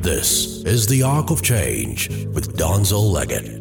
This 0.00 0.62
is 0.64 0.86
The 0.86 1.02
Arc 1.02 1.30
of 1.30 1.42
Change 1.42 2.08
with 2.28 2.56
Donzel 2.56 3.12
Leggett, 3.12 3.56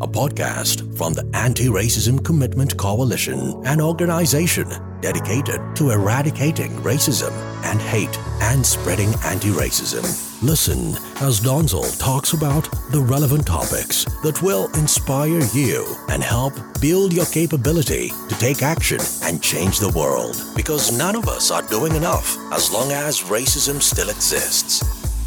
a 0.00 0.08
podcast 0.08 0.96
from 0.96 1.12
the 1.14 1.24
Anti 1.34 1.66
Racism 1.66 2.24
Commitment 2.24 2.76
Coalition, 2.76 3.62
an 3.64 3.80
organization 3.80 4.68
dedicated 5.00 5.60
to 5.76 5.90
eradicating 5.90 6.72
racism 6.82 7.30
and 7.62 7.80
hate 7.80 8.18
and 8.42 8.66
spreading 8.66 9.14
anti 9.24 9.50
racism. 9.50 10.29
Listen 10.42 10.94
as 11.20 11.38
Donzel 11.38 11.98
talks 11.98 12.32
about 12.32 12.66
the 12.92 13.00
relevant 13.02 13.46
topics 13.46 14.06
that 14.22 14.40
will 14.40 14.72
inspire 14.72 15.42
you 15.52 15.84
and 16.08 16.22
help 16.22 16.54
build 16.80 17.12
your 17.12 17.26
capability 17.26 18.08
to 18.08 18.38
take 18.38 18.62
action 18.62 19.00
and 19.24 19.42
change 19.42 19.78
the 19.78 19.90
world. 19.90 20.42
Because 20.56 20.96
none 20.96 21.14
of 21.14 21.28
us 21.28 21.50
are 21.50 21.60
doing 21.68 21.94
enough 21.94 22.38
as 22.54 22.72
long 22.72 22.90
as 22.90 23.20
racism 23.24 23.82
still 23.82 24.08
exists. 24.08 24.82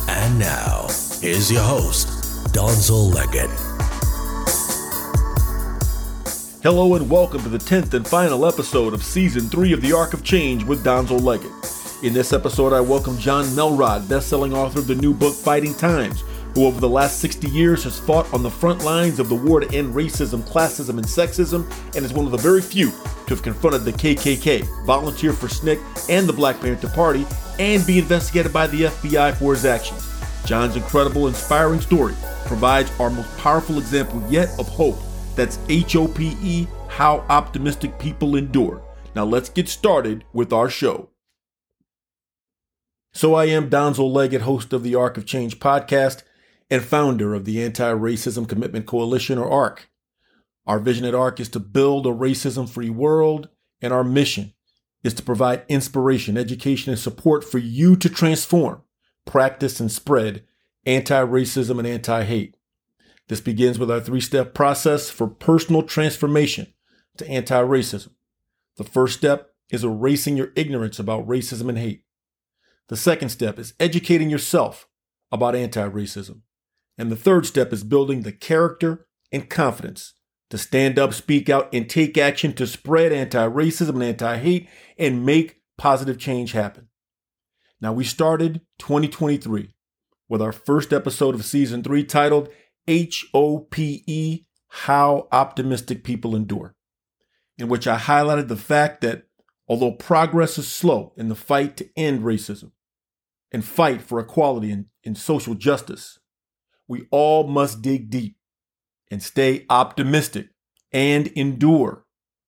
And 0.10 0.40
now, 0.40 0.88
here's 1.22 1.52
your 1.52 1.62
host, 1.62 2.08
Donzel 2.52 3.14
Leggett. 3.14 3.52
Hello 6.64 6.96
and 6.96 7.08
welcome 7.08 7.44
to 7.44 7.50
the 7.50 7.60
10th 7.60 7.94
and 7.94 8.08
final 8.08 8.48
episode 8.48 8.96
of 8.96 9.04
Season 9.04 9.48
3 9.48 9.74
of 9.74 9.82
The 9.82 9.94
Arc 9.94 10.16
of 10.16 10.24
Change 10.24 10.64
with 10.64 10.84
Donzel 10.84 11.22
Leggett. 11.22 11.52
In 12.04 12.12
this 12.12 12.34
episode, 12.34 12.74
I 12.74 12.82
welcome 12.82 13.18
Jon 13.18 13.46
Melrod, 13.46 14.10
best-selling 14.10 14.54
author 14.54 14.80
of 14.80 14.88
the 14.88 14.96
new 14.96 15.14
book 15.14 15.34
Fighting 15.34 15.74
Times, 15.74 16.26
who 16.54 16.66
over 16.66 16.82
the 16.82 16.90
last 16.90 17.20
60 17.20 17.48
years 17.48 17.86
has 17.86 17.98
fought 17.98 18.32
on 18.34 18.44
the 18.44 18.50
front 18.50 18.84
lines 18.84 19.20
of 19.20 19.30
the 19.30 19.36
war 19.36 19.62
to 19.62 19.74
end 19.74 19.96
racism, 19.96 20.42
classism, 20.42 20.98
and 20.98 21.06
sexism, 21.06 21.66
and 21.96 22.04
is 22.04 22.12
one 22.12 22.26
of 22.26 22.34
the 22.34 22.38
very 22.38 22.62
few 22.62 22.92
to 22.92 23.30
have 23.30 23.42
confronted 23.42 23.86
the 23.86 23.94
KKK, 23.94 24.86
volunteer 24.86 25.32
for 25.32 25.48
SNCC 25.48 26.10
and 26.10 26.28
the 26.28 26.34
Black 26.34 26.60
Panther 26.60 26.90
Party, 26.90 27.26
and 27.58 27.88
be 27.88 28.00
investigated 28.00 28.52
by 28.52 28.68
the 28.68 28.82
FBI 28.82 29.34
for 29.36 29.54
his 29.54 29.64
actions. 29.64 30.06
Jon's 30.44 30.76
incredible, 30.76 31.30
inspiring 31.30 31.80
story 31.80 32.16
provides 32.44 32.92
our 33.00 33.10
most 33.10 33.38
powerful 33.38 33.78
example 33.78 34.22
yet 34.30 34.50
of 34.60 34.68
hope. 34.68 35.00
That's 35.38 35.58
H 35.70 35.96
O 35.96 36.10
P 36.10 36.36
E, 36.42 36.68
how 36.90 37.26
optimistic 37.30 37.98
people 37.98 38.36
endure. 38.36 38.82
Now 39.16 39.24
let's 39.24 39.48
get 39.48 39.70
started 39.70 40.26
with 40.34 40.52
our 40.52 40.70
show. 40.70 41.08
So 43.16 43.36
I 43.36 43.46
am 43.46 43.70
Donzel 43.70 44.12
Leggett, 44.12 44.42
host 44.42 44.74
of 44.74 44.82
the 44.82 44.96
Arc 44.96 45.18
of 45.18 45.26
Change 45.28 45.60
podcast 45.60 46.24
and 46.72 46.84
founder 46.84 47.36
of 47.36 47.46
the 47.46 47.64
Anti 47.64 47.94
Racism 47.94 48.50
Commitment 48.50 48.88
Coalition, 48.88 49.38
or 49.38 49.48
ARC. 49.48 49.88
Our 50.66 50.80
vision 50.80 51.06
at 51.06 51.14
ARC 51.14 51.40
is 51.40 51.50
to 51.50 51.60
build 51.60 52.08
a 52.08 52.10
racism 52.10 52.68
free 52.68 52.90
world, 52.90 53.50
and 53.84 53.94
our 53.94 54.04
mission 54.04 54.54
is 55.04 55.14
to 55.14 55.22
provide 55.22 55.64
inspiration, 55.70 56.40
education, 56.40 56.92
and 56.92 57.00
support 57.00 57.44
for 57.44 57.60
you 57.60 57.96
to 57.98 58.10
transform, 58.10 58.82
practice, 59.26 59.80
and 59.80 59.92
spread 59.92 60.44
anti 60.84 61.24
racism 61.24 61.78
and 61.78 61.88
anti 61.88 62.24
hate. 62.24 62.58
This 63.28 63.42
begins 63.42 63.78
with 63.78 63.92
our 63.92 64.02
three 64.02 64.22
step 64.22 64.56
process 64.56 65.12
for 65.12 65.28
personal 65.28 65.84
transformation 65.84 66.74
to 67.18 67.30
anti 67.30 67.62
racism. 67.62 68.10
The 68.78 68.84
first 68.84 69.16
step 69.16 69.52
is 69.70 69.84
erasing 69.84 70.36
your 70.36 70.52
ignorance 70.56 70.98
about 70.98 71.28
racism 71.28 71.70
and 71.70 71.78
hate. 71.78 72.03
The 72.90 72.98
second 72.98 73.30
step 73.30 73.60
is 73.60 73.74
educating 73.80 74.30
yourself 74.30 74.88
about 75.32 75.56
anti 75.56 75.88
racism. 75.88 76.42
And 76.98 77.12
the 77.12 77.16
third 77.16 77.46
step 77.46 77.74
is 77.74 77.84
building 77.84 78.22
the 78.22 78.32
character 78.32 79.08
and 79.32 79.50
confidence 79.50 80.14
to 80.50 80.58
stand 80.58 81.00
up, 81.00 81.14
speak 81.14 81.50
out, 81.50 81.74
and 81.74 81.90
take 81.90 82.18
action 82.18 82.54
to 82.54 82.68
spread 82.68 83.12
anti 83.12 83.48
racism 83.48 83.96
and 83.96 84.04
anti 84.04 84.38
hate 84.38 84.70
and 84.98 85.26
make 85.26 85.62
positive 85.78 86.18
change 86.18 86.52
happen. 86.52 86.90
Now, 87.82 87.94
we 87.94 88.04
started 88.04 88.62
2023 88.80 89.74
with 90.30 90.42
our 90.42 90.52
first 90.52 90.94
episode 90.94 91.36
of 91.36 91.44
season 91.44 91.84
three 91.84 92.04
titled 92.04 92.50
H 92.88 93.26
O 93.34 93.60
P 93.60 94.04
E 94.06 94.46
How 94.68 95.28
Optimistic 95.32 96.04
People 96.04 96.36
Endure, 96.36 96.76
in 97.58 97.68
which 97.68 97.88
I 97.88 97.98
highlighted 97.98 98.48
the 98.48 98.56
fact 98.56 99.02
that 99.02 99.24
although 99.68 99.92
progress 99.92 100.58
is 100.58 100.68
slow 100.68 101.14
in 101.18 101.30
the 101.30 101.36
fight 101.36 101.78
to 101.78 101.90
end 101.96 102.22
racism 102.22 102.72
and 103.52 103.64
fight 103.64 104.02
for 104.02 104.20
equality 104.20 104.72
and, 104.72 104.86
and 105.06 105.18
social 105.18 105.56
justice, 105.56 106.20
we 106.88 107.08
all 107.12 107.48
must 107.48 107.82
dig 107.82 108.10
deep 108.10 108.38
and 109.10 109.22
stay 109.22 109.66
optimistic 109.70 110.50
and 110.92 111.28
endure 111.28 112.06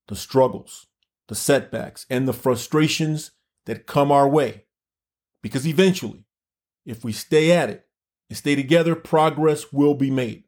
the 0.08 0.16
struggles, 0.16 0.88
the 1.28 1.36
setbacks, 1.36 2.06
and 2.10 2.28
the 2.28 2.34
frustrations 2.34 3.32
that 3.66 3.88
come 3.88 4.12
our 4.12 4.28
way. 4.28 4.66
Because 5.42 5.68
eventually, 5.68 6.26
if 6.86 7.04
we 7.04 7.12
stay 7.12 7.52
at 7.52 7.70
it 7.70 7.86
and 8.30 8.38
stay 8.38 8.56
together, 8.56 8.96
progress 8.96 9.72
will 9.72 9.94
be 9.94 10.12
made. 10.12 10.44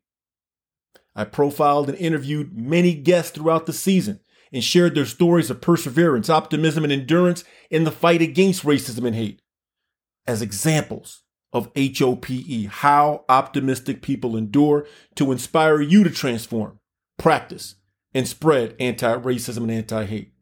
I 1.16 1.24
profiled 1.24 1.90
and 1.90 1.98
interviewed 1.98 2.56
many 2.56 2.94
guests 2.94 3.32
throughout 3.32 3.66
the 3.66 3.74
season 3.74 4.20
and 4.52 4.64
shared 4.64 4.96
their 4.96 5.06
stories 5.06 5.50
of 5.50 5.62
perseverance, 5.62 6.30
optimism, 6.30 6.84
and 6.84 6.94
endurance 6.94 7.44
in 7.70 7.84
the 7.84 7.92
fight 7.92 8.22
against 8.22 8.64
racism 8.64 9.06
and 9.06 9.16
hate 9.16 9.42
as 10.26 10.42
examples 10.42 11.24
of 11.54 11.72
HOPE, 11.76 12.68
how 12.70 13.26
optimistic 13.30 14.02
people 14.02 14.36
endure 14.36 14.86
to 15.16 15.32
inspire 15.32 15.82
you 15.82 16.04
to 16.04 16.10
transform, 16.10 16.80
practice, 17.18 17.76
and 18.14 18.28
spread 18.28 18.76
anti 18.80 19.16
racism 19.18 19.64
and 19.64 19.72
anti 19.72 20.06
hate. 20.06 20.34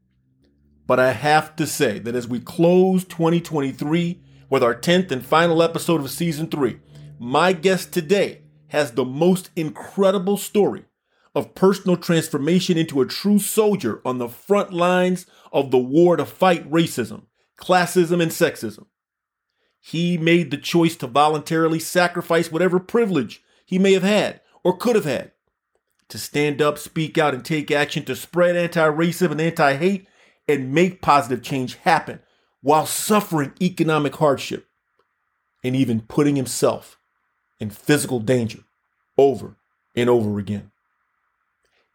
But 0.87 0.99
I 0.99 1.13
have 1.13 1.55
to 1.55 1.65
say 1.65 1.99
that 1.99 2.15
as 2.15 2.27
we 2.27 2.39
close 2.39 3.05
2023 3.05 4.21
with 4.49 4.63
our 4.63 4.75
10th 4.75 5.11
and 5.11 5.25
final 5.25 5.63
episode 5.63 6.01
of 6.01 6.11
season 6.11 6.47
three, 6.47 6.79
my 7.19 7.53
guest 7.53 7.91
today 7.91 8.41
has 8.67 8.91
the 8.91 9.05
most 9.05 9.49
incredible 9.55 10.37
story 10.37 10.85
of 11.35 11.53
personal 11.53 11.97
transformation 11.97 12.77
into 12.77 13.01
a 13.01 13.05
true 13.05 13.37
soldier 13.37 14.01
on 14.05 14.17
the 14.17 14.29
front 14.29 14.71
lines 14.71 15.25
of 15.51 15.69
the 15.69 15.77
war 15.77 16.15
to 16.15 16.25
fight 16.25 16.69
racism, 16.71 17.23
classism, 17.59 18.21
and 18.21 18.31
sexism. 18.31 18.85
He 19.81 20.17
made 20.17 20.49
the 20.49 20.57
choice 20.57 20.95
to 20.95 21.07
voluntarily 21.07 21.79
sacrifice 21.79 22.51
whatever 22.51 22.79
privilege 22.79 23.43
he 23.65 23.77
may 23.77 23.93
have 23.93 24.03
had 24.03 24.41
or 24.63 24.77
could 24.77 24.95
have 24.95 25.05
had 25.05 25.33
to 26.09 26.17
stand 26.17 26.61
up, 26.61 26.77
speak 26.77 27.17
out, 27.17 27.33
and 27.33 27.43
take 27.43 27.69
action 27.69 28.05
to 28.05 28.15
spread 28.15 28.55
anti 28.55 28.87
racism 28.87 29.31
and 29.31 29.41
anti 29.41 29.75
hate 29.75 30.07
and 30.47 30.73
make 30.73 31.01
positive 31.01 31.43
change 31.43 31.75
happen 31.75 32.19
while 32.61 32.85
suffering 32.85 33.53
economic 33.61 34.15
hardship 34.15 34.67
and 35.63 35.75
even 35.75 36.01
putting 36.01 36.35
himself 36.35 36.97
in 37.59 37.69
physical 37.69 38.19
danger 38.19 38.59
over 39.17 39.57
and 39.95 40.09
over 40.09 40.39
again. 40.39 40.71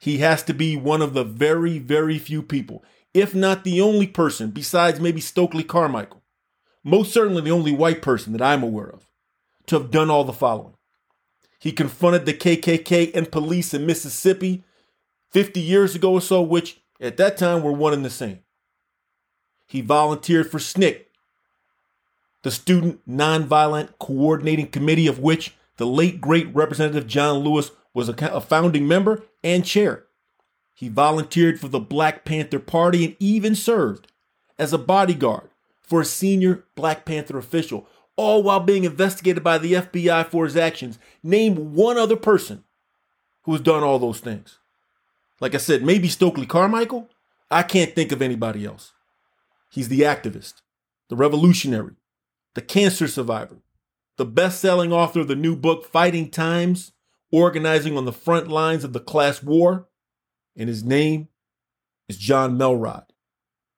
He 0.00 0.18
has 0.18 0.42
to 0.44 0.54
be 0.54 0.76
one 0.76 1.02
of 1.02 1.12
the 1.12 1.24
very, 1.24 1.78
very 1.78 2.18
few 2.18 2.42
people, 2.42 2.82
if 3.12 3.34
not 3.34 3.64
the 3.64 3.82
only 3.82 4.06
person 4.06 4.50
besides 4.50 4.98
maybe 4.98 5.20
Stokely 5.20 5.62
Carmichael, 5.62 6.22
most 6.82 7.12
certainly 7.12 7.42
the 7.42 7.50
only 7.50 7.72
white 7.72 8.00
person 8.00 8.32
that 8.32 8.40
I'm 8.40 8.62
aware 8.62 8.88
of, 8.88 9.06
to 9.66 9.78
have 9.78 9.90
done 9.90 10.08
all 10.08 10.24
the 10.24 10.32
following. 10.32 10.72
He 11.58 11.70
confronted 11.70 12.24
the 12.24 12.32
KKK 12.32 13.14
and 13.14 13.30
police 13.30 13.74
in 13.74 13.84
Mississippi 13.84 14.64
50 15.32 15.60
years 15.60 15.94
ago 15.94 16.14
or 16.14 16.22
so, 16.22 16.40
which 16.40 16.80
at 16.98 17.18
that 17.18 17.36
time 17.36 17.62
were 17.62 17.70
one 17.70 17.92
and 17.92 18.04
the 18.04 18.08
same. 18.08 18.40
He 19.66 19.82
volunteered 19.82 20.50
for 20.50 20.58
SNCC, 20.58 21.04
the 22.42 22.50
Student 22.50 23.06
Nonviolent 23.06 23.98
Coordinating 23.98 24.68
Committee, 24.68 25.06
of 25.06 25.18
which 25.18 25.54
the 25.76 25.86
late 25.86 26.22
great 26.22 26.52
Representative 26.54 27.06
John 27.06 27.40
Lewis 27.40 27.70
was 27.94 28.08
a, 28.08 28.40
founding 28.40 28.86
member 28.86 29.22
and 29.42 29.64
chair. 29.64 30.04
He 30.74 30.88
volunteered 30.88 31.60
for 31.60 31.68
the 31.68 31.80
Black 31.80 32.24
Panther 32.24 32.58
Party 32.58 33.04
and 33.04 33.16
even 33.18 33.54
served 33.54 34.10
as 34.58 34.72
a 34.72 34.78
bodyguard 34.78 35.50
for 35.82 36.00
a 36.00 36.04
senior 36.06 36.64
Black 36.74 37.04
Panther 37.04 37.36
official 37.36 37.86
all 38.16 38.42
while 38.42 38.60
being 38.60 38.84
investigated 38.84 39.42
by 39.42 39.58
the 39.58 39.72
FBI 39.74 40.26
for 40.26 40.44
his 40.44 40.56
actions. 40.56 40.98
Name 41.22 41.74
one 41.74 41.96
other 41.96 42.16
person 42.16 42.64
who 43.42 43.52
has 43.52 43.60
done 43.60 43.82
all 43.82 43.98
those 43.98 44.20
things. 44.20 44.58
Like 45.40 45.54
I 45.54 45.58
said, 45.58 45.82
maybe 45.82 46.08
Stokely 46.08 46.46
Carmichael. 46.46 47.08
I 47.50 47.62
can't 47.62 47.94
think 47.94 48.12
of 48.12 48.22
anybody 48.22 48.64
else. 48.64 48.92
He's 49.70 49.88
the 49.88 50.02
activist, 50.02 50.54
the 51.08 51.16
revolutionary, 51.16 51.94
the 52.54 52.60
cancer 52.60 53.08
survivor, 53.08 53.56
the 54.18 54.26
best 54.26 54.60
selling 54.60 54.92
author 54.92 55.20
of 55.20 55.28
the 55.28 55.36
new 55.36 55.56
book, 55.56 55.86
Fighting 55.86 56.30
Times, 56.30 56.92
organizing 57.32 57.96
on 57.96 58.04
the 58.04 58.12
front 58.12 58.48
lines 58.48 58.84
of 58.84 58.92
the 58.92 59.00
class 59.00 59.42
war. 59.42 59.88
And 60.56 60.68
his 60.68 60.84
name 60.84 61.28
is 62.08 62.18
Jon 62.18 62.58
Melrod. 62.58 63.04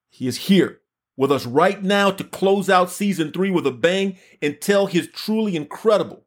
He 0.09 0.27
is 0.27 0.37
here 0.37 0.81
with 1.15 1.31
us 1.31 1.45
right 1.45 1.81
now 1.83 2.11
to 2.11 2.23
close 2.23 2.69
out 2.69 2.89
season 2.89 3.31
three 3.31 3.51
with 3.51 3.67
a 3.67 3.71
bang 3.71 4.17
and 4.41 4.59
tell 4.59 4.87
his 4.87 5.07
truly 5.07 5.55
incredible 5.55 6.25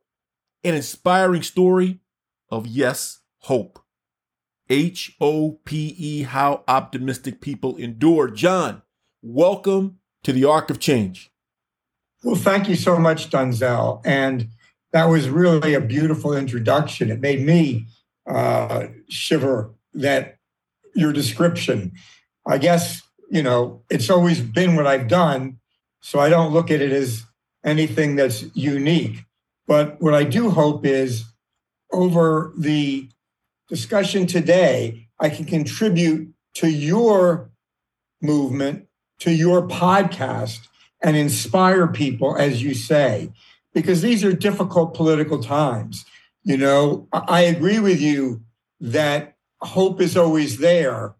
and 0.62 0.76
inspiring 0.76 1.42
story 1.42 2.00
of 2.48 2.66
yes, 2.66 3.20
hope. 3.40 3.80
H 4.68 5.16
O 5.20 5.60
P 5.64 5.94
E, 5.98 6.22
how 6.22 6.64
optimistic 6.66 7.40
people 7.40 7.76
endure. 7.76 8.28
Jon, 8.28 8.82
welcome 9.22 9.98
to 10.24 10.32
the 10.32 10.44
Arc 10.44 10.70
of 10.70 10.80
Change. 10.80 11.30
Well, 12.24 12.34
thank 12.34 12.68
you 12.68 12.74
so 12.74 12.98
much, 12.98 13.30
Donzel. 13.30 14.02
And 14.04 14.48
that 14.96 15.10
was 15.10 15.28
really 15.28 15.74
a 15.74 15.80
beautiful 15.80 16.34
introduction. 16.34 17.10
It 17.10 17.20
made 17.20 17.42
me 17.42 17.86
uh, 18.26 18.86
shiver 19.10 19.74
that 19.92 20.38
your 20.94 21.12
description. 21.12 21.92
I 22.46 22.56
guess, 22.56 23.02
you 23.30 23.42
know, 23.42 23.82
it's 23.90 24.08
always 24.08 24.40
been 24.40 24.74
what 24.74 24.86
I've 24.86 25.06
done. 25.06 25.58
So 26.00 26.18
I 26.18 26.30
don't 26.30 26.50
look 26.50 26.70
at 26.70 26.80
it 26.80 26.92
as 26.92 27.26
anything 27.62 28.16
that's 28.16 28.46
unique. 28.54 29.18
But 29.66 30.00
what 30.00 30.14
I 30.14 30.24
do 30.24 30.48
hope 30.48 30.86
is 30.86 31.24
over 31.92 32.54
the 32.56 33.10
discussion 33.68 34.26
today, 34.26 35.08
I 35.20 35.28
can 35.28 35.44
contribute 35.44 36.32
to 36.54 36.70
your 36.70 37.50
movement, 38.22 38.86
to 39.18 39.30
your 39.30 39.68
podcast, 39.68 40.68
and 41.02 41.18
inspire 41.18 41.86
people, 41.86 42.34
as 42.38 42.62
you 42.62 42.72
say, 42.72 43.30
because 43.76 44.00
these 44.00 44.24
are 44.24 44.32
difficult 44.32 44.94
political 44.94 45.42
times. 45.42 46.06
You 46.44 46.56
know, 46.56 47.08
I 47.12 47.42
agree 47.42 47.78
with 47.78 48.00
you 48.00 48.40
that 48.80 49.36
hope 49.60 50.00
is 50.00 50.16
always 50.16 50.56
there, 50.56 51.14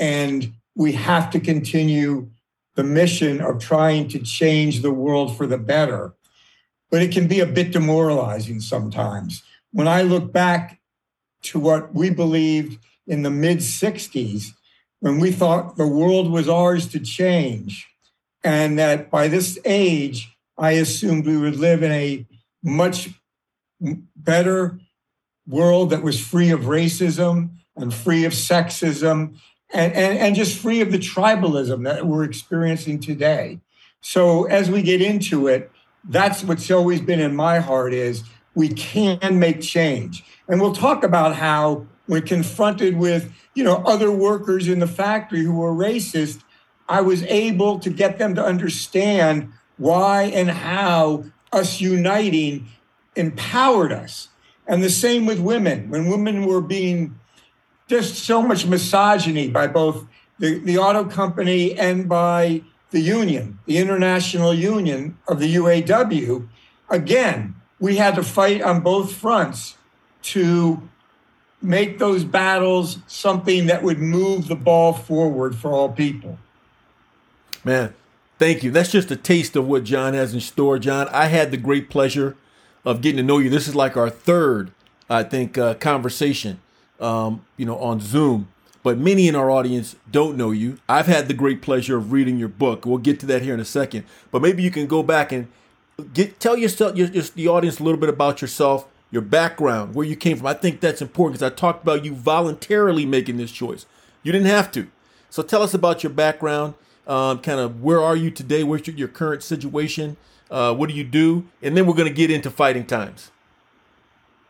and 0.00 0.52
we 0.74 0.92
have 0.94 1.30
to 1.30 1.38
continue 1.38 2.28
the 2.74 2.82
mission 2.82 3.40
of 3.40 3.60
trying 3.60 4.08
to 4.08 4.18
change 4.18 4.82
the 4.82 4.90
world 4.90 5.36
for 5.36 5.46
the 5.46 5.58
better. 5.58 6.14
But 6.90 7.02
it 7.02 7.12
can 7.12 7.28
be 7.28 7.38
a 7.38 7.46
bit 7.46 7.70
demoralizing 7.70 8.60
sometimes. 8.60 9.44
When 9.70 9.86
I 9.86 10.02
look 10.02 10.32
back 10.32 10.80
to 11.42 11.60
what 11.60 11.94
we 11.94 12.10
believed 12.10 12.82
in 13.06 13.22
the 13.22 13.30
mid 13.30 13.58
60s, 13.58 14.46
when 14.98 15.20
we 15.20 15.30
thought 15.30 15.76
the 15.76 15.86
world 15.86 16.32
was 16.32 16.48
ours 16.48 16.88
to 16.88 16.98
change, 16.98 17.86
and 18.42 18.76
that 18.76 19.08
by 19.08 19.28
this 19.28 19.56
age, 19.64 20.31
I 20.62 20.72
assumed 20.72 21.26
we 21.26 21.36
would 21.36 21.56
live 21.56 21.82
in 21.82 21.90
a 21.90 22.26
much 22.62 23.10
better 24.14 24.78
world 25.46 25.90
that 25.90 26.02
was 26.02 26.20
free 26.20 26.50
of 26.50 26.60
racism 26.60 27.50
and 27.76 27.92
free 27.92 28.24
of 28.24 28.32
sexism 28.32 29.36
and, 29.74 29.92
and, 29.92 30.18
and 30.18 30.36
just 30.36 30.56
free 30.56 30.80
of 30.80 30.92
the 30.92 30.98
tribalism 30.98 31.84
that 31.84 32.06
we're 32.06 32.22
experiencing 32.22 33.00
today. 33.00 33.58
So 34.02 34.44
as 34.44 34.70
we 34.70 34.82
get 34.82 35.02
into 35.02 35.48
it, 35.48 35.70
that's 36.08 36.44
what's 36.44 36.70
always 36.70 37.00
been 37.00 37.20
in 37.20 37.34
my 37.34 37.58
heart 37.58 37.92
is 37.92 38.22
we 38.54 38.68
can 38.68 39.38
make 39.40 39.62
change. 39.62 40.24
And 40.48 40.60
we'll 40.60 40.74
talk 40.74 41.02
about 41.02 41.34
how 41.34 41.86
when 42.06 42.22
confronted 42.22 42.96
with, 42.96 43.32
you 43.54 43.64
know, 43.64 43.82
other 43.84 44.12
workers 44.12 44.68
in 44.68 44.78
the 44.78 44.86
factory 44.86 45.42
who 45.42 45.54
were 45.54 45.72
racist, 45.72 46.42
I 46.88 47.00
was 47.00 47.24
able 47.24 47.80
to 47.80 47.90
get 47.90 48.18
them 48.18 48.34
to 48.36 48.44
understand 48.44 49.52
why 49.78 50.24
and 50.24 50.50
how 50.50 51.24
us 51.52 51.80
uniting 51.80 52.68
empowered 53.16 53.92
us. 53.92 54.28
And 54.66 54.82
the 54.82 54.90
same 54.90 55.26
with 55.26 55.40
women. 55.40 55.90
When 55.90 56.06
women 56.06 56.46
were 56.46 56.60
being 56.60 57.18
just 57.88 58.24
so 58.24 58.40
much 58.42 58.64
misogyny 58.66 59.48
by 59.48 59.66
both 59.66 60.06
the, 60.38 60.58
the 60.58 60.78
auto 60.78 61.04
company 61.04 61.78
and 61.78 62.08
by 62.08 62.62
the 62.90 63.00
union, 63.00 63.58
the 63.66 63.78
International 63.78 64.54
Union 64.54 65.18
of 65.26 65.40
the 65.40 65.54
UAW, 65.56 66.48
again, 66.88 67.54
we 67.80 67.96
had 67.96 68.14
to 68.14 68.22
fight 68.22 68.62
on 68.62 68.80
both 68.80 69.12
fronts 69.12 69.76
to 70.22 70.88
make 71.60 71.98
those 71.98 72.24
battles 72.24 72.98
something 73.06 73.66
that 73.66 73.82
would 73.82 73.98
move 73.98 74.48
the 74.48 74.56
ball 74.56 74.92
forward 74.92 75.54
for 75.56 75.72
all 75.72 75.88
people. 75.88 76.38
Man, 77.64 77.94
thank 78.42 78.64
you. 78.64 78.72
That's 78.72 78.90
just 78.90 79.08
a 79.12 79.16
taste 79.16 79.54
of 79.54 79.68
what 79.68 79.84
Jon 79.84 80.14
has 80.14 80.34
in 80.34 80.40
store. 80.40 80.76
Jon, 80.76 81.06
I 81.12 81.26
had 81.26 81.52
the 81.52 81.56
great 81.56 81.88
pleasure 81.88 82.36
of 82.84 83.00
getting 83.00 83.18
to 83.18 83.22
know 83.22 83.38
you. 83.38 83.48
This 83.48 83.68
is 83.68 83.76
like 83.76 83.96
our 83.96 84.10
third, 84.10 84.72
I 85.08 85.22
think, 85.22 85.56
uh, 85.56 85.74
conversation, 85.74 86.60
um, 86.98 87.46
you 87.56 87.64
know, 87.64 87.78
on 87.78 88.00
Zoom. 88.00 88.48
But 88.82 88.98
many 88.98 89.28
in 89.28 89.36
our 89.36 89.48
audience 89.48 89.94
don't 90.10 90.36
know 90.36 90.50
you. 90.50 90.78
I've 90.88 91.06
had 91.06 91.28
the 91.28 91.34
great 91.34 91.62
pleasure 91.62 91.96
of 91.96 92.10
reading 92.10 92.36
your 92.36 92.48
book. 92.48 92.84
We'll 92.84 92.98
get 92.98 93.20
to 93.20 93.26
that 93.26 93.42
here 93.42 93.54
in 93.54 93.60
a 93.60 93.64
second. 93.64 94.06
But 94.32 94.42
maybe 94.42 94.64
you 94.64 94.72
can 94.72 94.88
go 94.88 95.04
back 95.04 95.30
and 95.30 95.46
get 96.12 96.40
tell 96.40 96.56
yourself, 96.56 96.96
your, 96.96 97.06
the 97.06 97.46
audience 97.46 97.78
a 97.78 97.84
little 97.84 98.00
bit 98.00 98.08
about 98.08 98.42
yourself, 98.42 98.88
your 99.12 99.22
background, 99.22 99.94
where 99.94 100.04
you 100.04 100.16
came 100.16 100.36
from. 100.36 100.48
I 100.48 100.54
think 100.54 100.80
that's 100.80 101.00
important 101.00 101.38
because 101.38 101.52
I 101.52 101.54
talked 101.54 101.84
about 101.84 102.04
you 102.04 102.12
voluntarily 102.12 103.06
making 103.06 103.36
this 103.36 103.52
choice. 103.52 103.86
You 104.24 104.32
didn't 104.32 104.48
have 104.48 104.72
to. 104.72 104.88
So 105.30 105.44
tell 105.44 105.62
us 105.62 105.74
about 105.74 106.02
your 106.02 106.10
background 106.10 106.74
um, 107.06 107.38
kind 107.40 107.60
of 107.60 107.82
where 107.82 108.00
are 108.00 108.16
you 108.16 108.30
today? 108.30 108.62
What's 108.62 108.86
your, 108.86 108.96
your 108.96 109.08
current 109.08 109.42
situation? 109.42 110.16
Uh, 110.50 110.74
what 110.74 110.88
do 110.88 110.94
you 110.94 111.04
do? 111.04 111.46
And 111.62 111.76
then 111.76 111.86
we're 111.86 111.94
going 111.94 112.08
to 112.08 112.14
get 112.14 112.30
into 112.30 112.50
fighting 112.50 112.84
times. 112.84 113.30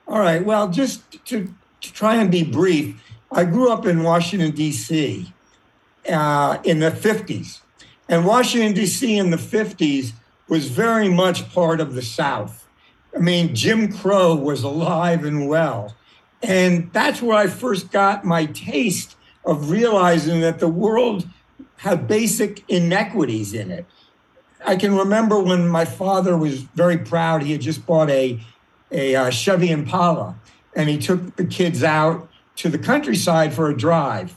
All 0.06 0.18
right. 0.18 0.44
Well, 0.44 0.68
just 0.68 1.24
to, 1.26 1.54
to 1.80 1.92
try 1.92 2.16
and 2.16 2.30
be 2.30 2.42
brief, 2.42 3.02
I 3.30 3.44
grew 3.44 3.70
up 3.70 3.86
in 3.86 4.02
Washington, 4.02 4.50
D.C. 4.50 5.32
Uh, 6.08 6.58
in 6.64 6.80
the 6.80 6.90
50s. 6.90 7.60
And 8.08 8.26
Washington, 8.26 8.74
D.C. 8.74 9.16
in 9.16 9.30
the 9.30 9.36
50s 9.36 10.12
was 10.48 10.68
very 10.68 11.08
much 11.08 11.50
part 11.54 11.80
of 11.80 11.94
the 11.94 12.02
South. 12.02 12.68
I 13.14 13.20
mean, 13.20 13.54
Jim 13.54 13.92
Crow 13.92 14.34
was 14.34 14.62
alive 14.62 15.24
and 15.24 15.48
well. 15.48 15.94
And 16.42 16.92
that's 16.92 17.22
where 17.22 17.36
I 17.36 17.46
first 17.46 17.92
got 17.92 18.24
my 18.24 18.46
taste 18.46 19.16
of 19.44 19.70
realizing 19.70 20.40
that 20.40 20.58
the 20.58 20.68
world 20.68 21.28
have 21.82 22.06
basic 22.06 22.62
inequities 22.68 23.52
in 23.54 23.72
it. 23.72 23.84
I 24.64 24.76
can 24.76 24.96
remember 24.96 25.40
when 25.40 25.68
my 25.68 25.84
father 25.84 26.36
was 26.36 26.62
very 26.62 26.96
proud. 26.96 27.42
He 27.42 27.50
had 27.50 27.60
just 27.60 27.84
bought 27.84 28.08
a, 28.08 28.40
a 28.92 29.16
uh, 29.16 29.30
Chevy 29.30 29.70
Impala 29.70 30.36
and 30.76 30.88
he 30.88 30.96
took 30.96 31.34
the 31.34 31.44
kids 31.44 31.82
out 31.82 32.28
to 32.56 32.68
the 32.68 32.78
countryside 32.78 33.52
for 33.52 33.68
a 33.68 33.76
drive. 33.76 34.36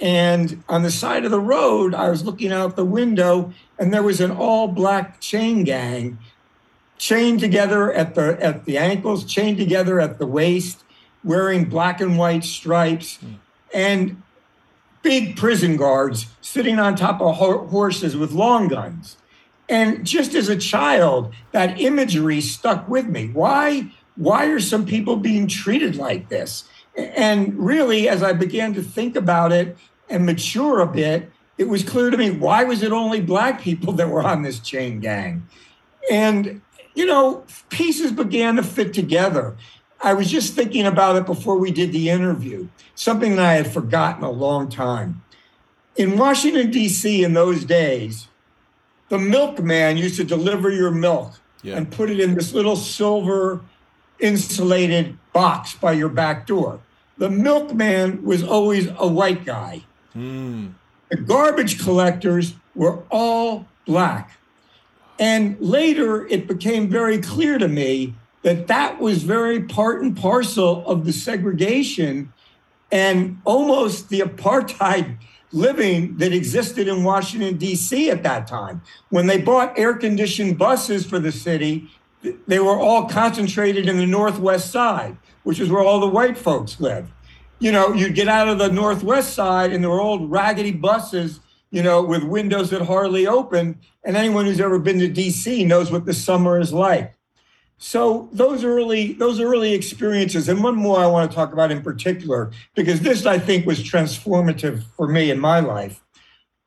And 0.00 0.62
on 0.68 0.84
the 0.84 0.92
side 0.92 1.24
of 1.24 1.32
the 1.32 1.40
road, 1.40 1.94
I 1.94 2.08
was 2.10 2.24
looking 2.24 2.52
out 2.52 2.76
the 2.76 2.84
window 2.84 3.52
and 3.76 3.92
there 3.92 4.04
was 4.04 4.20
an 4.20 4.30
all 4.30 4.68
black 4.68 5.20
chain 5.20 5.64
gang 5.64 6.16
chained 6.96 7.40
together 7.40 7.92
at 7.92 8.14
the, 8.14 8.40
at 8.40 8.66
the 8.66 8.78
ankles, 8.78 9.24
chained 9.24 9.58
together 9.58 9.98
at 9.98 10.20
the 10.20 10.26
waist, 10.28 10.84
wearing 11.24 11.64
black 11.64 12.00
and 12.00 12.16
white 12.16 12.44
stripes. 12.44 13.18
Mm. 13.18 13.38
And 13.74 14.22
big 15.02 15.36
prison 15.36 15.76
guards 15.76 16.26
sitting 16.40 16.78
on 16.78 16.94
top 16.94 17.20
of 17.20 17.36
ho- 17.36 17.66
horses 17.66 18.16
with 18.16 18.32
long 18.32 18.68
guns. 18.68 19.16
And 19.68 20.06
just 20.06 20.34
as 20.34 20.48
a 20.48 20.56
child, 20.56 21.32
that 21.52 21.80
imagery 21.80 22.40
stuck 22.40 22.88
with 22.88 23.06
me. 23.06 23.28
Why? 23.28 23.90
Why 24.16 24.46
are 24.46 24.60
some 24.60 24.84
people 24.84 25.16
being 25.16 25.46
treated 25.46 25.96
like 25.96 26.28
this? 26.28 26.64
And 26.96 27.54
really, 27.58 28.08
as 28.08 28.22
I 28.22 28.32
began 28.34 28.74
to 28.74 28.82
think 28.82 29.16
about 29.16 29.52
it 29.52 29.76
and 30.10 30.26
mature 30.26 30.80
a 30.80 30.86
bit, 30.86 31.30
it 31.56 31.68
was 31.68 31.82
clear 31.82 32.10
to 32.10 32.16
me 32.16 32.30
why 32.30 32.64
was 32.64 32.82
it 32.82 32.92
only 32.92 33.20
black 33.20 33.60
people 33.60 33.92
that 33.94 34.08
were 34.08 34.22
on 34.22 34.42
this 34.42 34.58
chain 34.58 35.00
gang? 35.00 35.46
And, 36.10 36.60
you 36.94 37.06
know, 37.06 37.44
pieces 37.70 38.12
began 38.12 38.56
to 38.56 38.62
fit 38.62 38.92
together. 38.92 39.56
I 40.02 40.14
was 40.14 40.30
just 40.30 40.54
thinking 40.54 40.86
about 40.86 41.16
it 41.16 41.26
before 41.26 41.56
we 41.56 41.70
did 41.70 41.92
the 41.92 42.10
interview, 42.10 42.68
something 42.94 43.36
that 43.36 43.44
I 43.44 43.54
had 43.54 43.72
forgotten 43.72 44.24
a 44.24 44.30
long 44.30 44.68
time. 44.68 45.22
In 45.94 46.18
Washington, 46.18 46.70
D.C., 46.70 47.22
in 47.22 47.34
those 47.34 47.64
days, 47.64 48.26
the 49.10 49.18
milkman 49.18 49.96
used 49.96 50.16
to 50.16 50.24
deliver 50.24 50.70
your 50.70 50.90
milk 50.90 51.34
yeah. 51.62 51.76
and 51.76 51.90
put 51.90 52.10
it 52.10 52.18
in 52.18 52.34
this 52.34 52.52
little 52.52 52.76
silver 52.76 53.60
insulated 54.18 55.18
box 55.32 55.74
by 55.74 55.92
your 55.92 56.08
back 56.08 56.46
door. 56.46 56.80
The 57.18 57.30
milkman 57.30 58.24
was 58.24 58.42
always 58.42 58.88
a 58.98 59.06
white 59.06 59.44
guy. 59.44 59.82
Mm. 60.16 60.72
The 61.10 61.16
garbage 61.18 61.82
collectors 61.82 62.54
were 62.74 63.02
all 63.10 63.66
black. 63.86 64.38
And 65.18 65.60
later, 65.60 66.26
it 66.26 66.48
became 66.48 66.88
very 66.88 67.18
clear 67.18 67.58
to 67.58 67.68
me 67.68 68.14
that 68.42 68.66
that 68.66 69.00
was 69.00 69.22
very 69.22 69.62
part 69.62 70.02
and 70.02 70.16
parcel 70.16 70.84
of 70.86 71.04
the 71.04 71.12
segregation 71.12 72.32
and 72.90 73.40
almost 73.44 74.08
the 74.08 74.20
apartheid 74.20 75.16
living 75.52 76.16
that 76.16 76.32
existed 76.32 76.88
in 76.88 77.04
Washington, 77.04 77.58
D.C. 77.58 78.10
at 78.10 78.22
that 78.22 78.46
time. 78.46 78.80
When 79.10 79.26
they 79.26 79.38
bought 79.38 79.78
air 79.78 79.94
conditioned 79.94 80.56
buses 80.56 81.04
for 81.04 81.18
the 81.18 81.30
city, 81.30 81.90
they 82.46 82.58
were 82.58 82.78
all 82.78 83.06
concentrated 83.06 83.88
in 83.88 83.98
the 83.98 84.06
Northwest 84.06 84.70
side, 84.70 85.16
which 85.42 85.60
is 85.60 85.70
where 85.70 85.82
all 85.82 86.00
the 86.00 86.08
white 86.08 86.38
folks 86.38 86.80
lived. 86.80 87.10
You 87.58 87.70
know, 87.70 87.92
you'd 87.92 88.14
get 88.14 88.28
out 88.28 88.48
of 88.48 88.58
the 88.58 88.70
Northwest 88.70 89.34
side 89.34 89.72
and 89.72 89.84
there 89.84 89.90
were 89.90 90.00
old 90.00 90.30
raggedy 90.30 90.72
buses, 90.72 91.40
you 91.70 91.82
know, 91.82 92.02
with 92.02 92.22
windows 92.24 92.70
that 92.70 92.82
hardly 92.82 93.26
open. 93.26 93.78
And 94.04 94.16
anyone 94.16 94.46
who's 94.46 94.60
ever 94.60 94.78
been 94.78 94.98
to 95.00 95.08
D.C. 95.08 95.64
knows 95.64 95.92
what 95.92 96.06
the 96.06 96.14
summer 96.14 96.58
is 96.58 96.72
like. 96.72 97.14
So 97.84 98.28
those 98.30 98.62
early 98.62 99.12
those 99.14 99.40
early 99.40 99.74
experiences, 99.74 100.48
and 100.48 100.62
one 100.62 100.76
more 100.76 101.00
I 101.00 101.06
want 101.08 101.28
to 101.28 101.34
talk 101.34 101.52
about 101.52 101.72
in 101.72 101.82
particular, 101.82 102.52
because 102.76 103.00
this 103.00 103.26
I 103.26 103.40
think 103.40 103.66
was 103.66 103.80
transformative 103.80 104.84
for 104.96 105.08
me 105.08 105.32
in 105.32 105.40
my 105.40 105.58
life. 105.58 106.00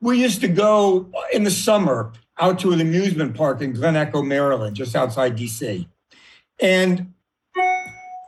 We 0.01 0.19
used 0.19 0.41
to 0.41 0.49
go 0.49 1.09
in 1.31 1.45
the 1.45 1.51
summer 1.51 2.11
out 2.37 2.59
to 2.59 2.73
an 2.73 2.81
amusement 2.81 3.33
park 3.33 3.61
in 3.61 3.71
Glen 3.71 3.95
Echo, 3.95 4.21
Maryland, 4.23 4.75
just 4.75 4.93
outside 4.93 5.37
DC. 5.37 5.87
And 6.59 7.13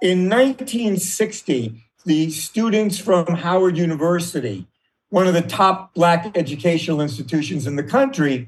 in 0.01 0.29
1960, 0.29 1.83
the 2.05 2.31
students 2.31 2.97
from 2.97 3.25
Howard 3.27 3.77
University, 3.77 4.65
one 5.09 5.27
of 5.27 5.33
the 5.33 5.41
top 5.41 5.93
Black 5.93 6.37
educational 6.37 7.01
institutions 7.01 7.67
in 7.67 7.75
the 7.75 7.83
country, 7.83 8.47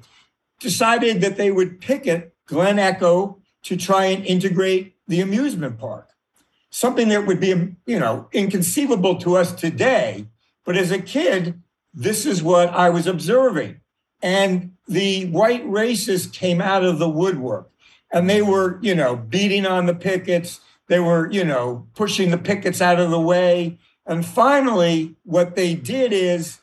decided 0.62 1.20
that 1.20 1.36
they 1.36 1.52
would 1.52 1.82
picket 1.82 2.34
Glen 2.48 2.80
Echo 2.80 3.36
to 3.64 3.76
try 3.78 4.06
and 4.06 4.26
integrate 4.26 4.96
the 5.08 5.22
amusement 5.22 5.80
park. 5.80 6.10
Something 6.70 7.10
that 7.10 7.26
would 7.26 7.40
be, 7.40 7.76
you 7.86 8.00
know, 8.00 8.28
inconceivable 8.32 9.16
to 9.18 9.36
us 9.36 9.52
today. 9.54 10.28
But 10.66 10.78
as 10.78 10.92
a 10.92 11.00
kid, 11.00 11.62
this 11.94 12.26
is 12.26 12.44
what 12.44 12.70
I 12.70 12.90
was 12.90 13.08
observing. 13.08 13.82
And 14.22 14.76
the 14.88 15.26
white 15.28 15.66
racists 15.66 16.32
came 16.32 16.62
out 16.62 16.84
of 16.84 17.00
the 17.00 17.10
woodwork 17.10 17.72
and 18.12 18.30
they 18.30 18.42
were, 18.42 18.80
you 18.82 18.96
know, 18.96 19.16
beating 19.16 19.66
on 19.66 19.86
the 19.86 19.96
pickets. 19.96 20.60
They 20.88 21.00
were, 21.00 21.32
you 21.32 21.44
know, 21.44 21.88
pushing 21.96 22.32
the 22.32 22.38
pickets 22.38 22.82
out 22.82 23.00
of 23.00 23.12
the 23.12 23.22
way. 23.22 23.78
And 24.06 24.26
finally, 24.26 25.16
what 25.24 25.56
they 25.56 25.76
did 25.76 26.12
is 26.12 26.60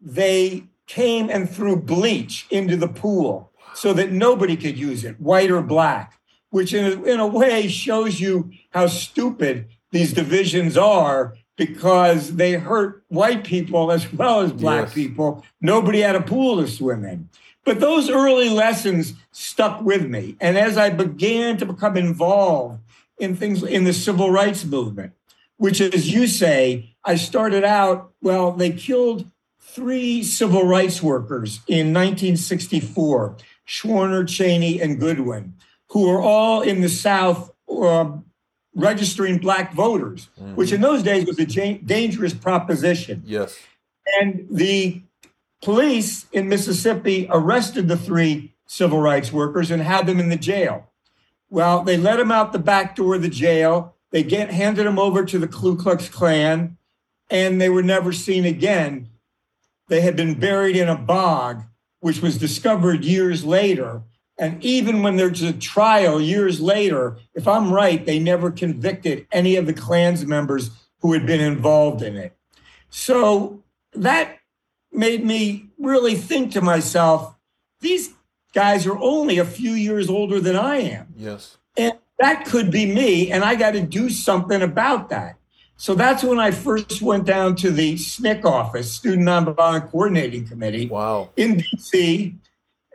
they 0.00 0.64
came 0.86 1.30
and 1.30 1.48
threw 1.48 1.76
bleach 1.76 2.46
into 2.50 2.76
the 2.76 2.88
pool 2.88 3.52
so 3.74 3.92
that 3.92 4.10
nobody 4.10 4.56
could 4.56 4.76
use 4.76 5.04
it, 5.04 5.20
white 5.20 5.50
or 5.50 5.62
black, 5.62 6.19
which 6.50 6.74
in 6.74 6.84
a, 6.84 7.02
in 7.04 7.20
a 7.20 7.26
way 7.26 7.68
shows 7.68 8.20
you 8.20 8.50
how 8.70 8.86
stupid 8.86 9.66
these 9.90 10.12
divisions 10.12 10.76
are 10.76 11.34
because 11.56 12.36
they 12.36 12.52
hurt 12.52 13.02
white 13.08 13.44
people 13.44 13.92
as 13.92 14.10
well 14.12 14.40
as 14.40 14.52
black 14.52 14.86
yes. 14.86 14.94
people. 14.94 15.44
Nobody 15.60 16.00
had 16.00 16.16
a 16.16 16.22
pool 16.22 16.60
to 16.60 16.68
swim 16.68 17.04
in. 17.04 17.28
But 17.64 17.80
those 17.80 18.08
early 18.08 18.48
lessons 18.48 19.14
stuck 19.32 19.82
with 19.82 20.06
me. 20.06 20.36
And 20.40 20.56
as 20.56 20.78
I 20.78 20.90
began 20.90 21.58
to 21.58 21.66
become 21.66 21.96
involved 21.96 22.80
in 23.18 23.36
things 23.36 23.62
in 23.62 23.84
the 23.84 23.92
civil 23.92 24.30
rights 24.30 24.64
movement, 24.64 25.12
which, 25.58 25.80
as 25.80 26.10
you 26.10 26.26
say, 26.26 26.94
I 27.04 27.16
started 27.16 27.64
out, 27.64 28.12
well, 28.22 28.52
they 28.52 28.70
killed 28.70 29.30
three 29.60 30.22
civil 30.22 30.66
rights 30.66 31.02
workers 31.02 31.60
in 31.68 31.92
1964 31.92 33.36
Schwerner, 33.68 34.26
Chaney, 34.26 34.80
and 34.80 34.98
Goodwin, 34.98 35.54
who 35.90 36.08
were 36.08 36.20
all 36.20 36.62
in 36.62 36.80
the 36.80 36.88
South 36.88 37.50
uh, 37.68 38.10
registering 38.74 39.38
black 39.38 39.74
voters, 39.74 40.28
mm-hmm. 40.40 40.54
which 40.54 40.72
in 40.72 40.80
those 40.80 41.02
days 41.02 41.26
was 41.26 41.38
a 41.38 41.78
dangerous 41.78 42.34
proposition. 42.34 43.22
Yes. 43.24 43.58
And 44.20 44.46
the 44.50 45.02
police 45.62 46.26
in 46.32 46.48
Mississippi 46.48 47.26
arrested 47.30 47.88
the 47.88 47.96
three 47.96 48.54
civil 48.66 49.00
rights 49.00 49.32
workers 49.32 49.70
and 49.70 49.82
had 49.82 50.06
them 50.06 50.20
in 50.20 50.28
the 50.28 50.36
jail. 50.36 50.88
Well, 51.48 51.82
they 51.82 51.96
let 51.96 52.16
them 52.18 52.30
out 52.30 52.52
the 52.52 52.60
back 52.60 52.94
door 52.94 53.16
of 53.16 53.22
the 53.22 53.28
jail. 53.28 53.96
They 54.12 54.22
get 54.22 54.52
handed 54.52 54.86
them 54.86 54.98
over 54.98 55.24
to 55.24 55.38
the 55.38 55.48
Ku 55.48 55.76
Klux 55.76 56.08
Klan, 56.08 56.76
and 57.28 57.60
they 57.60 57.68
were 57.68 57.82
never 57.82 58.12
seen 58.12 58.44
again. 58.44 59.08
They 59.88 60.00
had 60.00 60.14
been 60.14 60.38
buried 60.38 60.76
in 60.76 60.88
a 60.88 60.96
bog, 60.96 61.64
which 61.98 62.22
was 62.22 62.38
discovered 62.38 63.04
years 63.04 63.44
later. 63.44 64.02
And 64.40 64.64
even 64.64 65.02
when 65.02 65.16
there's 65.16 65.42
a 65.42 65.52
trial 65.52 66.18
years 66.18 66.62
later, 66.62 67.18
if 67.34 67.46
I'm 67.46 67.70
right, 67.70 68.04
they 68.04 68.18
never 68.18 68.50
convicted 68.50 69.26
any 69.30 69.56
of 69.56 69.66
the 69.66 69.74
Klan's 69.74 70.24
members 70.24 70.70
who 71.00 71.12
had 71.12 71.26
been 71.26 71.42
involved 71.42 72.02
in 72.02 72.16
it. 72.16 72.34
So 72.88 73.62
that 73.92 74.38
made 74.90 75.26
me 75.26 75.68
really 75.78 76.14
think 76.14 76.52
to 76.52 76.62
myself, 76.62 77.34
these 77.80 78.14
guys 78.54 78.86
are 78.86 78.98
only 78.98 79.36
a 79.36 79.44
few 79.44 79.72
years 79.72 80.08
older 80.08 80.40
than 80.40 80.56
I 80.56 80.76
am. 80.76 81.08
Yes. 81.16 81.58
And 81.76 81.92
that 82.18 82.46
could 82.46 82.70
be 82.70 82.86
me, 82.86 83.30
and 83.30 83.44
I 83.44 83.56
got 83.56 83.72
to 83.72 83.82
do 83.82 84.08
something 84.08 84.62
about 84.62 85.10
that. 85.10 85.36
So 85.76 85.94
that's 85.94 86.22
when 86.22 86.38
I 86.38 86.50
first 86.50 87.02
went 87.02 87.26
down 87.26 87.56
to 87.56 87.70
the 87.70 87.94
SNCC 87.94 88.44
office, 88.44 88.90
Student 88.90 89.28
Nonviolent 89.28 89.90
Coordinating 89.90 90.46
Committee, 90.46 90.86
wow. 90.86 91.28
in 91.36 91.56
DC. 91.56 92.36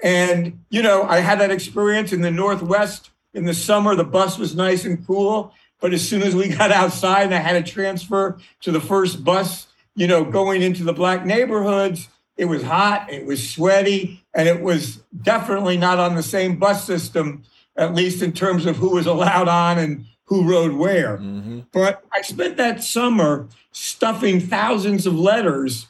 And, 0.03 0.63
you 0.69 0.81
know, 0.81 1.03
I 1.03 1.19
had 1.19 1.39
that 1.39 1.51
experience 1.51 2.13
in 2.13 2.21
the 2.21 2.31
Northwest 2.31 3.11
in 3.33 3.45
the 3.45 3.53
summer. 3.53 3.95
The 3.95 4.03
bus 4.03 4.37
was 4.37 4.55
nice 4.55 4.85
and 4.85 5.05
cool. 5.05 5.53
But 5.79 5.93
as 5.93 6.07
soon 6.07 6.21
as 6.23 6.35
we 6.35 6.49
got 6.55 6.71
outside 6.71 7.23
and 7.23 7.33
I 7.33 7.39
had 7.39 7.65
to 7.65 7.71
transfer 7.71 8.37
to 8.61 8.71
the 8.71 8.81
first 8.81 9.23
bus, 9.23 9.67
you 9.95 10.07
know, 10.07 10.23
going 10.23 10.61
into 10.61 10.83
the 10.83 10.93
black 10.93 11.25
neighborhoods, 11.25 12.09
it 12.37 12.45
was 12.45 12.63
hot, 12.63 13.11
it 13.11 13.25
was 13.25 13.49
sweaty, 13.49 14.21
and 14.33 14.47
it 14.47 14.61
was 14.61 14.97
definitely 15.21 15.77
not 15.77 15.99
on 15.99 16.15
the 16.15 16.23
same 16.23 16.57
bus 16.57 16.85
system, 16.85 17.43
at 17.77 17.93
least 17.93 18.21
in 18.21 18.33
terms 18.33 18.65
of 18.65 18.75
who 18.75 18.91
was 18.91 19.05
allowed 19.05 19.47
on 19.47 19.77
and 19.77 20.05
who 20.25 20.49
rode 20.49 20.73
where. 20.73 21.17
Mm-hmm. 21.17 21.61
But 21.71 22.03
I 22.11 22.21
spent 22.21 22.57
that 22.57 22.83
summer 22.83 23.47
stuffing 23.71 24.39
thousands 24.39 25.05
of 25.05 25.17
letters 25.17 25.87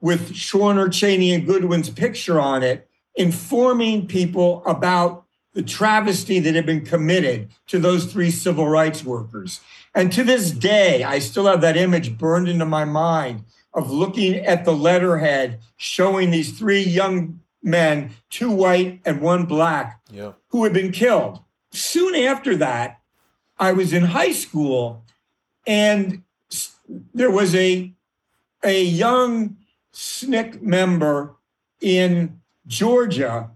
with 0.00 0.32
Schwerner, 0.32 0.92
Chaney, 0.92 1.32
and 1.32 1.46
Goodwin's 1.46 1.90
picture 1.90 2.40
on 2.40 2.62
it, 2.62 2.88
informing 3.14 4.06
people 4.06 4.62
about 4.66 5.24
the 5.52 5.62
travesty 5.62 6.40
that 6.40 6.54
had 6.54 6.66
been 6.66 6.84
committed 6.84 7.48
to 7.68 7.78
those 7.78 8.12
three 8.12 8.30
civil 8.30 8.68
rights 8.68 9.04
workers. 9.04 9.60
And 9.94 10.12
to 10.12 10.24
this 10.24 10.50
day, 10.50 11.04
I 11.04 11.20
still 11.20 11.46
have 11.46 11.60
that 11.60 11.76
image 11.76 12.18
burned 12.18 12.48
into 12.48 12.64
my 12.64 12.84
mind 12.84 13.44
of 13.72 13.90
looking 13.90 14.34
at 14.34 14.64
the 14.64 14.74
letterhead 14.74 15.60
showing 15.76 16.30
these 16.30 16.58
three 16.58 16.82
young 16.82 17.40
men, 17.62 18.10
two 18.30 18.50
white 18.50 19.00
and 19.04 19.20
one 19.20 19.46
black, 19.46 20.00
yeah. 20.10 20.32
who 20.48 20.64
had 20.64 20.72
been 20.72 20.92
killed. 20.92 21.40
Soon 21.72 22.14
after 22.14 22.56
that, 22.56 23.00
I 23.58 23.72
was 23.72 23.92
in 23.92 24.04
high 24.04 24.32
school 24.32 25.04
and 25.66 26.22
there 27.14 27.30
was 27.30 27.54
a, 27.54 27.92
a 28.64 28.82
young 28.82 29.56
SNCC 29.92 30.60
member 30.60 31.36
in 31.80 32.40
Georgia 32.66 33.50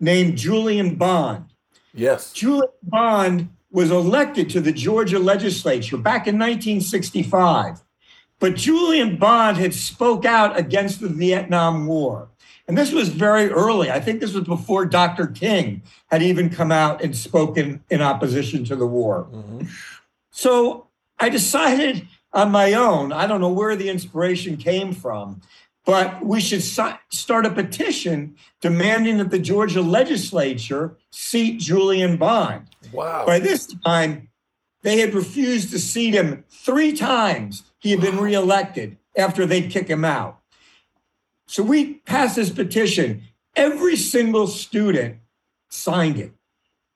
named 0.00 0.38
Julian 0.38 0.94
Bond. 0.96 1.46
Yes. 1.94 2.32
Julian 2.32 2.70
Bond 2.82 3.48
was 3.70 3.90
elected 3.90 4.48
to 4.50 4.60
the 4.60 4.72
Georgia 4.72 5.18
legislature 5.18 5.96
back 5.96 6.26
in 6.26 6.36
1965. 6.36 7.82
But 8.40 8.54
Julian 8.54 9.16
Bond 9.16 9.56
had 9.56 9.74
spoke 9.74 10.24
out 10.24 10.58
against 10.58 11.00
the 11.00 11.08
Vietnam 11.08 11.86
War. 11.86 12.28
And 12.68 12.76
this 12.76 12.92
was 12.92 13.08
very 13.08 13.48
early. 13.48 13.90
I 13.90 13.98
think 13.98 14.20
this 14.20 14.34
was 14.34 14.44
before 14.44 14.84
Dr. 14.84 15.26
King 15.26 15.82
had 16.06 16.22
even 16.22 16.50
come 16.50 16.70
out 16.70 17.02
and 17.02 17.16
spoken 17.16 17.82
in 17.90 18.02
opposition 18.02 18.64
to 18.66 18.76
the 18.76 18.86
war. 18.86 19.26
Mm-hmm. 19.32 19.66
So 20.30 20.86
I 21.18 21.30
decided 21.30 22.06
on 22.32 22.50
my 22.50 22.74
own, 22.74 23.10
I 23.10 23.26
don't 23.26 23.40
know 23.40 23.52
where 23.52 23.74
the 23.74 23.88
inspiration 23.88 24.56
came 24.58 24.92
from, 24.92 25.40
but 25.88 26.22
we 26.22 26.38
should 26.38 26.62
start 26.62 27.46
a 27.46 27.50
petition 27.50 28.36
demanding 28.60 29.16
that 29.16 29.30
the 29.30 29.38
Georgia 29.38 29.80
legislature 29.80 30.98
seat 31.10 31.58
Julian 31.60 32.18
Bond. 32.18 32.66
Wow. 32.92 33.24
By 33.24 33.38
this 33.38 33.74
time, 33.86 34.28
they 34.82 34.98
had 34.98 35.14
refused 35.14 35.70
to 35.70 35.78
seat 35.78 36.12
him 36.12 36.44
three 36.50 36.92
times. 36.92 37.62
He 37.78 37.90
had 37.90 38.02
been 38.02 38.18
reelected 38.18 38.98
after 39.16 39.46
they'd 39.46 39.70
kick 39.70 39.88
him 39.88 40.04
out. 40.04 40.40
So 41.46 41.62
we 41.62 41.94
passed 41.94 42.36
this 42.36 42.50
petition. 42.50 43.22
Every 43.56 43.96
single 43.96 44.46
student 44.46 45.16
signed 45.70 46.18
it. 46.18 46.32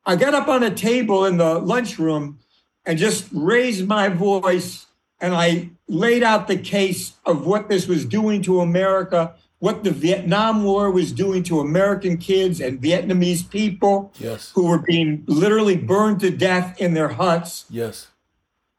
I 0.05 0.17
got 0.17 0.35
up 0.35 0.49
on 0.49 0.63
a 0.63 0.71
table 0.71 1.25
in 1.25 1.39
the 1.39 1.59
lunchroom 1.59 2.41
and 2.85 2.99
just 2.99 3.27
raised 3.33 3.89
my 3.89 4.11
voice 4.11 4.85
and 5.23 5.35
I 5.37 5.71
laid 5.87 6.25
out 6.25 6.49
the 6.49 6.59
case 6.59 7.15
of 7.25 7.47
what 7.47 7.69
this 7.69 7.87
was 7.87 8.05
doing 8.05 8.43
to 8.43 8.61
America, 8.61 9.35
what 9.61 9.85
the 9.85 9.93
Vietnam 9.93 10.65
War 10.65 10.91
was 10.91 11.13
doing 11.13 11.45
to 11.45 11.61
American 11.61 12.19
kids 12.19 12.61
and 12.61 12.83
Vietnamese 12.83 13.49
people 13.49 14.13
yes. 14.19 14.51
who 14.51 14.67
were 14.67 14.81
being 14.81 15.23
literally 15.27 15.77
burned 15.77 16.19
to 16.21 16.31
death 16.31 16.79
in 16.81 16.95
their 16.95 17.09
huts. 17.09 17.67
Yes. 17.71 18.09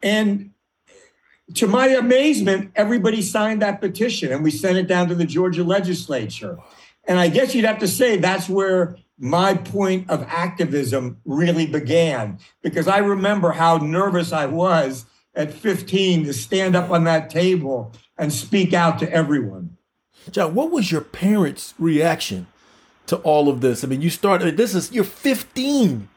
And 0.03 0.51
to 1.53 1.65
my 1.65 1.87
amazement, 1.87 2.71
everybody 2.75 3.21
signed 3.21 3.61
that 3.61 3.79
petition 3.79 4.33
and 4.33 4.43
we 4.43 4.51
sent 4.51 4.77
it 4.77 4.87
down 4.87 5.07
to 5.07 5.15
the 5.15 5.25
Georgia 5.25 5.63
legislature. 5.63 6.59
And 7.05 7.19
I 7.19 7.29
guess 7.29 7.55
you'd 7.55 7.65
have 7.65 7.79
to 7.79 7.87
say 7.87 8.17
that's 8.17 8.49
where 8.49 8.97
my 9.17 9.53
point 9.53 10.09
of 10.09 10.23
activism 10.27 11.21
really 11.23 11.67
began 11.67 12.39
because 12.61 12.89
I 12.89 12.97
remember 12.97 13.51
how 13.51 13.77
nervous 13.77 14.33
I 14.33 14.47
was 14.47 15.05
at 15.35 15.53
15 15.53 16.25
to 16.25 16.33
stand 16.33 16.75
up 16.75 16.91
on 16.91 17.03
that 17.05 17.29
table 17.29 17.91
and 18.17 18.31
speak 18.31 18.73
out 18.73 18.99
to 18.99 19.11
everyone. 19.11 19.77
Jon, 20.31 20.53
what 20.53 20.71
was 20.71 20.91
your 20.91 21.01
parents' 21.01 21.73
reaction 21.77 22.47
to 23.07 23.17
all 23.17 23.49
of 23.49 23.61
this? 23.61 23.83
I 23.83 23.87
mean, 23.87 24.01
you 24.01 24.09
started, 24.09 24.57
this 24.57 24.73
is, 24.75 24.91
you're 24.91 25.03
15. 25.03 26.07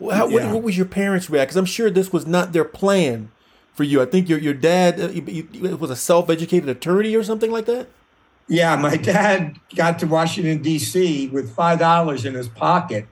How, 0.00 0.28
yeah. 0.28 0.34
what, 0.34 0.54
what 0.54 0.62
was 0.62 0.76
your 0.76 0.86
parents' 0.86 1.28
reaction? 1.28 1.46
Because 1.46 1.56
I'm 1.56 1.64
sure 1.64 1.90
this 1.90 2.12
was 2.12 2.26
not 2.26 2.52
their 2.52 2.64
plan 2.64 3.30
for 3.78 3.84
you. 3.84 4.02
I 4.02 4.06
think 4.06 4.28
your 4.28 4.40
your 4.40 4.54
dad 4.54 5.00
uh, 5.00 5.76
was 5.76 5.88
a 5.88 5.96
self 5.96 6.28
educated 6.28 6.68
attorney 6.68 7.14
or 7.14 7.22
something 7.22 7.50
like 7.50 7.66
that. 7.66 7.86
Yeah, 8.48 8.74
my 8.76 8.96
dad 8.96 9.56
got 9.74 10.00
to 10.00 10.06
Washington, 10.06 10.62
D.C. 10.62 11.28
with 11.28 11.54
$5 11.54 12.24
in 12.24 12.34
his 12.34 12.48
pocket. 12.48 13.06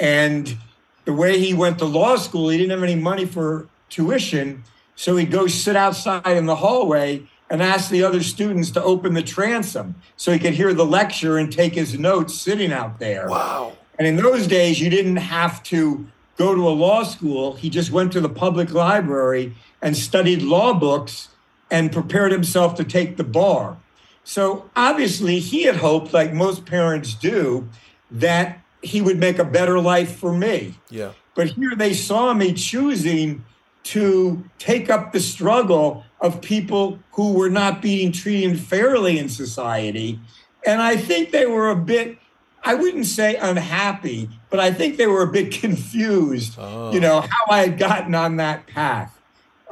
And 0.00 0.56
the 1.04 1.12
way 1.12 1.38
he 1.38 1.52
went 1.52 1.78
to 1.80 1.84
law 1.84 2.16
school, 2.16 2.48
he 2.48 2.56
didn't 2.56 2.70
have 2.70 2.82
any 2.82 2.94
money 2.94 3.26
for 3.26 3.68
tuition. 3.90 4.64
So 4.98 5.14
he'd 5.14 5.30
go 5.30 5.46
sit 5.46 5.76
outside 5.76 6.36
in 6.36 6.46
the 6.46 6.56
hallway 6.56 7.22
and 7.48 7.62
ask 7.62 7.88
the 7.88 8.02
other 8.02 8.20
students 8.20 8.72
to 8.72 8.82
open 8.82 9.14
the 9.14 9.22
transom 9.22 9.94
so 10.16 10.32
he 10.32 10.40
could 10.40 10.54
hear 10.54 10.74
the 10.74 10.84
lecture 10.84 11.38
and 11.38 11.52
take 11.52 11.76
his 11.76 11.96
notes 11.96 12.34
sitting 12.34 12.72
out 12.72 12.98
there. 12.98 13.28
Wow. 13.28 13.74
And 13.96 14.08
in 14.08 14.16
those 14.16 14.48
days, 14.48 14.80
you 14.80 14.90
didn't 14.90 15.18
have 15.18 15.62
to 15.64 16.08
go 16.36 16.52
to 16.52 16.68
a 16.68 16.70
law 16.70 17.04
school. 17.04 17.54
He 17.54 17.70
just 17.70 17.92
went 17.92 18.10
to 18.14 18.20
the 18.20 18.28
public 18.28 18.72
library 18.72 19.54
and 19.80 19.96
studied 19.96 20.42
law 20.42 20.74
books 20.74 21.28
and 21.70 21.92
prepared 21.92 22.32
himself 22.32 22.74
to 22.74 22.82
take 22.82 23.16
the 23.16 23.24
bar. 23.24 23.76
So 24.24 24.68
obviously, 24.74 25.38
he 25.38 25.62
had 25.62 25.76
hoped, 25.76 26.12
like 26.12 26.32
most 26.32 26.66
parents 26.66 27.14
do, 27.14 27.68
that 28.10 28.58
he 28.82 29.00
would 29.00 29.18
make 29.18 29.38
a 29.38 29.44
better 29.44 29.78
life 29.78 30.16
for 30.16 30.32
me. 30.32 30.74
Yeah. 30.90 31.12
But 31.36 31.50
here 31.50 31.76
they 31.76 31.94
saw 31.94 32.34
me 32.34 32.52
choosing 32.52 33.44
to 33.92 34.44
take 34.58 34.90
up 34.90 35.12
the 35.12 35.20
struggle 35.20 36.04
of 36.20 36.40
people 36.42 36.98
who 37.12 37.32
were 37.32 37.48
not 37.50 37.80
being 37.80 38.12
treated 38.12 38.60
fairly 38.60 39.18
in 39.18 39.28
society. 39.28 40.18
And 40.66 40.82
I 40.82 40.96
think 40.96 41.30
they 41.30 41.46
were 41.46 41.70
a 41.70 41.76
bit, 41.76 42.18
I 42.62 42.74
wouldn't 42.74 43.06
say 43.06 43.36
unhappy, 43.36 44.28
but 44.50 44.60
I 44.60 44.72
think 44.72 44.96
they 44.96 45.06
were 45.06 45.22
a 45.22 45.30
bit 45.32 45.52
confused, 45.60 46.56
Oh. 46.58 46.92
you 46.92 47.00
know, 47.00 47.20
how 47.22 47.44
I 47.50 47.60
had 47.60 47.78
gotten 47.78 48.14
on 48.14 48.36
that 48.36 48.66
path. 48.66 49.14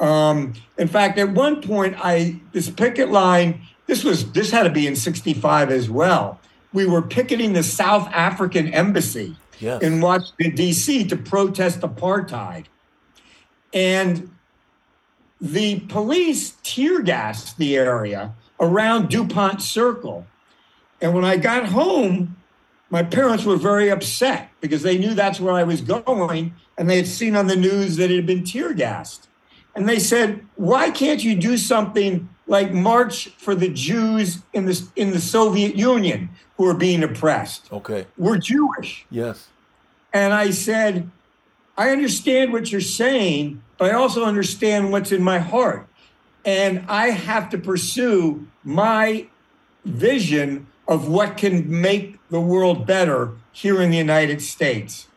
Um, 0.00 0.54
in 0.78 0.88
fact, 0.88 1.18
at 1.18 1.30
one 1.30 1.60
point, 1.62 1.96
I 1.98 2.40
this 2.52 2.68
picket 2.70 3.10
line. 3.10 3.62
This 3.86 4.04
was 4.04 4.30
this 4.32 4.50
had 4.50 4.64
to 4.64 4.70
be 4.70 4.86
in 4.86 4.94
'65 4.94 5.70
as 5.70 5.88
well. 5.88 6.38
We 6.74 6.84
were 6.86 7.00
picketing 7.00 7.54
the 7.54 7.62
South 7.62 8.06
African 8.12 8.68
embassy 8.74 9.36
Yes. 9.58 9.80
in 9.82 10.02
Washington 10.02 10.54
D.C. 10.54 11.04
to 11.08 11.16
protest 11.16 11.80
apartheid, 11.80 12.66
and 13.72 14.30
the 15.40 15.80
police 15.80 16.56
tear 16.62 17.02
gassed 17.02 17.58
the 17.58 17.76
area 17.76 18.34
around 18.58 19.08
DuPont 19.08 19.60
Circle. 19.60 20.26
And 21.00 21.14
when 21.14 21.24
I 21.24 21.36
got 21.36 21.66
home, 21.66 22.36
my 22.88 23.02
parents 23.02 23.44
were 23.44 23.56
very 23.56 23.90
upset 23.90 24.48
because 24.60 24.82
they 24.82 24.96
knew 24.96 25.14
that's 25.14 25.40
where 25.40 25.52
I 25.52 25.64
was 25.64 25.80
going, 25.80 26.54
and 26.78 26.88
they 26.88 26.96
had 26.96 27.06
seen 27.06 27.36
on 27.36 27.48
the 27.48 27.56
news 27.56 27.96
that 27.96 28.10
it 28.10 28.16
had 28.16 28.26
been 28.26 28.44
tear 28.44 28.72
gassed. 28.72 29.28
And 29.74 29.88
they 29.88 29.98
said, 29.98 30.46
"Why 30.54 30.90
can't 30.90 31.22
you 31.22 31.34
do 31.34 31.58
something 31.58 32.28
like 32.46 32.72
march 32.72 33.28
for 33.36 33.54
the 33.54 33.68
Jews 33.68 34.38
in 34.54 34.64
the 34.64 34.82
in 34.96 35.10
the 35.10 35.20
Soviet 35.20 35.76
Union 35.76 36.30
who 36.56 36.66
are 36.66 36.74
being 36.74 37.02
oppressed? 37.02 37.70
Okay. 37.70 38.06
We're 38.16 38.38
Jewish." 38.38 39.04
Yes. 39.10 39.48
And 40.14 40.32
I 40.32 40.50
said, 40.50 41.10
"I 41.76 41.90
understand 41.90 42.52
what 42.52 42.72
you're 42.72 42.80
saying, 42.80 43.62
but 43.78 43.90
I 43.90 43.94
also 43.94 44.24
understand 44.24 44.92
what's 44.92 45.12
in 45.12 45.22
my 45.22 45.38
heart, 45.38 45.86
and 46.44 46.84
I 46.88 47.10
have 47.10 47.50
to 47.50 47.58
pursue 47.58 48.46
my 48.64 49.26
vision 49.84 50.66
of 50.88 51.08
what 51.08 51.36
can 51.36 51.68
make 51.68 52.18
the 52.30 52.40
world 52.40 52.86
better 52.86 53.32
here 53.52 53.80
in 53.80 53.90
the 53.90 53.96
United 53.96 54.40
States." 54.40 55.08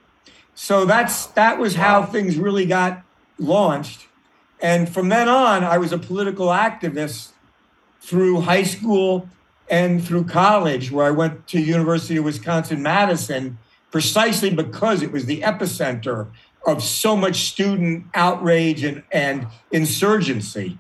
So 0.56 0.84
that's 0.86 1.28
that 1.28 1.58
was 1.58 1.76
how 1.76 2.04
things 2.04 2.38
really 2.38 2.66
got 2.66 3.04
launched. 3.38 4.08
And 4.62 4.90
from 4.90 5.08
then 5.08 5.30
on, 5.30 5.64
I 5.64 5.78
was 5.78 5.94
a 5.94 5.98
political 5.98 6.48
activist 6.48 7.30
through 8.02 8.42
high 8.42 8.64
school 8.64 9.30
and 9.70 10.04
through 10.04 10.26
college, 10.26 10.92
where 10.92 11.06
I 11.06 11.12
went 11.12 11.48
to 11.48 11.62
University 11.62 12.18
of 12.18 12.26
Wisconsin 12.26 12.82
Madison, 12.82 13.58
precisely 13.92 14.50
because 14.50 15.02
it 15.02 15.12
was 15.12 15.28
the 15.28 15.42
epicenter 15.42 16.28
of 16.66 16.84
so 16.84 17.16
much 17.16 17.50
student 17.50 18.06
outrage 18.14 18.84
and, 18.84 19.04
and 19.12 19.48
insurgency. 19.72 20.78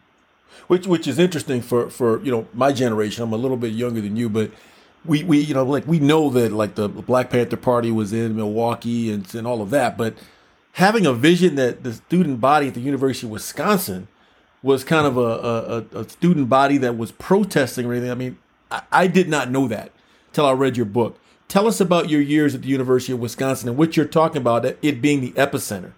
which 0.67 0.87
which 0.87 1.07
is 1.07 1.19
interesting 1.19 1.61
for 1.61 1.89
for 1.89 2.21
you 2.23 2.31
know 2.31 2.47
my 2.53 2.71
generation. 2.71 3.23
I'm 3.23 3.33
a 3.33 3.37
little 3.37 3.57
bit 3.57 3.73
younger 3.73 4.01
than 4.01 4.15
you, 4.15 4.29
but 4.29 4.51
we 5.05 5.23
we 5.23 5.39
you 5.39 5.53
know 5.53 5.63
like 5.65 5.87
we 5.87 5.99
know 5.99 6.29
that 6.31 6.51
like 6.51 6.75
the 6.75 6.87
Black 6.89 7.29
Panther 7.29 7.57
Party 7.57 7.91
was 7.91 8.13
in 8.13 8.35
Milwaukee 8.35 9.11
and 9.11 9.33
and 9.35 9.47
all 9.47 9.61
of 9.61 9.71
that, 9.71 9.97
but 9.97 10.15
having 10.73 11.05
a 11.05 11.13
vision 11.13 11.55
that 11.55 11.83
the 11.83 11.93
student 11.93 12.39
body 12.39 12.67
at 12.67 12.73
the 12.75 12.81
University 12.81 13.27
of 13.27 13.31
Wisconsin 13.31 14.07
was 14.61 14.83
kind 14.83 15.07
of 15.07 15.17
a 15.17 15.85
a, 15.95 16.01
a 16.01 16.09
student 16.09 16.49
body 16.49 16.77
that 16.77 16.97
was 16.97 17.11
protesting 17.13 17.85
or 17.85 17.93
anything. 17.93 18.11
I 18.11 18.15
mean, 18.15 18.37
I, 18.71 18.81
I 18.91 19.07
did 19.07 19.29
not 19.29 19.49
know 19.49 19.67
that 19.69 19.91
till 20.33 20.45
I 20.45 20.51
read 20.51 20.77
your 20.77 20.85
book. 20.85 21.19
Tell 21.49 21.67
us 21.67 21.81
about 21.81 22.09
your 22.09 22.21
years 22.21 22.53
at 22.53 22.61
the 22.61 22.67
University 22.67 23.11
of 23.11 23.19
Wisconsin 23.19 23.69
and 23.69 23.77
what 23.77 23.97
you're 23.97 24.05
talking 24.05 24.37
about 24.37 24.63
it 24.65 25.01
being 25.01 25.19
the 25.19 25.31
epicenter. 25.31 25.91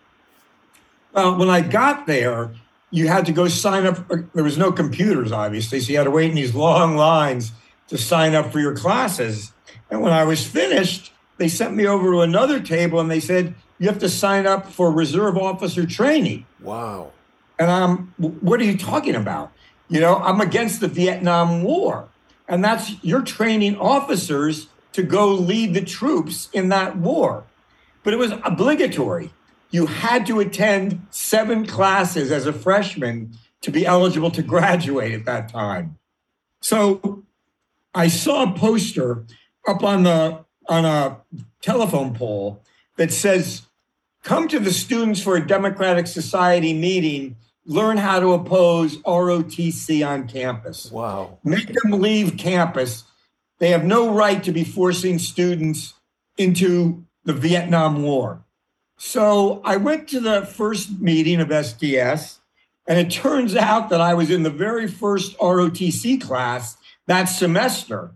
Well, 1.14 1.38
when 1.38 1.50
I 1.50 1.60
got 1.60 2.08
there, 2.08 2.52
you 2.90 3.10
had 3.10 3.26
to 3.26 3.34
go 3.34 3.50
sign 3.50 3.86
up. 3.86 4.10
Uh, 4.10 4.20
there 4.34 4.46
was 4.46 4.58
no 4.58 4.72
computers, 4.72 5.34
obviously, 5.34 5.82
so 5.82 5.92
you 5.92 5.98
had 5.98 6.06
to 6.06 6.12
wait 6.12 6.30
in 6.30 6.36
these 6.36 6.56
long 6.56 6.96
lines 6.96 7.52
to 7.90 7.98
sign 7.98 8.34
up 8.34 8.54
for 8.54 8.62
your 8.62 8.74
classes. 8.74 9.52
And 9.90 10.02
when 10.02 10.14
I 10.14 10.24
was 10.24 10.48
finished, 10.48 11.12
they 11.38 11.50
sent 11.50 11.76
me 11.76 11.86
over 11.86 12.12
to 12.12 12.22
another 12.22 12.62
table 12.62 13.02
and 13.02 13.12
they 13.12 13.20
said, 13.20 13.54
You 13.78 13.88
have 13.88 14.00
to 14.00 14.10
sign 14.10 14.48
up 14.48 14.72
for 14.72 14.90
reserve 14.90 15.38
officer 15.38 15.86
training. 15.86 16.46
Wow. 16.62 17.12
And 17.60 17.70
I'm, 17.70 18.14
what 18.18 18.62
are 18.62 18.64
you 18.64 18.78
talking 18.78 19.16
about? 19.16 19.52
You 19.90 20.00
know, 20.00 20.16
I'm 20.16 20.40
against 20.40 20.80
the 20.80 20.88
Vietnam 20.88 21.64
War. 21.64 22.08
And 22.48 22.64
that's, 22.64 23.04
you're 23.04 23.22
training 23.22 23.78
officers 23.78 24.68
to 24.94 25.04
go 25.04 25.28
lead 25.28 25.74
the 25.74 25.82
troops 25.82 26.50
in 26.54 26.70
that 26.70 26.98
war. 26.98 27.46
But 28.04 28.14
it 28.14 28.18
was 28.18 28.34
obligatory. 28.44 29.32
You 29.70 29.86
had 29.86 30.26
to 30.28 30.40
attend 30.40 31.06
seven 31.12 31.66
classes 31.66 32.32
as 32.32 32.46
a 32.46 32.54
freshman 32.54 33.34
to 33.62 33.72
be 33.72 33.86
eligible 33.86 34.32
to 34.32 34.42
graduate 34.42 35.14
at 35.14 35.26
that 35.26 35.50
time. 35.50 35.98
So 36.60 37.24
I 37.94 38.08
saw 38.08 38.44
a 38.44 38.58
poster 38.58 39.26
up 39.68 39.84
on 39.84 40.04
the 40.04 40.46
on 40.68 40.86
a 40.86 41.18
telephone 41.62 42.14
pole 42.14 42.64
that 42.98 43.12
says, 43.12 43.64
"Come 44.24 44.48
to 44.50 44.60
the 44.60 44.72
Students 44.72 45.22
for 45.22 45.36
a 45.36 45.46
Democratic 45.46 46.08
Society 46.08 46.74
meeting. 46.74 47.36
Learn 47.66 47.98
how 47.98 48.20
to 48.20 48.34
oppose 48.34 48.98
ROTC 49.06 50.04
on 50.04 50.28
campus. 50.28 50.92
Wow. 50.92 51.38
Make 51.44 51.74
them 51.74 52.02
leave 52.02 52.38
campus. 52.38 53.04
They 53.62 53.70
have 53.70 53.86
no 53.86 54.12
right 54.12 54.44
to 54.44 54.52
be 54.52 54.64
forcing 54.64 55.20
students 55.20 55.94
into 56.36 57.06
the 57.24 57.34
Vietnam 57.34 58.02
War." 58.02 58.44
So 58.98 59.62
I 59.64 59.78
went 59.78 60.08
to 60.10 60.20
the 60.20 60.48
first 60.48 61.00
meeting 61.00 61.40
of 61.40 61.52
SDS, 61.52 62.40
and 62.88 62.98
it 62.98 63.12
turns 63.12 63.56
out 63.56 63.90
that 63.90 64.02
I 64.02 64.16
was 64.16 64.32
in 64.32 64.42
the 64.42 64.50
very 64.50 64.88
first 64.88 65.38
ROTC 65.38 66.18
class 66.20 66.76
that 67.06 67.26
semester. 67.26 68.16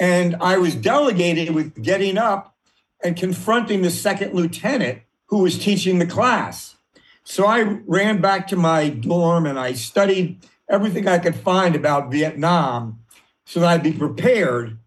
And 0.00 0.34
I 0.40 0.58
was 0.58 0.74
delegated 0.74 1.54
with 1.54 1.80
getting 1.80 2.18
up 2.18 2.56
and 3.04 3.16
confronting 3.16 3.82
the 3.82 3.92
second 3.92 4.34
lieutenant 4.34 5.02
who 5.26 5.38
was 5.38 5.56
teaching 5.56 6.00
the 6.00 6.06
class. 6.06 6.74
So 7.22 7.46
I 7.46 7.60
ran 7.86 8.20
back 8.20 8.48
to 8.48 8.56
my 8.56 8.88
dorm 8.88 9.46
and 9.46 9.56
I 9.56 9.74
studied 9.74 10.38
everything 10.68 11.06
I 11.06 11.18
could 11.18 11.36
find 11.36 11.76
about 11.76 12.10
Vietnam 12.10 12.98
so 13.44 13.60
that 13.60 13.68
I'd 13.68 13.82
be 13.84 13.92
prepared. 13.92 14.79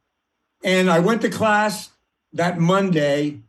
And 0.63 0.89
I 0.89 0.99
went 0.99 1.21
to 1.21 1.29
class 1.29 1.89
that 2.33 2.59
Monday. 2.59 3.39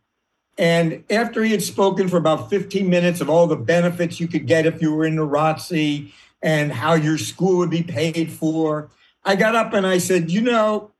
And 0.57 1.03
after 1.09 1.43
he 1.43 1.51
had 1.51 1.63
spoken 1.63 2.07
for 2.07 2.17
about 2.17 2.49
15 2.49 2.89
minutes 2.89 3.21
of 3.21 3.29
all 3.29 3.47
the 3.47 3.55
benefits 3.55 4.19
you 4.19 4.27
could 4.27 4.47
get 4.47 4.65
if 4.65 4.81
you 4.81 4.93
were 4.93 5.05
in 5.05 5.15
the 5.15 5.27
ROTC 5.27 6.11
and 6.41 6.71
how 6.71 6.93
your 6.93 7.17
school 7.17 7.57
would 7.57 7.69
be 7.69 7.83
paid 7.83 8.31
for, 8.31 8.89
I 9.23 9.35
got 9.35 9.55
up 9.55 9.73
and 9.73 9.87
I 9.87 9.97
said, 9.97 10.29
you 10.29 10.41
know, 10.41 10.91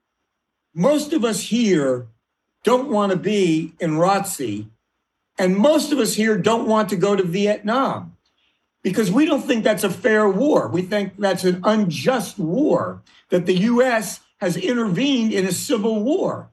most 0.74 1.14
of 1.14 1.24
us 1.24 1.42
here 1.42 2.08
don't 2.64 2.90
want 2.90 3.12
to 3.12 3.18
be 3.18 3.74
in 3.80 3.92
ROTC, 3.92 4.68
and 5.38 5.56
most 5.56 5.92
of 5.92 6.00
us 6.00 6.16
here 6.16 6.38
don't 6.38 6.68
want 6.68 6.90
to 6.90 6.96
go 6.96 7.16
to 7.16 7.24
Vietnam 7.24 8.18
because 8.82 9.12
we 9.12 9.26
don't 9.26 9.44
think 9.44 9.64
that's 9.64 9.84
a 9.84 9.90
fair 9.90 10.28
war. 10.28 10.68
We 10.68 10.82
think 10.82 11.14
that's 11.18 11.44
an 11.44 11.62
unjust 11.64 12.40
war, 12.40 13.02
that 13.30 13.46
the 13.46 13.54
US 13.54 14.20
has 14.46 14.56
intervened 14.56 15.34
in 15.34 15.46
a 15.46 15.52
civil 15.52 16.04
war. 16.04 16.52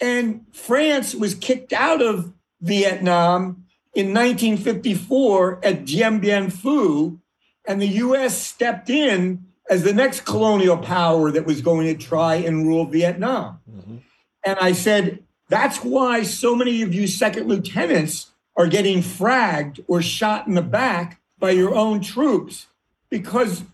And 0.00 0.46
France 0.52 1.12
was 1.12 1.34
kicked 1.34 1.72
out 1.72 2.00
of 2.00 2.32
Vietnam 2.60 3.64
in 3.94 4.14
1954 4.14 5.64
at 5.64 5.84
Dien 5.84 6.20
Bien 6.20 6.46
Phu, 6.50 7.18
and 7.66 7.82
the 7.82 7.88
US 7.88 8.40
stepped 8.40 8.88
in 8.88 9.44
as 9.68 9.82
the 9.82 9.92
next 9.92 10.20
colonial 10.20 10.78
power 10.78 11.32
that 11.32 11.46
was 11.46 11.60
going 11.60 11.86
to 11.88 12.00
try 12.00 12.36
and 12.36 12.68
rule 12.68 12.86
Vietnam. 12.86 13.58
Mm-hmm. 13.68 13.96
And 14.44 14.58
I 14.60 14.70
said, 14.70 15.24
that's 15.48 15.78
why 15.78 16.22
so 16.22 16.54
many 16.54 16.82
of 16.82 16.94
you 16.94 17.08
second 17.08 17.48
lieutenants 17.48 18.30
are 18.56 18.68
getting 18.68 19.00
fragged 19.00 19.80
or 19.88 20.00
shot 20.00 20.46
in 20.46 20.54
the 20.54 20.62
back 20.62 21.20
by 21.40 21.50
your 21.50 21.74
own 21.74 22.00
troops 22.00 22.68
because 23.10 23.64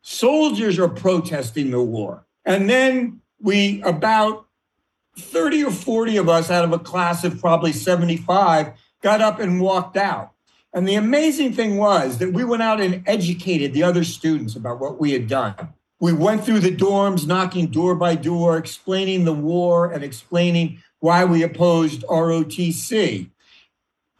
soldiers 0.00 0.78
are 0.78 0.88
protesting 0.88 1.72
the 1.72 1.82
war. 1.82 2.24
And 2.44 2.68
then 2.68 3.20
we 3.40 3.82
about 3.82 4.46
30 5.18 5.64
or 5.64 5.70
40 5.70 6.16
of 6.16 6.28
us 6.28 6.50
out 6.50 6.64
of 6.64 6.72
a 6.72 6.78
class 6.78 7.24
of 7.24 7.40
probably 7.40 7.72
75 7.72 8.72
got 9.02 9.20
up 9.20 9.40
and 9.40 9.60
walked 9.60 9.96
out. 9.96 10.32
And 10.72 10.86
the 10.86 10.94
amazing 10.94 11.52
thing 11.52 11.76
was 11.76 12.18
that 12.18 12.32
we 12.32 12.44
went 12.44 12.62
out 12.62 12.80
and 12.80 13.02
educated 13.06 13.72
the 13.72 13.82
other 13.82 14.04
students 14.04 14.54
about 14.54 14.78
what 14.78 15.00
we 15.00 15.12
had 15.12 15.26
done. 15.26 15.54
We 15.98 16.12
went 16.12 16.44
through 16.44 16.60
the 16.60 16.74
dorms, 16.74 17.26
knocking 17.26 17.66
door 17.66 17.94
by 17.94 18.14
door, 18.14 18.56
explaining 18.56 19.24
the 19.24 19.32
war 19.32 19.90
and 19.92 20.04
explaining 20.04 20.82
why 21.00 21.24
we 21.24 21.42
opposed 21.42 22.02
ROTC. 22.04 23.30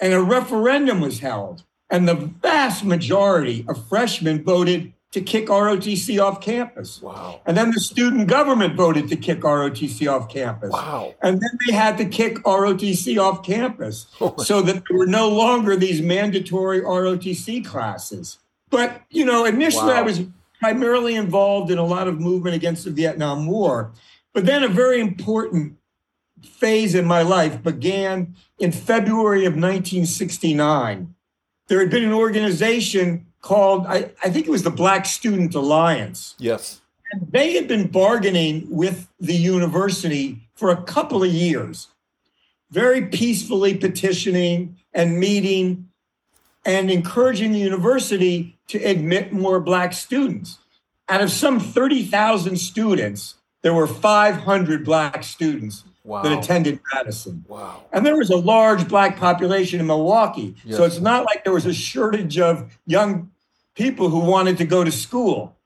And 0.01 0.13
a 0.13 0.21
referendum 0.21 1.01
was 1.01 1.21
held, 1.21 1.63
and 1.89 2.09
the 2.09 2.15
vast 2.15 2.85
majority 2.85 3.65
of 3.69 3.89
freshmen 3.89 4.43
voted 4.43 4.93
to 5.13 5.21
kick 5.21 5.47
ROTC 5.47 6.23
off 6.23 6.41
campus. 6.41 7.03
Wow. 7.03 7.41
And 7.45 7.57
then 7.57 7.73
the 7.73 7.81
student 7.81 8.29
government 8.29 8.77
voted 8.77 9.09
to 9.09 9.17
kick 9.17 9.41
ROTC 9.41 10.11
off 10.11 10.29
campus. 10.29 10.71
Wow. 10.71 11.15
And 11.21 11.41
then 11.41 11.51
they 11.67 11.75
had 11.75 11.99
to 11.99 12.05
kick 12.05 12.37
ROTC 12.45 13.21
off 13.21 13.43
campus 13.43 14.07
Oh 14.21 14.37
so 14.39 14.63
that 14.63 14.85
there 14.89 14.97
were 14.97 15.07
no 15.07 15.29
longer 15.29 15.75
these 15.75 16.01
mandatory 16.01 16.81
ROTC 16.81 17.65
classes. 17.65 18.39
But, 18.71 19.03
you 19.11 19.25
know, 19.25 19.45
initially 19.45 19.93
I 19.93 20.03
was 20.03 20.23
primarily 20.61 21.17
involved 21.17 21.73
in 21.73 21.79
a 21.79 21.87
lot 21.87 22.07
of 22.07 22.21
movement 22.21 22.55
against 22.55 22.85
the 22.85 22.91
Vietnam 22.93 23.47
War. 23.47 23.93
But 24.33 24.47
then 24.47 24.63
a 24.63 24.69
very 24.69 25.01
important 25.01 25.77
phase 26.41 26.95
in 26.95 27.05
my 27.05 27.23
life 27.23 27.63
began 27.65 28.37
in 28.61 28.71
February 28.71 29.45
of 29.45 29.55
1969. 29.55 31.15
There 31.67 31.81
had 31.81 31.91
been 31.91 32.05
an 32.05 32.13
organization 32.13 33.27
called, 33.41 33.87
I, 33.87 34.13
I 34.23 34.31
think 34.31 34.47
it 34.47 34.51
was 34.51 34.63
the 34.63 34.71
Black 34.71 35.07
Student 35.07 35.55
Alliance. 35.55 36.35
Yes. 36.39 36.81
They 37.31 37.55
had 37.55 37.67
been 37.67 37.89
bargaining 37.89 38.67
with 38.71 39.09
the 39.19 39.35
university 39.35 40.49
for 40.55 40.71
a 40.71 40.83
couple 40.83 41.23
of 41.23 41.33
years, 41.33 41.89
very 42.71 43.07
peacefully 43.07 43.75
petitioning 43.75 44.77
and 44.93 45.19
meeting 45.19 45.89
and 46.65 46.91
encouraging 46.91 47.53
the 47.53 47.59
university 47.59 48.59
to 48.69 48.79
admit 48.79 49.33
more 49.33 49.59
Black 49.61 49.93
students. 49.93 50.59
Out 51.09 51.21
of 51.21 51.33
some 51.33 51.59
30,000 51.59 52.57
students, 52.57 53.35
there 53.63 53.75
were 53.75 53.87
500 53.87 54.85
Black 54.85 55.25
students 55.25 55.85
Wow. 56.11 56.23
that 56.23 56.33
attended 56.33 56.81
Madison. 56.93 57.45
Wow. 57.47 57.85
And 57.93 58.05
there 58.05 58.17
was 58.17 58.31
a 58.31 58.37
large 58.37 58.89
Black 58.89 59.17
population 59.17 59.79
in 59.79 59.87
Milwaukee. 59.87 60.57
Yes. 60.65 60.77
So 60.77 60.83
it's 60.83 60.99
not 60.99 61.25
like 61.25 61.45
there 61.45 61.53
was 61.53 61.67
a 61.67 61.73
shortage 61.73 62.37
of 62.37 62.77
young 62.85 63.31
people 63.77 64.09
who 64.09 64.19
wanted 64.19 64.59
to 64.59 64.65
go 64.65 64.83
to 64.83 64.91
school. 64.91 65.57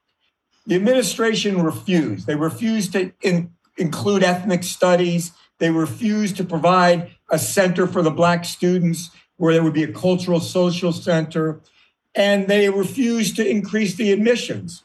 The 0.66 0.74
administration 0.74 1.62
refused. 1.62 2.26
They 2.26 2.34
refused 2.34 2.92
to 2.92 3.10
in, 3.22 3.54
include 3.78 4.22
ethnic 4.22 4.64
studies. 4.64 5.32
They 5.60 5.70
refused 5.70 6.36
to 6.36 6.44
provide 6.44 7.12
a 7.30 7.38
center 7.38 7.86
for 7.86 8.02
the 8.02 8.10
Black 8.10 8.44
students 8.44 9.10
where 9.38 9.54
there 9.54 9.62
would 9.62 9.72
be 9.72 9.84
a 9.84 9.92
cultural 9.92 10.40
social 10.40 10.92
center. 10.92 11.62
And 12.14 12.48
they 12.48 12.68
refused 12.68 13.36
to 13.36 13.48
increase 13.48 13.94
the 13.94 14.12
admissions. 14.12 14.82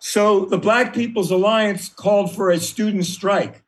So 0.00 0.44
the 0.44 0.58
Black 0.58 0.92
People's 0.92 1.30
Alliance 1.30 1.88
called 1.88 2.36
for 2.36 2.50
a 2.50 2.60
student 2.60 3.06
strike. 3.06 3.62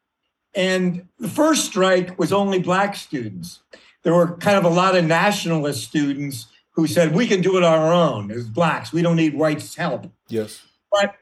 And 0.55 1.07
the 1.19 1.29
first 1.29 1.67
strike 1.67 2.19
was 2.19 2.33
only 2.33 2.59
Black 2.59 2.97
students. 2.97 3.61
There 4.03 4.15
were 4.15 4.37
kind 4.37 4.57
of 4.57 4.65
a 4.65 4.69
lot 4.69 4.97
of 4.97 5.05
nationalist 5.05 5.85
students 5.85 6.47
who 6.73 6.87
said, 6.87 7.15
we 7.15 7.27
can 7.27 7.41
do 7.41 7.57
it 7.57 7.63
on 7.63 7.79
our 7.79 7.93
own 7.93 8.31
as 8.31 8.49
Blacks. 8.49 8.93
We 8.93 9.03
don't 9.03 9.17
need 9.17 9.35
whites' 9.35 9.75
help. 9.75 10.11
Yes. 10.29 10.63
But 10.91 11.15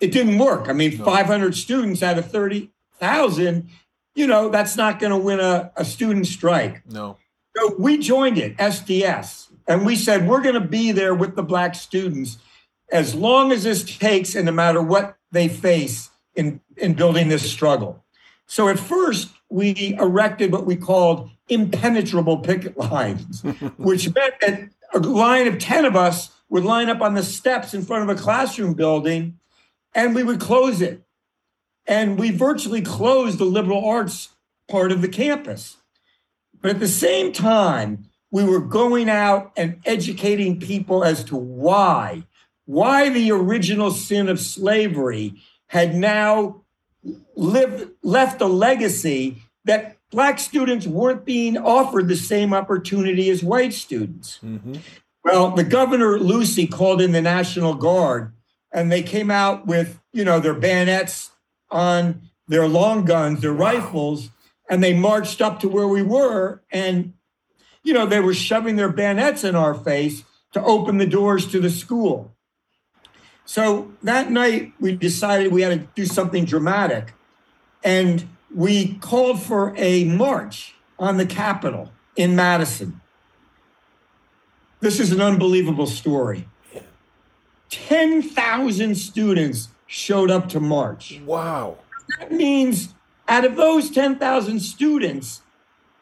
it 0.00 0.12
didn't 0.12 0.38
work. 0.38 0.68
I 0.68 0.72
mean, 0.72 0.98
No. 0.98 1.04
500 1.04 1.56
students 1.56 2.02
out 2.02 2.18
of 2.18 2.30
30,000, 2.30 3.68
you 4.14 4.26
know, 4.26 4.48
that's 4.50 4.76
not 4.76 4.98
going 5.00 5.10
to 5.10 5.16
win 5.18 5.40
a, 5.40 5.72
a 5.76 5.84
student 5.84 6.26
strike. 6.26 6.82
No. 6.90 7.16
So 7.56 7.74
we 7.78 7.96
joined 7.98 8.36
it, 8.36 8.56
SDS, 8.58 9.48
and 9.66 9.86
we 9.86 9.96
said 9.96 10.28
we're 10.28 10.42
going 10.42 10.54
to 10.54 10.60
be 10.60 10.92
there 10.92 11.14
with 11.14 11.36
the 11.36 11.42
black 11.42 11.74
students 11.74 12.36
as 12.92 13.14
long 13.14 13.50
as 13.50 13.64
this 13.64 13.82
takes 13.82 14.34
and 14.34 14.44
no 14.46 14.52
matter 14.52 14.82
what 14.82 15.16
they 15.32 15.48
face 15.48 16.10
in, 16.34 16.60
in 16.76 16.92
building 16.94 17.28
this 17.28 17.50
struggle. 17.50 18.04
So 18.46 18.68
at 18.68 18.78
first, 18.78 19.28
we 19.48 19.96
erected 19.98 20.52
what 20.52 20.66
we 20.66 20.76
called 20.76 21.30
impenetrable 21.48 22.38
picket 22.38 22.76
lines, 22.76 23.42
which 23.76 24.12
meant 24.14 24.34
that 24.40 24.68
a 24.94 24.98
line 24.98 25.46
of 25.46 25.58
10 25.58 25.84
of 25.84 25.96
us 25.96 26.30
would 26.48 26.64
line 26.64 26.88
up 26.88 27.00
on 27.00 27.14
the 27.14 27.22
steps 27.22 27.74
in 27.74 27.82
front 27.82 28.08
of 28.08 28.16
a 28.16 28.20
classroom 28.20 28.74
building 28.74 29.38
and 29.94 30.14
we 30.14 30.22
would 30.22 30.40
close 30.40 30.80
it. 30.80 31.02
And 31.86 32.18
we 32.18 32.30
virtually 32.30 32.82
closed 32.82 33.38
the 33.38 33.44
liberal 33.44 33.84
arts 33.84 34.30
part 34.68 34.92
of 34.92 35.02
the 35.02 35.08
campus. 35.08 35.76
But 36.60 36.70
at 36.70 36.80
the 36.80 36.88
same 36.88 37.32
time, 37.32 38.06
we 38.30 38.44
were 38.44 38.60
going 38.60 39.08
out 39.08 39.52
and 39.56 39.80
educating 39.86 40.58
people 40.58 41.04
as 41.04 41.24
to 41.24 41.36
why, 41.36 42.24
why 42.64 43.08
the 43.08 43.30
original 43.30 43.90
sin 43.90 44.28
of 44.28 44.40
slavery 44.40 45.34
had 45.68 45.94
now 45.94 46.62
lived, 47.34 47.90
left 48.02 48.40
a 48.40 48.46
legacy 48.46 49.42
that 49.64 49.96
black 50.10 50.38
students 50.38 50.86
weren't 50.86 51.24
being 51.24 51.56
offered 51.58 52.08
the 52.08 52.16
same 52.16 52.54
opportunity 52.54 53.28
as 53.30 53.42
white 53.42 53.72
students. 53.72 54.36
hmm 54.36 54.74
Well, 55.24 55.50
the 55.50 55.64
governor 55.64 56.18
Lucey 56.18 56.66
called 56.66 57.00
in 57.00 57.12
the 57.12 57.22
National 57.22 57.74
Guard, 57.74 58.32
and 58.72 58.90
they 58.90 59.02
came 59.02 59.30
out 59.30 59.66
with 59.66 60.00
you 60.12 60.24
know 60.24 60.40
their 60.40 60.54
bayonets 60.54 61.30
on 61.70 62.22
their 62.48 62.68
long 62.68 63.04
guns, 63.04 63.40
their 63.40 63.52
rifles, 63.52 64.30
and 64.70 64.82
they 64.82 64.94
marched 64.94 65.40
up 65.40 65.58
to 65.60 65.68
where 65.68 65.88
we 65.88 66.02
were, 66.02 66.62
and 66.70 67.14
you 67.82 67.92
know 67.92 68.06
they 68.06 68.20
were 68.20 68.34
shoving 68.34 68.76
their 68.76 68.92
bayonets 68.92 69.42
in 69.42 69.56
our 69.56 69.74
face 69.74 70.24
to 70.52 70.62
open 70.62 70.98
the 70.98 71.06
doors 71.06 71.46
to 71.48 71.60
the 71.60 71.70
school. 71.70 72.35
So 73.46 73.92
that 74.02 74.30
night, 74.30 74.72
we 74.80 74.94
decided 74.94 75.52
we 75.52 75.62
had 75.62 75.80
to 75.80 75.88
do 75.94 76.04
something 76.04 76.44
dramatic, 76.44 77.14
and 77.82 78.28
we 78.54 78.94
called 78.94 79.40
for 79.40 79.72
a 79.76 80.04
march 80.04 80.74
on 80.98 81.16
the 81.16 81.26
Capitol 81.26 81.92
in 82.16 82.34
Madison. 82.34 83.00
This 84.80 85.00
is 85.00 85.12
an 85.12 85.20
unbelievable 85.20 85.86
story. 85.86 86.48
10,000 87.70 88.94
students 88.96 89.68
showed 89.86 90.30
up 90.30 90.48
to 90.50 90.60
march. 90.60 91.20
Wow. 91.24 91.78
That 92.18 92.32
means 92.32 92.94
out 93.28 93.44
of 93.44 93.56
those 93.56 93.90
10,000 93.90 94.60
students, 94.60 95.42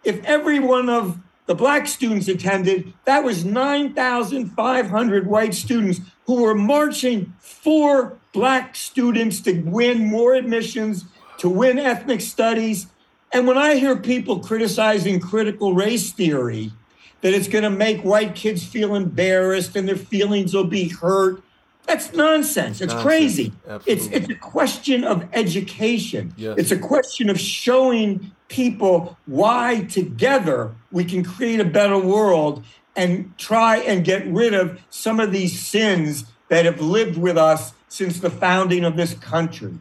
if 0.02 0.24
every 0.24 0.58
one 0.58 0.88
of 0.88 1.18
the 1.46 1.54
black 1.54 1.86
students 1.86 2.28
attended, 2.28 2.92
that 3.04 3.22
was 3.22 3.44
9,500 3.44 5.26
white 5.26 5.54
students 5.54 6.00
who 6.26 6.42
were 6.42 6.54
marching 6.54 7.34
for 7.38 8.18
black 8.32 8.74
students 8.74 9.40
to 9.42 9.60
win 9.60 10.06
more 10.06 10.34
admissions, 10.34 11.04
to 11.38 11.48
win 11.48 11.78
ethnic 11.78 12.20
studies. 12.20 12.86
And 13.32 13.46
when 13.46 13.58
I 13.58 13.74
hear 13.74 13.96
people 13.96 14.40
criticizing 14.40 15.20
critical 15.20 15.74
race 15.74 16.12
theory, 16.12 16.72
that 17.20 17.34
it's 17.34 17.48
going 17.48 17.64
to 17.64 17.70
make 17.70 18.02
white 18.02 18.34
kids 18.34 18.66
feel 18.66 18.94
embarrassed 18.94 19.76
and 19.76 19.88
their 19.88 19.96
feelings 19.96 20.54
will 20.54 20.64
be 20.64 20.88
hurt, 20.88 21.42
that's 21.86 22.12
nonsense. 22.12 22.80
It's 22.80 22.92
Nonsense. 22.92 23.02
crazy. 23.02 23.52
It's 23.86 24.06
it's 24.06 24.28
a 24.28 24.34
question 24.34 25.04
of 25.04 25.28
education. 25.32 26.32
Yes. 26.36 26.56
It's 26.58 26.70
a 26.70 26.78
question 26.78 27.28
of 27.28 27.38
showing 27.38 28.32
people 28.48 29.18
why 29.26 29.84
together 29.84 30.72
we 30.92 31.04
can 31.04 31.24
create 31.24 31.60
a 31.60 31.64
better 31.64 31.98
world 31.98 32.64
and 32.96 33.36
try 33.38 33.78
and 33.78 34.04
get 34.04 34.26
rid 34.26 34.54
of 34.54 34.80
some 34.90 35.20
of 35.20 35.32
these 35.32 35.58
sins 35.60 36.24
that 36.48 36.64
have 36.64 36.80
lived 36.80 37.18
with 37.18 37.36
us 37.36 37.72
since 37.88 38.20
the 38.20 38.30
founding 38.30 38.84
of 38.84 38.96
this 38.96 39.14
country. 39.14 39.74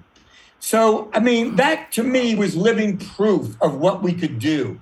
So, 0.60 1.10
I 1.14 1.20
mean, 1.20 1.58
that 1.58 1.92
to 1.94 2.04
me 2.04 2.36
was 2.36 2.56
living 2.56 2.98
proof 2.98 3.62
of 3.62 3.76
what 3.76 4.02
we 4.02 4.14
could 4.14 4.40
do. 4.40 4.80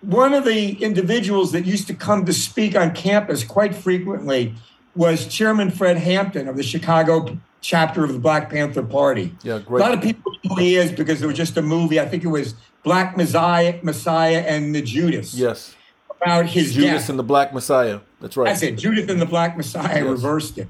One 0.00 0.34
of 0.34 0.44
the 0.44 0.82
individuals 0.82 1.52
that 1.52 1.64
used 1.64 1.86
to 1.88 1.94
come 1.94 2.24
to 2.26 2.32
speak 2.32 2.76
on 2.76 2.94
campus 2.94 3.44
quite 3.44 3.74
frequently 3.74 4.54
was 4.98 5.28
Chairman 5.28 5.70
Fred 5.70 5.96
Hampton 5.96 6.48
of 6.48 6.56
the 6.56 6.62
Chicago 6.64 7.38
chapter 7.60 8.02
of 8.02 8.12
the 8.12 8.18
Black 8.18 8.50
Panther 8.50 8.82
Party. 8.82 9.32
Yeah, 9.44 9.60
great. 9.60 9.80
A 9.80 9.84
lot 9.84 9.94
of 9.94 10.02
people 10.02 10.32
know 10.44 10.54
who 10.56 10.60
he 10.60 10.74
is 10.74 10.90
because 10.90 11.20
there 11.20 11.28
was 11.28 11.36
just 11.36 11.56
a 11.56 11.62
movie. 11.62 12.00
I 12.00 12.06
think 12.06 12.24
it 12.24 12.28
was 12.28 12.54
Black 12.82 13.16
Messiah, 13.16 13.78
Messiah 13.82 14.40
and 14.46 14.74
the 14.74 14.82
Judas 14.82 15.34
Yes. 15.34 15.76
about 16.20 16.46
his 16.46 16.74
Judas 16.74 17.02
death. 17.02 17.10
and 17.10 17.18
the 17.18 17.22
Black 17.22 17.54
Messiah. 17.54 18.00
That's 18.20 18.36
right. 18.36 18.46
That's 18.48 18.62
it. 18.62 18.76
Judas 18.76 19.08
and 19.08 19.20
the 19.20 19.26
Black 19.26 19.56
Messiah 19.56 20.02
Yes. 20.02 20.04
reversed 20.04 20.58
it. 20.58 20.68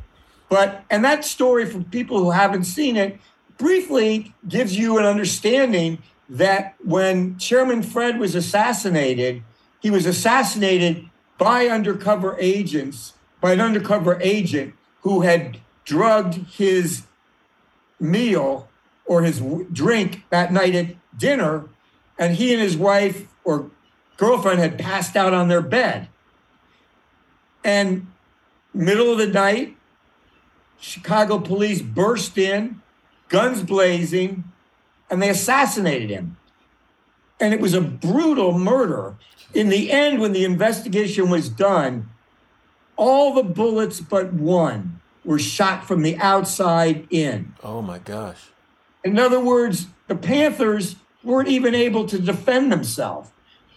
But 0.50 0.84
and 0.90 1.02
that 1.06 1.24
story 1.24 1.64
for 1.64 1.80
people 1.80 2.18
who 2.18 2.30
haven't 2.32 2.64
seen 2.64 2.96
it 2.98 3.18
briefly 3.56 4.34
gives 4.46 4.76
you 4.76 4.98
an 4.98 5.06
understanding 5.06 5.98
that 6.28 6.74
when 6.84 7.38
Chairman 7.38 7.82
Fred 7.82 8.18
was 8.18 8.34
assassinated, 8.34 9.42
he 9.80 9.90
was 9.90 10.04
assassinated 10.04 11.08
by 11.38 11.66
undercover 11.68 12.36
agents, 12.40 13.14
by 13.40 13.52
an 13.52 13.60
undercover 13.60 14.18
agent 14.20 14.74
who 15.02 15.22
had 15.22 15.58
drugged 15.84 16.34
his 16.34 17.04
meal 18.00 18.68
or 19.06 19.22
his 19.22 19.42
drink 19.72 20.24
that 20.30 20.52
night 20.52 20.74
at 20.74 20.94
dinner, 21.16 21.64
and 22.18 22.36
he 22.36 22.52
and 22.52 22.62
his 22.62 22.76
wife 22.76 23.26
or 23.44 23.70
girlfriend 24.16 24.60
had 24.60 24.78
passed 24.78 25.16
out 25.16 25.32
on 25.32 25.48
their 25.48 25.62
bed. 25.62 26.08
And 27.64 28.06
middle 28.74 29.10
of 29.12 29.18
the 29.18 29.26
night, 29.26 29.76
Chicago 30.78 31.38
police 31.38 31.80
burst 31.80 32.36
in, 32.38 32.82
guns 33.28 33.62
blazing, 33.62 34.44
and 35.10 35.22
they 35.22 35.30
assassinated 35.30 36.10
him. 36.10 36.36
And 37.40 37.54
it 37.54 37.60
was 37.60 37.74
a 37.74 37.80
brutal 37.80 38.58
murder. 38.58 39.14
In 39.54 39.68
the 39.68 39.90
end, 39.90 40.20
when 40.20 40.32
the 40.32 40.44
investigation 40.44 41.30
was 41.30 41.48
done, 41.48 42.10
all 42.98 43.32
the 43.32 43.42
bullets 43.42 44.00
but 44.00 44.34
one 44.34 45.00
were 45.24 45.38
shot 45.38 45.86
from 45.86 46.02
the 46.02 46.18
outside 46.18 47.06
in. 47.08 47.54
Oh 47.62 47.80
my 47.80 47.98
gosh. 47.98 48.50
In 49.04 49.18
other 49.18 49.40
words, 49.40 49.86
the 50.08 50.16
Panthers 50.16 50.96
weren't 51.22 51.48
even 51.48 51.74
able 51.74 52.06
to 52.06 52.18
defend 52.18 52.70
themselves. 52.70 53.30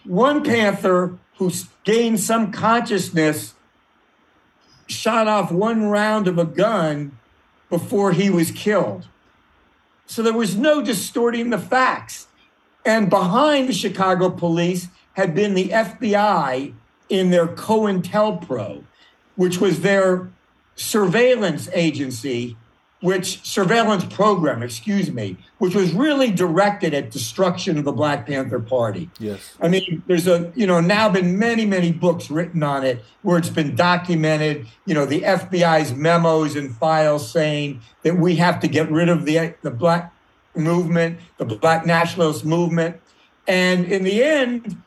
One 0.04 0.42
Panther 0.42 1.18
who 1.36 1.50
gained 1.84 2.20
some 2.20 2.52
consciousness 2.52 3.54
shot 4.86 5.28
off 5.28 5.50
one 5.50 5.84
round 5.84 6.28
of 6.28 6.38
a 6.38 6.44
gun 6.44 7.18
before 7.70 8.12
he 8.12 8.28
was 8.28 8.50
killed. 8.50 9.08
So 10.06 10.22
there 10.22 10.32
was 10.32 10.56
no 10.56 10.82
distorting 10.82 11.50
the 11.50 11.58
facts. 11.58 12.26
And 12.84 13.08
behind 13.08 13.68
the 13.68 13.72
Chicago 13.72 14.28
police 14.28 14.88
had 15.14 15.34
been 15.34 15.54
the 15.54 15.68
FBI 15.68 16.74
in 17.08 17.30
their 17.30 17.46
COINTELPRO, 17.46 18.84
which 19.42 19.58
was 19.58 19.80
their 19.80 20.30
surveillance 20.76 21.68
agency 21.72 22.56
which 23.00 23.44
surveillance 23.44 24.04
program, 24.04 24.62
excuse 24.62 25.10
me, 25.10 25.36
which 25.58 25.74
was 25.74 25.92
really 25.92 26.30
directed 26.30 26.94
at 26.94 27.10
destruction 27.10 27.76
of 27.76 27.84
the 27.84 27.90
Black 27.90 28.28
Panther 28.28 28.60
Party. 28.60 29.10
Yes. 29.18 29.56
I 29.60 29.66
mean, 29.66 30.04
there's 30.06 30.28
a, 30.28 30.52
you 30.54 30.68
know, 30.68 30.80
now 30.80 31.08
been 31.08 31.36
many, 31.36 31.66
many 31.66 31.90
books 31.90 32.30
written 32.30 32.62
on 32.62 32.84
it 32.84 33.02
where 33.22 33.38
it's 33.38 33.48
been 33.48 33.74
documented, 33.74 34.68
you 34.86 34.94
know, 34.94 35.04
the 35.04 35.22
FBI's 35.22 35.92
memos 35.92 36.54
and 36.54 36.76
files 36.76 37.28
saying 37.28 37.80
that 38.04 38.16
we 38.16 38.36
have 38.36 38.60
to 38.60 38.68
get 38.68 38.88
rid 38.88 39.08
of 39.08 39.24
the, 39.24 39.52
the 39.62 39.72
Black 39.72 40.14
movement, 40.54 41.18
the 41.38 41.44
Black 41.44 41.84
nationalist 41.84 42.44
movement. 42.44 43.00
And 43.48 43.86
in 43.86 44.04
the 44.04 44.22
end, 44.22 44.80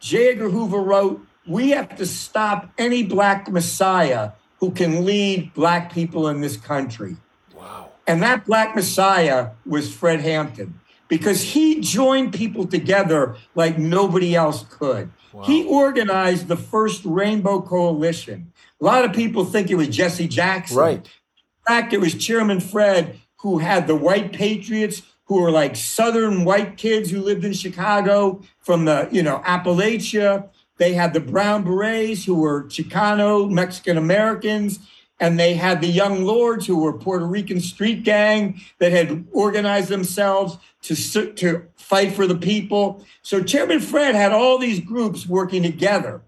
J. 0.00 0.32
Edgar 0.32 0.50
Hoover 0.50 0.80
wrote, 0.80 1.24
we 1.46 1.70
have 1.70 1.96
to 1.96 2.06
stop 2.06 2.70
any 2.78 3.02
Black 3.02 3.50
Messiah 3.50 4.32
who 4.58 4.70
can 4.70 5.04
lead 5.04 5.52
Black 5.54 5.92
people 5.92 6.28
in 6.28 6.40
this 6.40 6.56
country. 6.56 7.16
Wow. 7.56 7.90
And 8.06 8.22
that 8.22 8.46
Black 8.46 8.76
Messiah 8.76 9.50
was 9.66 9.92
Fred 9.92 10.20
Hampton 10.20 10.78
because 11.08 11.42
he 11.42 11.80
joined 11.80 12.32
people 12.32 12.66
together 12.66 13.36
like 13.54 13.76
nobody 13.78 14.34
else 14.34 14.64
could. 14.70 15.10
Wow. 15.32 15.42
He 15.42 15.64
organized 15.64 16.48
the 16.48 16.56
first 16.56 17.04
Rainbow 17.04 17.60
Coalition. 17.60 18.52
A 18.80 18.84
lot 18.84 19.04
of 19.04 19.12
people 19.12 19.44
think 19.44 19.70
it 19.70 19.74
was 19.74 19.88
Jesse 19.88 20.28
Jackson. 20.28 20.76
Right. 20.76 20.98
In 20.98 21.66
fact, 21.66 21.92
it 21.92 22.00
was 22.00 22.14
Chairman 22.14 22.60
Fred 22.60 23.18
who 23.36 23.58
had 23.58 23.86
the 23.86 23.96
white 23.96 24.32
patriots 24.32 25.02
who 25.24 25.40
were 25.40 25.50
like 25.50 25.74
southern 25.74 26.44
white 26.44 26.76
kids 26.76 27.10
who 27.10 27.20
lived 27.20 27.44
in 27.44 27.52
Chicago 27.52 28.42
from 28.60 28.84
the, 28.84 29.08
you 29.10 29.22
know, 29.22 29.42
Appalachia 29.44 30.48
they 30.78 30.94
had 30.94 31.12
the 31.12 31.20
Brown 31.20 31.64
Berets, 31.64 32.24
who 32.24 32.34
were 32.34 32.64
Chicano 32.64 33.48
Mexican 33.50 33.96
Americans, 33.96 34.78
and 35.20 35.38
they 35.38 35.54
had 35.54 35.80
the 35.80 35.86
Young 35.86 36.24
Lords, 36.24 36.66
who 36.66 36.78
were 36.78 36.92
Puerto 36.92 37.26
Rican 37.26 37.60
street 37.60 38.02
gang 38.02 38.60
that 38.78 38.90
had 38.90 39.26
organized 39.32 39.88
themselves 39.88 40.58
to, 40.82 41.32
to 41.34 41.64
fight 41.76 42.12
for 42.12 42.26
the 42.26 42.34
people. 42.34 43.04
So 43.22 43.42
Chairman 43.42 43.78
Fred 43.80 44.14
had 44.14 44.32
all 44.32 44.58
these 44.58 44.80
groups 44.80 45.26
working 45.26 45.62
together. 45.62 46.22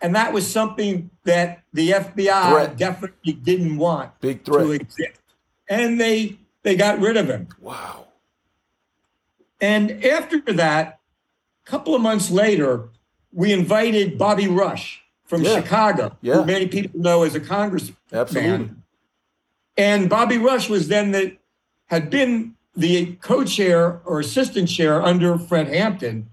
And 0.00 0.16
that 0.16 0.32
was 0.32 0.50
something 0.50 1.10
that 1.24 1.62
the 1.72 1.90
FBI 1.90 2.50
threat. 2.50 2.76
definitely 2.76 3.34
didn't 3.34 3.76
want 3.76 4.18
Big 4.20 4.44
threat. 4.44 4.64
to 4.64 4.72
exist. 4.72 5.20
And 5.68 6.00
they 6.00 6.38
they 6.62 6.74
got 6.74 6.98
rid 7.00 7.16
of 7.16 7.28
him. 7.28 7.48
Wow. 7.60 8.08
And 9.60 10.04
after 10.04 10.40
that, 10.54 11.00
a 11.66 11.70
couple 11.70 11.94
of 11.94 12.00
months 12.00 12.30
later, 12.30 12.88
we 13.32 13.52
invited 13.52 14.18
Bobby 14.18 14.48
Rush 14.48 15.02
from 15.24 15.42
yeah. 15.42 15.60
Chicago, 15.60 16.16
yeah. 16.20 16.34
who 16.34 16.44
many 16.44 16.66
people 16.66 17.00
know 17.00 17.22
as 17.22 17.34
a 17.34 17.40
congressman. 17.40 17.96
Absolutely. 18.12 18.70
And 19.76 20.10
Bobby 20.10 20.38
Rush 20.38 20.68
was 20.68 20.88
then 20.88 21.12
the 21.12 21.36
had 21.86 22.10
been 22.10 22.54
the 22.76 23.16
co-chair 23.16 24.00
or 24.04 24.20
assistant 24.20 24.68
chair 24.68 25.02
under 25.02 25.38
Fred 25.38 25.68
Hampton. 25.68 26.30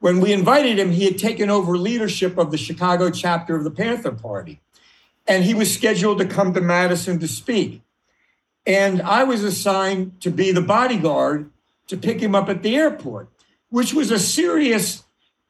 When 0.00 0.20
we 0.20 0.32
invited 0.32 0.78
him, 0.78 0.90
he 0.90 1.04
had 1.06 1.18
taken 1.18 1.48
over 1.48 1.78
leadership 1.78 2.36
of 2.36 2.50
the 2.50 2.58
Chicago 2.58 3.10
chapter 3.10 3.56
of 3.56 3.64
the 3.64 3.70
Panther 3.70 4.12
Party. 4.12 4.60
And 5.26 5.44
he 5.44 5.54
was 5.54 5.72
scheduled 5.72 6.18
to 6.18 6.26
come 6.26 6.52
to 6.52 6.60
Madison 6.60 7.18
to 7.20 7.28
speak. 7.28 7.80
And 8.66 9.00
I 9.00 9.24
was 9.24 9.42
assigned 9.42 10.20
to 10.20 10.30
be 10.30 10.52
the 10.52 10.60
bodyguard 10.60 11.50
to 11.86 11.96
pick 11.96 12.20
him 12.20 12.34
up 12.34 12.50
at 12.50 12.62
the 12.62 12.76
airport, 12.76 13.28
which 13.70 13.94
was 13.94 14.10
a 14.10 14.18
serious 14.18 15.03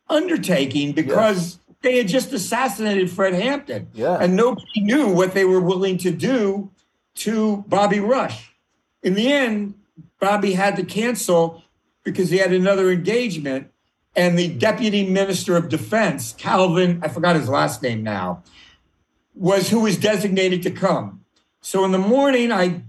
undertaking 0.08 0.92
because 0.92 1.36
yes. 1.36 1.58
they 1.82 1.98
had 1.98 2.08
just 2.08 2.32
assassinated 2.32 3.10
Fred 3.10 3.34
Hampton. 3.34 3.88
Yeah. 3.94 4.18
And 4.20 4.36
nobody 4.36 4.80
knew 4.80 5.08
what 5.08 5.34
they 5.34 5.44
were 5.44 5.60
willing 5.60 5.98
to 5.98 6.10
do 6.10 6.70
to 7.16 7.64
Bobby 7.68 8.00
Rush. 8.00 8.54
In 9.02 9.14
the 9.14 9.32
end, 9.32 9.74
Bobby 10.20 10.52
had 10.52 10.76
to 10.76 10.84
cancel 10.84 11.62
because 12.02 12.30
he 12.30 12.38
had 12.38 12.52
another 12.52 12.90
engagement. 12.90 13.70
And 14.16 14.38
the 14.38 14.48
deputy 14.48 15.08
minister 15.08 15.56
of 15.56 15.68
defense, 15.68 16.34
Calvin, 16.38 17.00
I 17.02 17.08
forgot 17.08 17.34
his 17.34 17.48
last 17.48 17.82
name 17.82 18.04
now, 18.04 18.44
was 19.34 19.70
who 19.70 19.80
was 19.80 19.98
designated 19.98 20.62
to 20.62 20.70
come. 20.70 21.24
So 21.60 21.84
in 21.84 21.90
the 21.90 21.98
morning, 21.98 22.52
I 22.52 22.82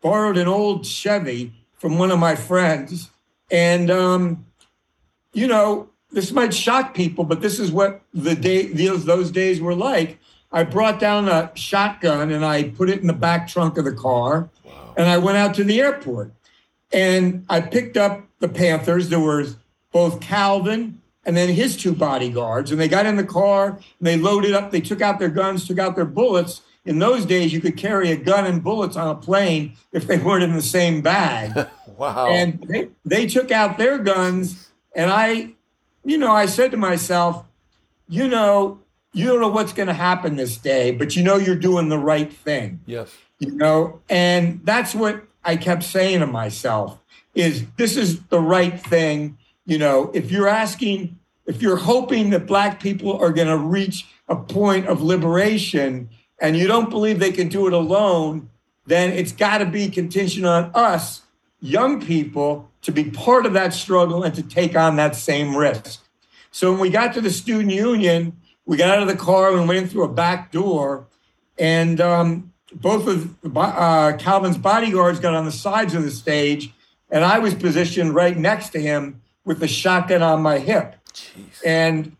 borrowed 0.00 0.38
an 0.38 0.48
old 0.48 0.86
Chevy 0.86 1.52
from 1.74 1.98
one 1.98 2.10
of 2.10 2.18
my 2.18 2.36
friends. 2.36 3.10
And, 3.50 3.90
um, 3.90 4.46
you 5.34 5.46
know, 5.46 5.89
this 6.12 6.32
might 6.32 6.52
shock 6.52 6.94
people, 6.94 7.24
but 7.24 7.40
this 7.40 7.58
is 7.58 7.70
what 7.70 8.02
the 8.12 8.34
day 8.34 8.66
those 8.66 9.04
those 9.04 9.30
days 9.30 9.60
were 9.60 9.74
like. 9.74 10.18
I 10.52 10.64
brought 10.64 10.98
down 10.98 11.28
a 11.28 11.52
shotgun 11.54 12.32
and 12.32 12.44
I 12.44 12.70
put 12.70 12.90
it 12.90 13.00
in 13.00 13.06
the 13.06 13.12
back 13.12 13.46
trunk 13.46 13.78
of 13.78 13.84
the 13.84 13.92
car, 13.92 14.50
wow. 14.64 14.94
and 14.96 15.08
I 15.08 15.18
went 15.18 15.38
out 15.38 15.54
to 15.56 15.64
the 15.64 15.80
airport, 15.80 16.32
and 16.92 17.44
I 17.48 17.60
picked 17.60 17.96
up 17.96 18.26
the 18.40 18.48
Panthers. 18.48 19.08
There 19.08 19.20
was 19.20 19.56
both 19.92 20.20
Calvin 20.20 21.00
and 21.24 21.36
then 21.36 21.50
his 21.50 21.76
two 21.76 21.94
bodyguards, 21.94 22.70
and 22.70 22.80
they 22.80 22.88
got 22.88 23.06
in 23.06 23.16
the 23.16 23.24
car 23.24 23.68
and 23.68 24.06
they 24.06 24.16
loaded 24.16 24.52
up. 24.52 24.70
They 24.70 24.80
took 24.80 25.00
out 25.00 25.18
their 25.18 25.28
guns, 25.28 25.66
took 25.66 25.78
out 25.78 25.96
their 25.96 26.04
bullets. 26.04 26.62
In 26.86 26.98
those 26.98 27.26
days, 27.26 27.52
you 27.52 27.60
could 27.60 27.76
carry 27.76 28.10
a 28.10 28.16
gun 28.16 28.46
and 28.46 28.64
bullets 28.64 28.96
on 28.96 29.08
a 29.08 29.14
plane 29.14 29.76
if 29.92 30.06
they 30.06 30.18
weren't 30.18 30.42
in 30.42 30.54
the 30.54 30.62
same 30.62 31.02
bag. 31.02 31.68
wow! 31.96 32.26
And 32.28 32.64
they, 32.66 32.88
they 33.04 33.26
took 33.26 33.50
out 33.50 33.76
their 33.76 33.98
guns, 33.98 34.70
and 34.96 35.10
I 35.10 35.52
you 36.04 36.18
know, 36.18 36.32
I 36.32 36.46
said 36.46 36.70
to 36.70 36.76
myself, 36.76 37.44
you 38.08 38.28
know, 38.28 38.80
you 39.12 39.26
don't 39.26 39.40
know 39.40 39.48
what's 39.48 39.72
going 39.72 39.88
to 39.88 39.94
happen 39.94 40.36
this 40.36 40.56
day, 40.56 40.92
but 40.92 41.16
you 41.16 41.22
know 41.22 41.36
you're 41.36 41.56
doing 41.56 41.88
the 41.88 41.98
right 41.98 42.32
thing. 42.32 42.80
Yes. 42.86 43.14
You 43.38 43.52
know, 43.52 44.00
and 44.08 44.60
that's 44.64 44.94
what 44.94 45.24
I 45.44 45.56
kept 45.56 45.82
saying 45.82 46.20
to 46.20 46.26
myself 46.26 47.00
is 47.34 47.64
this 47.76 47.96
is 47.96 48.22
the 48.24 48.40
right 48.40 48.80
thing. 48.80 49.38
You 49.66 49.78
know, 49.78 50.10
if 50.14 50.30
you're 50.30 50.48
asking, 50.48 51.18
if 51.46 51.62
you're 51.62 51.76
hoping 51.76 52.30
that 52.30 52.46
black 52.46 52.80
people 52.80 53.18
are 53.18 53.32
going 53.32 53.48
to 53.48 53.56
reach 53.56 54.06
a 54.28 54.36
point 54.36 54.86
of 54.86 55.02
liberation 55.02 56.08
and 56.40 56.56
you 56.56 56.66
don't 56.66 56.90
believe 56.90 57.18
they 57.18 57.32
can 57.32 57.48
do 57.48 57.66
it 57.66 57.72
alone, 57.72 58.50
then 58.86 59.12
it's 59.12 59.32
got 59.32 59.58
to 59.58 59.66
be 59.66 59.88
contingent 59.88 60.46
on 60.46 60.70
us, 60.74 61.22
young 61.60 62.00
people, 62.00 62.70
to 62.82 62.92
be 62.92 63.04
part 63.04 63.46
of 63.46 63.52
that 63.52 63.74
struggle 63.74 64.22
and 64.22 64.34
to 64.34 64.42
take 64.42 64.76
on 64.76 64.96
that 64.96 65.14
same 65.14 65.54
risk. 65.56 66.02
So 66.50 66.70
when 66.70 66.80
we 66.80 66.90
got 66.90 67.14
to 67.14 67.20
the 67.20 67.30
student 67.30 67.72
union, 67.72 68.36
we 68.66 68.76
got 68.76 68.90
out 68.90 69.02
of 69.02 69.08
the 69.08 69.16
car 69.16 69.56
and 69.56 69.68
went 69.68 69.82
in 69.82 69.88
through 69.88 70.04
a 70.04 70.08
back 70.08 70.52
door, 70.52 71.06
and 71.58 72.00
um, 72.00 72.52
both 72.72 73.06
of 73.06 73.36
uh, 73.56 74.16
Calvin's 74.18 74.58
bodyguards 74.58 75.20
got 75.20 75.34
on 75.34 75.44
the 75.44 75.52
sides 75.52 75.94
of 75.94 76.02
the 76.02 76.10
stage, 76.10 76.72
and 77.10 77.24
I 77.24 77.38
was 77.38 77.54
positioned 77.54 78.14
right 78.14 78.36
next 78.36 78.70
to 78.70 78.80
him 78.80 79.20
with 79.44 79.60
the 79.60 79.68
shotgun 79.68 80.22
on 80.22 80.42
my 80.42 80.58
hip. 80.58 80.96
Jeez. 81.12 81.60
And 81.64 82.16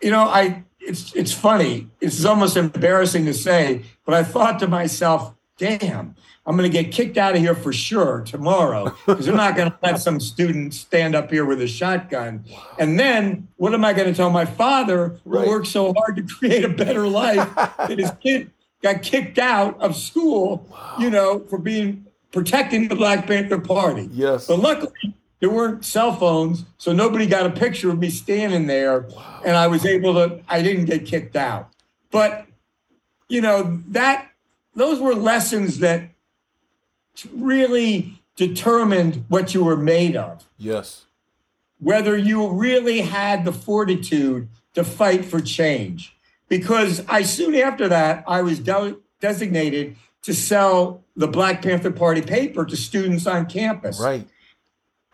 you 0.00 0.10
know, 0.10 0.22
I 0.22 0.64
it's 0.80 1.14
it's 1.14 1.32
funny. 1.32 1.88
It's 2.00 2.24
almost 2.24 2.56
embarrassing 2.56 3.24
to 3.26 3.34
say, 3.34 3.82
but 4.04 4.14
I 4.14 4.22
thought 4.22 4.58
to 4.60 4.68
myself, 4.68 5.33
"Damn, 5.58 6.14
I'm 6.46 6.56
going 6.56 6.70
to 6.70 6.82
get 6.82 6.92
kicked 6.92 7.16
out 7.16 7.34
of 7.34 7.40
here 7.40 7.54
for 7.54 7.72
sure 7.72 8.20
tomorrow 8.20 8.94
because 9.06 9.24
they're 9.24 9.34
not 9.34 9.56
going 9.56 9.70
to 9.70 9.78
let 9.82 9.98
some 9.98 10.20
student 10.20 10.74
stand 10.74 11.14
up 11.14 11.30
here 11.30 11.46
with 11.46 11.60
a 11.62 11.68
shotgun. 11.68 12.44
Wow. 12.50 12.66
And 12.78 13.00
then 13.00 13.48
what 13.56 13.72
am 13.72 13.84
I 13.84 13.94
going 13.94 14.08
to 14.08 14.14
tell 14.14 14.30
my 14.30 14.44
father 14.44 15.20
who 15.24 15.30
right. 15.30 15.46
worked 15.46 15.68
so 15.68 15.94
hard 15.94 16.16
to 16.16 16.22
create 16.22 16.64
a 16.64 16.68
better 16.68 17.08
life 17.08 17.54
that 17.54 17.98
his 17.98 18.10
kid 18.22 18.50
got 18.82 19.02
kicked 19.02 19.38
out 19.38 19.80
of 19.80 19.96
school, 19.96 20.66
wow. 20.70 20.96
you 20.98 21.08
know, 21.08 21.40
for 21.48 21.58
being 21.58 22.04
protecting 22.30 22.88
the 22.88 22.96
Black 22.96 23.26
Panther 23.26 23.58
Party. 23.58 24.10
Yes. 24.12 24.46
But 24.46 24.58
luckily, 24.58 25.14
there 25.40 25.48
weren't 25.48 25.82
cell 25.82 26.14
phones, 26.14 26.64
so 26.76 26.92
nobody 26.92 27.26
got 27.26 27.46
a 27.46 27.50
picture 27.50 27.90
of 27.90 27.98
me 27.98 28.10
standing 28.10 28.66
there, 28.66 29.00
wow. 29.00 29.40
and 29.46 29.56
I 29.56 29.66
was 29.68 29.86
able 29.86 30.14
to. 30.14 30.40
I 30.48 30.60
didn't 30.60 30.84
get 30.84 31.06
kicked 31.06 31.36
out. 31.36 31.70
But 32.10 32.46
you 33.28 33.40
know 33.40 33.80
that 33.88 34.28
those 34.74 35.00
were 35.00 35.14
lessons 35.14 35.78
that 35.78 36.10
really 37.32 38.20
determined 38.36 39.24
what 39.28 39.54
you 39.54 39.64
were 39.64 39.76
made 39.76 40.16
of. 40.16 40.48
Yes. 40.58 41.06
Whether 41.78 42.16
you 42.16 42.48
really 42.50 43.00
had 43.00 43.44
the 43.44 43.52
fortitude 43.52 44.48
to 44.74 44.84
fight 44.84 45.24
for 45.24 45.40
change. 45.40 46.16
Because 46.48 47.04
I 47.08 47.22
soon 47.22 47.54
after 47.54 47.88
that, 47.88 48.24
I 48.26 48.42
was 48.42 48.58
de- 48.58 48.96
designated 49.20 49.96
to 50.22 50.34
sell 50.34 51.02
the 51.16 51.28
Black 51.28 51.62
Panther 51.62 51.90
Party 51.90 52.22
paper 52.22 52.64
to 52.64 52.76
students 52.76 53.26
on 53.26 53.46
campus. 53.46 54.00
Right. 54.00 54.26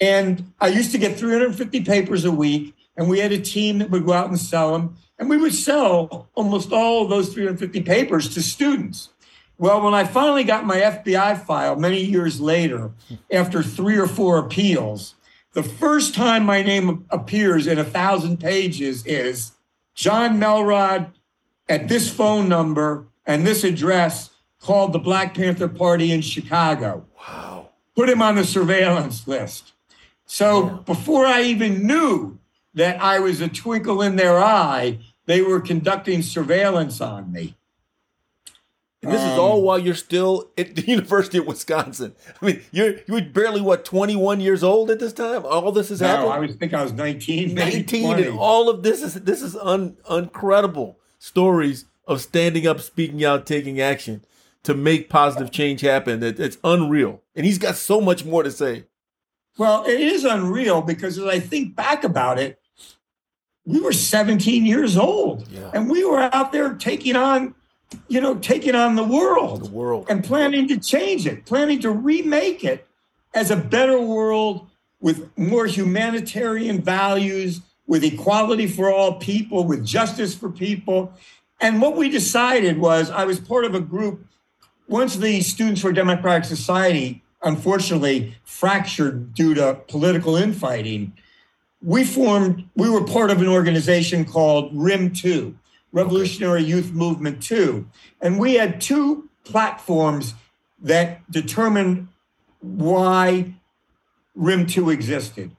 And 0.01 0.53
I 0.61 0.69
used 0.69 0.93
to 0.93 0.99
get 0.99 1.19
350 1.19 1.85
papers 1.85 2.25
a 2.25 2.33
week, 2.33 2.75
and 2.97 3.09
we 3.09 3.19
had 3.19 3.33
a 3.33 3.41
team 3.41 3.79
that 3.79 3.91
would 3.91 4.07
go 4.07 4.13
out 4.13 4.29
and 4.29 4.39
sell 4.39 4.73
them. 4.73 4.97
And 5.19 5.29
we 5.29 5.37
would 5.37 5.55
sell 5.55 6.29
almost 6.35 6.73
all 6.73 7.05
of 7.05 7.11
those 7.11 7.33
350 7.35 7.83
papers 7.83 8.33
to 8.35 8.43
students. 8.43 9.11
Well, 9.61 9.83
when 9.83 9.93
I 9.93 10.05
finally 10.05 10.45
got 10.45 10.65
my 10.65 10.79
FBI 10.79 11.45
file 11.45 11.77
many 11.77 12.03
years 12.03 12.41
later, 12.41 12.93
after 13.31 13.63
three 13.63 13.99
or 13.99 14.07
four 14.07 14.39
appeals, 14.39 15.17
the 15.53 15.63
first 15.63 16.15
time 16.15 16.47
my 16.47 16.63
name 16.63 17.05
appears 17.11 17.67
in 17.67 17.79
a 17.79 17.85
thousand 17.85 18.39
pages 18.41 19.05
is 19.05 19.53
Jon 19.95 20.41
Melrod 20.41 21.13
at 21.69 21.89
this 21.89 22.11
phone 22.11 22.49
number 22.49 23.07
and 23.27 23.47
this 23.47 23.63
address 23.63 24.31
called 24.61 24.95
the 24.95 24.99
Black 24.99 25.35
Panther 25.35 25.69
Party 25.69 26.11
in 26.11 26.23
Chicago. 26.23 27.05
Wow. 27.19 27.69
Put 27.95 28.09
him 28.09 28.23
on 28.23 28.37
the 28.37 28.47
surveillance 28.47 29.29
list. 29.29 29.75
So 30.25 30.65
yeah. 30.65 30.79
before 30.87 31.27
I 31.27 31.43
even 31.43 31.87
knew 31.87 32.39
that 32.73 32.99
I 33.03 33.19
was 33.19 33.43
a 33.43 33.49
twinkle 33.49 34.01
in 34.01 34.17
their 34.17 34.39
eye, 34.39 35.01
they 35.27 35.43
were 35.43 35.61
conducting 35.61 36.23
surveillance 36.23 37.03
on 37.03 37.31
me. 37.31 37.57
And 39.03 39.13
this 39.13 39.23
um, 39.23 39.31
is 39.31 39.39
all 39.39 39.63
while 39.63 39.79
you're 39.79 39.95
still 39.95 40.51
at 40.59 40.77
the 40.77 40.83
University 40.87 41.39
of 41.39 41.47
Wisconsin. 41.47 42.15
I 42.41 42.47
mean, 42.47 42.63
you're 42.71 42.97
you 43.07 43.15
were 43.15 43.23
barely 43.23 43.61
what 43.61 43.85
21 43.85 44.41
years 44.41 44.63
old 44.63 44.91
at 44.91 44.99
this 44.99 45.15
time. 45.15 45.45
All 45.47 45.73
this 45.73 45.91
is 45.91 46.01
no, 46.01 46.09
happened. 46.09 46.33
I 46.33 46.39
was 46.39 46.57
think 46.57 46.75
I 46.75 46.83
was 46.83 46.93
19, 46.93 47.55
19, 47.55 48.19
and 48.19 48.39
all 48.39 48.69
of 48.69 48.83
this 48.83 49.03
is 49.03 49.15
this 49.15 49.41
is 49.41 49.57
un, 49.57 49.97
incredible 50.11 50.99
stories 51.19 51.87
of 52.07 52.21
standing 52.21 52.67
up, 52.67 52.81
speaking 52.81 53.25
out, 53.25 53.47
taking 53.47 53.81
action 53.81 54.25
to 54.65 54.75
make 54.75 55.09
positive 55.09 55.51
change 55.51 55.81
happen. 55.81 56.23
It, 56.23 56.39
it's 56.39 56.59
unreal, 56.63 57.23
and 57.35 57.47
he's 57.47 57.59
got 57.59 57.77
so 57.77 58.03
much 58.03 58.27
more 58.27 58.43
to 58.43 58.51
say. 58.51 58.85
Well, 59.57 59.85
it 59.85 59.99
is 59.99 60.25
unreal 60.25 60.83
because 60.83 61.19
as 61.19 61.25
I 61.25 61.41
think 61.41 61.75
back 61.75 62.05
about 62.05 62.39
it, 62.39 62.59
we 63.65 63.81
were 63.81 63.93
17 63.93 64.67
years 64.67 64.99
old, 64.99 65.49
yeah. 65.49 65.71
and 65.73 65.91
we 65.91 66.05
were 66.05 66.21
out 66.21 66.53
there 66.53 66.75
taking 66.75 67.17
on 67.17 67.55
you 68.09 68.21
know, 68.21 68.37
taking 68.37 68.75
on 68.75 68.97
the 68.97 69.05
world, 69.05 69.65
the 69.65 69.71
world, 69.71 70.07
and 70.09 70.23
planning 70.23 70.69
to 70.69 70.79
change 70.79 71.27
it, 71.27 71.45
planning 71.47 71.81
to 71.81 71.91
remake 71.91 72.65
it 72.65 72.87
as 73.35 73.51
a 73.51 73.57
better 73.57 74.01
world 74.01 74.69
with 75.01 75.37
more 75.37 75.67
humanitarian 75.67 76.83
values, 76.83 77.61
with 77.87 78.05
equality 78.05 78.67
for 78.67 78.93
all 78.93 79.15
people, 79.15 79.65
with 79.65 79.85
justice 79.85 80.35
for 80.35 80.51
people. 80.51 81.13
And 81.61 81.81
what 81.83 81.97
we 81.97 82.09
decided 82.09 82.79
was 82.79 83.11
I 83.11 83.25
was 83.25 83.41
part 83.41 83.65
of 83.65 83.75
a 83.75 83.81
group. 83.81 84.27
Once 84.89 85.17
the 85.17 85.41
Students 85.41 85.81
for 85.81 85.93
Democratic 85.93 86.45
Society 86.45 87.23
unfortunately 87.43 88.37
fractured 88.45 89.35
due 89.35 89.55
to 89.55 89.81
political 89.89 90.37
infighting, 90.37 91.13
we 91.83 92.05
formed, 92.05 92.69
we 92.77 92.91
were 92.91 93.05
part 93.05 93.31
of 93.31 93.41
an 93.41 93.49
organization 93.49 94.25
called 94.25 94.75
RYM 94.75 95.17
2, 95.17 95.57
Revolutionary 95.93 96.63
Youth 96.63 96.93
Movement 96.93 97.43
too. 97.43 97.87
And 98.21 98.39
we 98.39 98.55
had 98.55 98.81
two 98.81 99.29
platforms 99.45 100.35
that 100.81 101.31
determined 101.31 102.09
why 102.61 103.55
RYM 104.37 104.69
2 104.69 104.91
existed. 104.91 105.51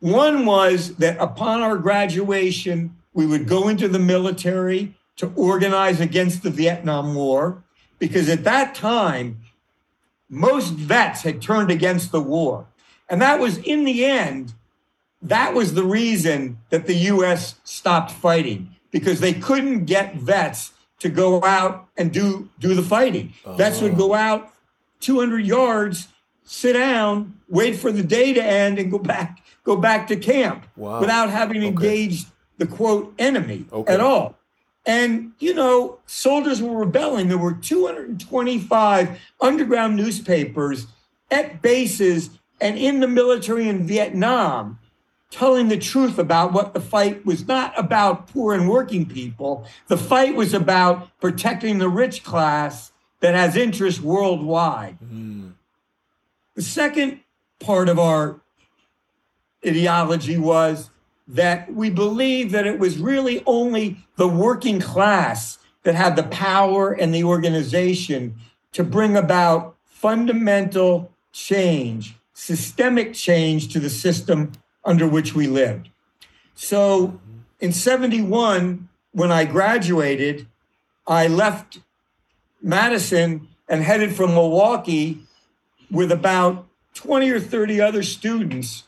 One 0.00 0.46
was 0.46 0.96
that 0.96 1.18
upon 1.18 1.60
our 1.60 1.76
graduation, 1.76 2.96
we 3.12 3.26
would 3.26 3.46
go 3.46 3.68
into 3.68 3.88
the 3.88 3.98
military 3.98 4.94
to 5.16 5.32
organize 5.36 6.00
against 6.00 6.42
the 6.42 6.50
Vietnam 6.50 7.14
War, 7.14 7.62
because 7.98 8.28
at 8.30 8.44
that 8.44 8.74
time, 8.74 9.42
most 10.30 10.72
vets 10.72 11.22
had 11.22 11.42
turned 11.42 11.70
against 11.70 12.12
the 12.12 12.22
war. 12.22 12.66
And 13.10 13.20
that 13.20 13.40
was, 13.40 13.58
in 13.58 13.84
the 13.84 14.04
end, 14.04 14.54
that 15.20 15.52
was 15.52 15.74
the 15.74 15.84
reason 15.84 16.58
that 16.70 16.86
the 16.86 16.94
US 16.94 17.56
stopped 17.64 18.12
fighting 18.12 18.74
because 18.90 19.20
they 19.20 19.32
couldn't 19.32 19.84
get 19.84 20.16
vets 20.16 20.72
to 21.00 21.08
go 21.08 21.42
out 21.44 21.88
and 21.96 22.12
do 22.12 22.48
do 22.58 22.74
the 22.74 22.82
fighting. 22.82 23.32
Uh-huh. 23.44 23.56
Vets 23.56 23.80
would 23.80 23.96
go 23.96 24.14
out 24.14 24.52
200 25.00 25.44
yards, 25.44 26.08
sit 26.44 26.74
down, 26.74 27.38
wait 27.48 27.76
for 27.76 27.90
the 27.90 28.02
day 28.02 28.32
to 28.32 28.42
end, 28.42 28.78
and 28.78 28.90
go 28.90 28.98
back 28.98 29.42
go 29.64 29.76
back 29.76 30.06
to 30.08 30.16
camp 30.16 30.66
wow. 30.76 31.00
without 31.00 31.30
having 31.30 31.58
okay. 31.58 31.66
engaged 31.66 32.28
the 32.58 32.66
quote 32.66 33.12
enemy 33.18 33.64
okay. 33.72 33.92
at 33.92 34.00
all. 34.00 34.36
And 34.86 35.32
you 35.38 35.54
know, 35.54 35.98
soldiers 36.06 36.62
were 36.62 36.76
rebelling. 36.76 37.28
There 37.28 37.38
were 37.38 37.54
225 37.54 39.20
underground 39.40 39.96
newspapers 39.96 40.86
at 41.30 41.62
bases 41.62 42.30
and 42.60 42.76
in 42.78 43.00
the 43.00 43.08
military 43.08 43.68
in 43.68 43.86
Vietnam 43.86 44.78
telling 45.30 45.68
the 45.68 45.78
truth 45.78 46.18
about 46.18 46.52
what 46.52 46.74
the 46.74 46.80
fight 46.80 47.24
was 47.24 47.46
not 47.46 47.72
about 47.78 48.26
poor 48.28 48.52
and 48.52 48.68
working 48.68 49.06
people. 49.06 49.64
The 49.86 49.96
fight 49.96 50.34
was 50.34 50.52
about 50.52 51.08
protecting 51.20 51.78
the 51.78 51.88
rich 51.88 52.24
class 52.24 52.92
that 53.20 53.34
has 53.34 53.56
interests 53.56 54.00
worldwide. 54.00 54.98
Mm. 55.00 55.52
The 56.54 56.62
second 56.62 57.20
part 57.60 57.88
of 57.88 57.98
our 57.98 58.40
ideology 59.64 60.36
was 60.36 60.90
that 61.28 61.72
we 61.72 61.90
believed 61.90 62.50
that 62.50 62.66
it 62.66 62.78
was 62.78 62.98
really 62.98 63.42
only 63.46 64.04
the 64.16 64.26
working 64.26 64.80
class 64.80 65.58
that 65.84 65.94
had 65.94 66.16
the 66.16 66.24
power 66.24 66.92
and 66.92 67.14
the 67.14 67.22
organization 67.22 68.34
to 68.72 68.82
bring 68.82 69.16
about 69.16 69.76
fundamental 69.86 71.12
change, 71.32 72.16
systemic 72.32 73.14
change 73.14 73.72
to 73.72 73.78
the 73.78 73.90
system 73.90 74.50
under 74.84 75.06
which 75.06 75.34
we 75.34 75.46
lived. 75.46 75.88
So 76.54 77.20
in 77.60 77.72
71, 77.72 78.88
when 79.12 79.32
I 79.32 79.44
graduated, 79.44 80.46
I 81.06 81.26
left 81.26 81.78
Madison 82.62 83.48
and 83.68 83.82
headed 83.82 84.14
from 84.14 84.34
Milwaukee 84.34 85.20
with 85.90 86.12
about 86.12 86.66
20 86.94 87.30
or 87.30 87.40
30 87.40 87.80
other 87.80 88.02
students 88.02 88.84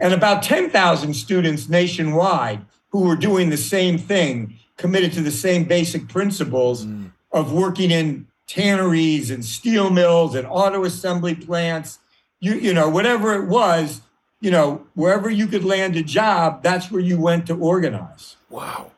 and 0.00 0.14
about 0.14 0.42
10,000 0.42 1.14
students 1.14 1.68
nationwide 1.68 2.60
who 2.90 3.00
were 3.00 3.16
doing 3.16 3.50
the 3.50 3.56
same 3.56 3.98
thing, 3.98 4.58
committed 4.76 5.12
to 5.12 5.20
the 5.20 5.30
same 5.30 5.64
basic 5.64 6.08
principles 6.08 6.86
mm. 6.86 7.10
of 7.32 7.52
working 7.52 7.90
in 7.90 8.26
tanneries 8.46 9.30
and 9.30 9.44
steel 9.44 9.90
mills 9.90 10.34
and 10.34 10.46
auto 10.46 10.84
assembly 10.84 11.34
plants, 11.34 11.98
you, 12.40 12.54
you 12.54 12.72
know, 12.72 12.88
whatever 12.88 13.34
it 13.34 13.46
was, 13.46 14.00
you 14.40 14.50
know, 14.50 14.86
wherever 14.94 15.28
you 15.28 15.46
could 15.46 15.64
land 15.64 15.96
a 15.96 16.02
job, 16.02 16.62
that's 16.62 16.90
where 16.90 17.00
you 17.00 17.20
went 17.20 17.46
to 17.46 17.56
organize. 17.56 18.36
Wow. 18.48 18.92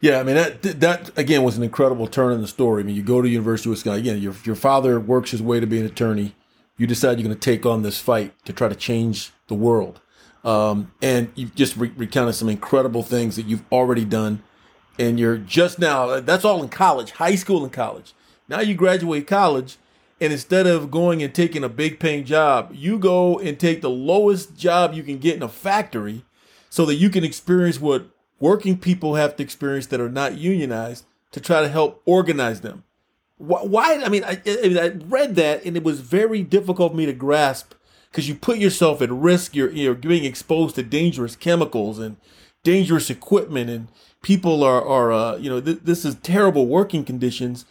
Yeah, 0.00 0.20
I 0.20 0.24
mean 0.24 0.36
that 0.36 0.62
that 0.80 1.18
again 1.18 1.42
was 1.42 1.56
an 1.56 1.62
incredible 1.62 2.06
turn 2.06 2.32
in 2.32 2.42
the 2.42 2.46
story. 2.46 2.82
I 2.82 2.86
mean, 2.86 2.96
you 2.96 3.02
go 3.02 3.22
to 3.22 3.28
University 3.28 3.70
of 3.70 3.72
Wisconsin 3.72 4.00
again. 4.00 4.18
Your 4.20 4.34
your 4.44 4.54
father 4.54 5.00
works 5.00 5.30
his 5.30 5.42
way 5.42 5.58
to 5.58 5.66
be 5.66 5.80
an 5.80 5.86
attorney. 5.86 6.34
You 6.76 6.86
decide 6.86 7.18
you're 7.18 7.26
going 7.26 7.34
to 7.34 7.40
take 7.40 7.64
on 7.64 7.82
this 7.82 7.98
fight 7.98 8.34
to 8.44 8.52
try 8.52 8.68
to 8.68 8.74
change 8.74 9.32
the 9.48 9.54
world, 9.54 10.00
um, 10.44 10.92
and 11.00 11.30
you've 11.34 11.54
just 11.54 11.76
re- 11.78 11.92
recounted 11.96 12.34
some 12.34 12.50
incredible 12.50 13.02
things 13.02 13.36
that 13.36 13.46
you've 13.46 13.64
already 13.72 14.04
done. 14.04 14.42
And 14.98 15.18
you're 15.18 15.38
just 15.38 15.78
now. 15.78 16.20
That's 16.20 16.44
all 16.44 16.62
in 16.62 16.68
college, 16.68 17.12
high 17.12 17.34
school 17.34 17.64
and 17.64 17.72
college. 17.72 18.14
Now 18.48 18.60
you 18.60 18.74
graduate 18.74 19.26
college, 19.26 19.78
and 20.20 20.32
instead 20.32 20.66
of 20.66 20.90
going 20.90 21.22
and 21.22 21.34
taking 21.34 21.62
a 21.62 21.68
big 21.68 21.98
paying 21.98 22.24
job, 22.24 22.70
you 22.74 22.98
go 22.98 23.38
and 23.38 23.58
take 23.58 23.82
the 23.82 23.90
lowest 23.90 24.56
job 24.56 24.94
you 24.94 25.02
can 25.02 25.18
get 25.18 25.36
in 25.36 25.42
a 25.42 25.48
factory 25.48 26.24
so 26.70 26.86
that 26.86 26.94
you 26.94 27.10
can 27.10 27.24
experience 27.24 27.80
what 27.80 28.06
working 28.40 28.78
people 28.78 29.14
have 29.14 29.36
to 29.36 29.42
experience 29.42 29.86
that 29.86 30.00
are 30.00 30.08
not 30.08 30.38
unionized 30.38 31.04
to 31.32 31.40
try 31.40 31.60
to 31.60 31.68
help 31.68 32.00
organize 32.06 32.62
them. 32.62 32.84
Why? 33.38 34.02
I 34.02 34.08
mean, 34.08 34.24
I, 34.24 34.40
I 34.46 34.96
read 35.06 35.34
that 35.36 35.64
and 35.64 35.76
it 35.76 35.84
was 35.84 36.00
very 36.00 36.42
difficult 36.42 36.92
for 36.92 36.96
me 36.96 37.04
to 37.04 37.12
grasp 37.12 37.74
because 38.10 38.28
you 38.28 38.34
put 38.34 38.56
yourself 38.56 39.02
at 39.02 39.10
risk. 39.10 39.54
You're, 39.54 39.70
you're 39.70 39.94
being 39.94 40.24
exposed 40.24 40.76
to 40.76 40.82
dangerous 40.82 41.36
chemicals 41.36 41.98
and 41.98 42.16
dangerous 42.62 43.10
equipment, 43.10 43.68
and 43.68 43.88
people 44.22 44.64
are, 44.64 44.82
are 44.82 45.12
uh, 45.12 45.36
you 45.36 45.50
know, 45.50 45.60
th- 45.60 45.80
this 45.84 46.06
is 46.06 46.14
terrible 46.16 46.66
working 46.66 47.04
conditions. 47.04 47.66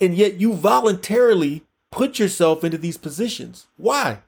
And 0.00 0.14
yet 0.14 0.34
you 0.34 0.54
voluntarily 0.54 1.64
put 1.90 2.18
yourself 2.18 2.64
into 2.64 2.78
these 2.78 2.96
positions? 2.96 3.66
Why? 3.76 4.18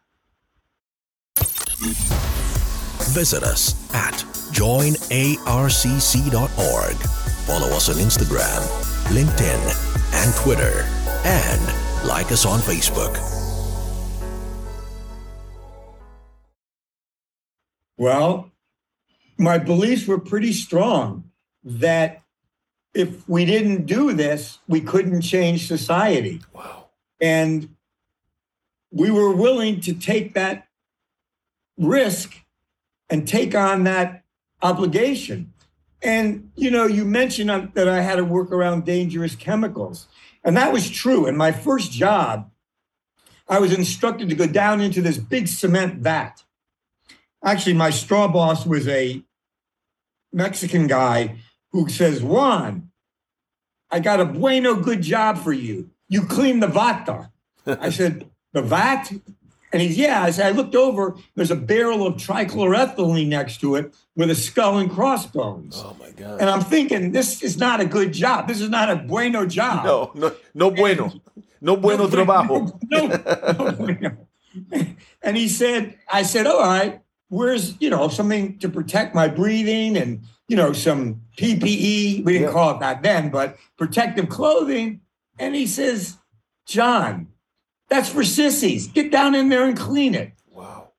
Visit 3.11 3.43
us 3.43 3.75
at 3.95 4.15
joinarcc.org. 4.53 5.07
Follow 7.47 7.69
us 7.69 7.89
on 7.89 7.97
Instagram, 7.97 8.61
LinkedIn, 9.09 10.15
and 10.15 10.35
Twitter. 10.37 10.87
And 11.25 11.61
like 12.07 12.31
us 12.33 12.47
on 12.47 12.61
Facebook. 12.61 13.19
Well, 17.97 18.51
my 19.37 19.59
beliefs 19.59 20.07
were 20.07 20.19
pretty 20.19 20.53
strong 20.53 21.25
that 21.65 22.23
if 22.95 23.29
we 23.29 23.45
didn't 23.45 23.87
do 23.87 24.13
this, 24.13 24.59
we 24.69 24.81
couldn't 24.81 25.21
change 25.21 25.67
society. 25.67 26.41
Wow. 26.55 26.80
And 27.21 27.77
we 28.91 29.11
were 29.11 29.33
willing 29.33 29.81
to 29.83 29.93
take 29.93 30.35
that 30.35 30.69
risk 31.77 32.35
and 33.09 33.27
take 33.27 33.55
on 33.55 33.85
that 33.85 34.25
obligation. 34.63 35.53
And, 36.03 36.51
you 36.57 36.71
know, 36.71 36.87
you 36.87 37.05
mentioned 37.05 37.73
that 37.75 37.89
I 37.89 38.01
had 38.01 38.17
to 38.17 38.25
work 38.25 38.53
around 38.53 38.85
dangerous 38.85 39.35
chemicals. 39.35 40.07
And 40.43 40.57
that 40.57 40.73
was 40.73 40.89
true. 40.89 41.27
In 41.27 41.37
my 41.37 41.53
first 41.53 41.93
job, 41.93 42.51
I 43.49 43.59
was 43.59 43.73
instructed 43.73 44.29
to 44.29 44.35
go 44.35 44.47
down 44.47 44.81
into 44.81 45.03
this 45.03 45.19
big 45.19 45.49
cement 45.49 45.97
vat. 45.97 46.45
Actually, 47.45 47.75
my 47.75 47.91
straw 47.91 48.29
boss 48.29 48.65
was 48.65 48.87
a 48.89 49.23
Mexican 50.33 50.87
guy 50.87 51.37
who 51.73 51.89
says, 51.89 52.23
Juan, 52.23 52.91
I 53.91 54.01
got 54.01 54.21
a 54.21 54.25
bueno 54.25 54.77
good 54.77 55.03
job 55.03 55.39
for 55.39 55.53
you. 55.53 55.91
You 56.11 56.27
clean 56.27 56.61
the 56.61 56.67
vata. 56.67 57.31
I 57.67 57.89
said, 57.99 58.29
the 58.53 58.61
vat? 58.61 59.11
And 59.73 59.81
he's, 59.81 59.97
yeah. 59.97 60.23
I 60.23 60.33
said, 60.33 60.47
I 60.47 60.51
looked 60.51 60.75
over, 60.75 61.17
there's 61.37 61.53
a 61.53 61.57
barrel 61.57 62.05
of 62.05 62.15
trichloroethylene 62.15 63.29
next 63.29 63.61
to 63.61 63.77
it 63.77 63.95
with 64.17 64.29
a 64.29 64.35
skull 64.35 64.79
and 64.79 64.91
crossbones. 64.91 65.77
Oh 65.79 65.97
my 66.01 66.11
God. 66.11 66.41
And 66.41 66.51
I'm 66.51 66.61
thinking, 66.61 67.13
this 67.13 67.43
is 67.43 67.57
not 67.57 67.81
a 67.81 67.87
good 67.87 68.13
job. 68.13 68.49
This 68.49 68.61
is 68.61 68.69
not 68.69 68.91
a 68.91 68.97
bueno 68.97 69.47
job. 69.47 69.87
No, 69.87 70.11
no, 70.15 70.35
no 70.53 70.71
bueno. 70.73 71.05
And, 71.05 71.21
no 71.61 71.77
bueno 71.77 72.05
no, 72.05 72.11
trabajo. 72.11 72.79
No, 72.91 73.07
no, 73.07 73.73
bueno. 73.73 74.17
And 75.23 75.37
he 75.37 75.49
said, 75.49 75.97
I 76.13 76.25
said, 76.25 76.49
all 76.49 76.59
right, 76.59 77.01
where's, 77.29 77.81
you 77.81 77.89
know, 77.89 78.09
something 78.09 78.59
to 78.59 78.69
protect 78.69 79.15
my 79.15 79.29
breathing 79.29 79.97
and, 79.97 80.25
you 80.49 80.57
know, 80.57 80.73
some 80.73 81.23
PPE. 81.39 82.25
We 82.25 82.33
didn't 82.33 82.49
yeah. 82.49 82.53
call 82.53 82.75
it 82.75 82.81
that 82.81 83.05
then, 83.05 83.31
but 83.31 83.57
protective 83.79 84.29
clothing. 84.29 85.03
And 85.41 85.57
he 85.57 85.67
says, 85.67 86.19
Jon, 86.67 87.29
that's 87.89 88.11
for 88.11 88.23
sissies. 88.23 88.87
Get 88.87 89.11
down 89.11 89.35
in 89.35 89.49
there 89.49 89.65
and 89.65 89.77
clean 89.77 90.15
it. 90.15 90.35
Wow. 90.47 90.93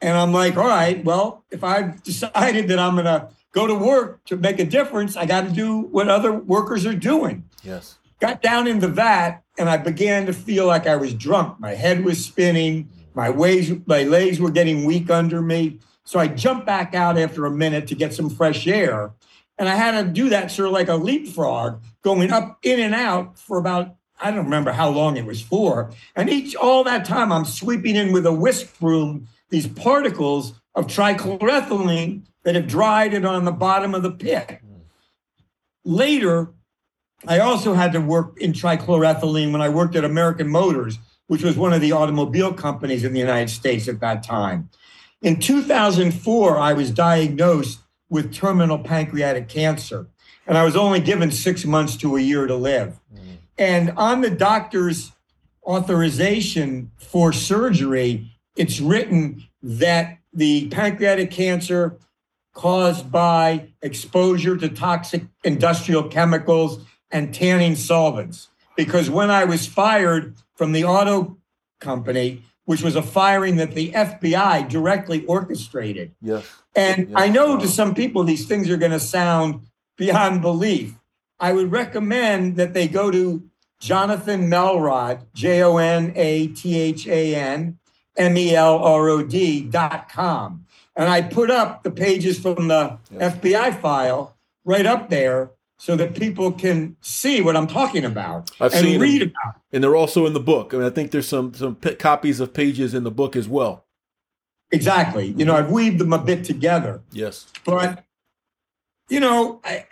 And 0.00 0.18
I'm 0.18 0.32
like, 0.32 0.56
all 0.56 0.66
right, 0.66 1.02
well, 1.02 1.44
if 1.50 1.64
I've 1.64 2.02
decided 2.02 2.68
that 2.68 2.78
I'm 2.78 2.94
going 2.94 3.06
to 3.06 3.28
go 3.52 3.66
to 3.66 3.74
work 3.74 4.24
to 4.26 4.36
make 4.36 4.58
a 4.58 4.64
difference, 4.64 5.16
I 5.16 5.26
got 5.26 5.44
to 5.44 5.50
do 5.50 5.80
what 5.80 6.08
other 6.08 6.32
workers 6.32 6.84
are 6.84 6.94
doing. 6.94 7.48
Yes. 7.62 7.98
Got 8.20 8.42
down 8.42 8.66
in 8.66 8.80
the 8.80 8.88
vat 8.88 9.42
and 9.56 9.70
I 9.70 9.76
began 9.76 10.26
to 10.26 10.32
feel 10.32 10.66
like 10.66 10.86
I 10.86 10.96
was 10.96 11.14
drunk. 11.14 11.60
My 11.60 11.74
head 11.74 12.04
was 12.04 12.22
spinning. 12.22 12.90
My 13.14 13.30
ways, 13.30 13.72
my 13.86 14.02
legs 14.02 14.40
were 14.40 14.50
getting 14.50 14.84
weak 14.84 15.08
under 15.08 15.40
me. 15.40 15.78
So 16.02 16.18
I 16.18 16.26
jumped 16.26 16.66
back 16.66 16.94
out 16.94 17.16
after 17.16 17.46
a 17.46 17.50
minute 17.50 17.86
to 17.86 17.94
get 17.94 18.12
some 18.12 18.28
fresh 18.28 18.66
air. 18.66 19.12
And 19.58 19.68
I 19.68 19.76
had 19.76 20.00
to 20.02 20.10
do 20.10 20.30
that 20.30 20.50
sort 20.50 20.66
of 20.66 20.72
like 20.72 20.88
a 20.88 20.96
leapfrog, 20.96 21.82
going 22.02 22.32
up 22.32 22.58
in 22.62 22.80
and 22.80 22.94
out 22.94 23.38
for 23.38 23.58
about 23.58 23.96
I 24.20 24.30
don't 24.30 24.44
remember 24.44 24.72
how 24.72 24.90
long 24.90 25.16
it 25.16 25.26
was 25.26 25.42
for. 25.42 25.92
And 26.14 26.30
each 26.30 26.54
all 26.54 26.84
that 26.84 27.04
time, 27.04 27.32
I'm 27.32 27.44
sweeping 27.44 27.96
in 27.96 28.12
with 28.12 28.24
a 28.26 28.32
whisk 28.32 28.78
broom 28.78 29.28
these 29.50 29.66
particles 29.66 30.54
of 30.74 30.86
trichloroethylene 30.86 32.22
that 32.44 32.54
have 32.54 32.66
dried 32.66 33.14
it 33.14 33.24
on 33.24 33.44
the 33.44 33.52
bottom 33.52 33.94
of 33.94 34.02
the 34.02 34.10
pit. 34.10 34.60
Later, 35.84 36.52
I 37.26 37.38
also 37.38 37.74
had 37.74 37.92
to 37.92 38.00
work 38.00 38.40
in 38.40 38.52
trichloroethylene 38.52 39.52
when 39.52 39.62
I 39.62 39.68
worked 39.68 39.96
at 39.96 40.04
American 40.04 40.48
Motors, 40.48 40.98
which 41.26 41.42
was 41.42 41.56
one 41.56 41.72
of 41.72 41.80
the 41.80 41.92
automobile 41.92 42.52
companies 42.52 43.04
in 43.04 43.12
the 43.12 43.20
United 43.20 43.50
States 43.50 43.88
at 43.88 44.00
that 44.00 44.22
time. 44.22 44.68
In 45.22 45.40
2004, 45.40 46.58
I 46.58 46.72
was 46.72 46.90
diagnosed 46.90 47.80
with 48.08 48.32
terminal 48.32 48.78
pancreatic 48.78 49.48
cancer, 49.48 50.08
and 50.46 50.58
I 50.58 50.64
was 50.64 50.76
only 50.76 51.00
given 51.00 51.30
six 51.30 51.64
months 51.64 51.96
to 51.98 52.16
a 52.16 52.20
year 52.20 52.46
to 52.46 52.54
live. 52.54 53.00
Mm. 53.14 53.36
And 53.58 53.90
on 53.96 54.20
the 54.20 54.30
doctor's 54.30 55.12
authorization 55.64 56.90
for 56.96 57.32
surgery, 57.32 58.30
it's 58.56 58.80
written 58.80 59.44
that 59.62 60.18
the 60.32 60.68
pancreatic 60.68 61.30
cancer 61.30 61.98
caused 62.52 63.10
by 63.10 63.68
exposure 63.82 64.56
to 64.56 64.68
toxic 64.68 65.24
industrial 65.42 66.08
chemicals 66.08 66.84
and 67.10 67.34
tanning 67.34 67.74
solvents. 67.74 68.48
Because 68.76 69.08
when 69.10 69.30
I 69.30 69.44
was 69.44 69.66
fired 69.66 70.34
from 70.56 70.72
the 70.72 70.84
auto 70.84 71.38
company, 71.80 72.42
which 72.64 72.82
was 72.82 72.96
a 72.96 73.02
firing 73.02 73.56
that 73.56 73.74
the 73.74 73.92
FBI 73.92 74.68
directly 74.68 75.24
orchestrated. 75.26 76.12
Yes. 76.20 76.46
And 76.74 77.10
yes. 77.10 77.12
I 77.14 77.28
know 77.28 77.58
to 77.58 77.68
some 77.68 77.94
people 77.94 78.24
these 78.24 78.46
things 78.46 78.70
are 78.70 78.76
going 78.76 78.92
to 78.92 79.00
sound 79.00 79.66
beyond 79.96 80.42
belief. 80.42 80.94
I 81.38 81.52
would 81.52 81.70
recommend 81.70 82.56
that 82.56 82.74
they 82.74 82.88
go 82.88 83.10
to 83.10 83.42
Jonathan 83.80 84.48
Melrod, 84.48 85.26
J 85.34 85.62
O 85.62 85.76
N 85.76 86.12
A 86.16 86.48
T 86.48 86.78
H 86.78 87.06
A 87.06 87.34
N 87.34 87.78
M 88.16 88.36
E 88.36 88.54
L 88.54 88.78
R 88.78 89.08
O 89.08 89.22
D 89.22 89.62
dot 89.62 90.08
com. 90.08 90.64
And 90.96 91.08
I 91.08 91.22
put 91.22 91.50
up 91.50 91.82
the 91.82 91.90
pages 91.90 92.38
from 92.38 92.68
the 92.68 92.98
yes. 93.10 93.34
FBI 93.34 93.80
file 93.80 94.36
right 94.64 94.86
up 94.86 95.10
there 95.10 95.50
so 95.84 95.96
that 95.96 96.14
people 96.14 96.50
can 96.50 96.96
see 97.02 97.42
what 97.42 97.54
I'm 97.58 97.66
talking 97.66 98.06
about 98.06 98.50
I've 98.58 98.72
and 98.72 98.98
read 98.98 99.20
them. 99.20 99.28
about 99.28 99.56
it. 99.56 99.76
And 99.76 99.84
they're 99.84 99.94
also 99.94 100.24
in 100.24 100.32
the 100.32 100.40
book. 100.40 100.72
I 100.72 100.78
mean, 100.78 100.86
I 100.86 100.90
think 100.90 101.10
there's 101.10 101.28
some 101.28 101.52
some 101.52 101.76
copies 101.98 102.40
of 102.40 102.54
pages 102.54 102.94
in 102.94 103.04
the 103.04 103.10
book 103.10 103.36
as 103.36 103.46
well. 103.46 103.84
Exactly. 104.72 105.34
You 105.36 105.44
know, 105.44 105.54
I've 105.54 105.70
weaved 105.70 105.98
them 105.98 106.14
a 106.14 106.18
bit 106.18 106.42
together. 106.42 107.02
Yes. 107.12 107.48
But 107.66 108.02
you 109.10 109.20
know, 109.20 109.60
I, 109.62 109.84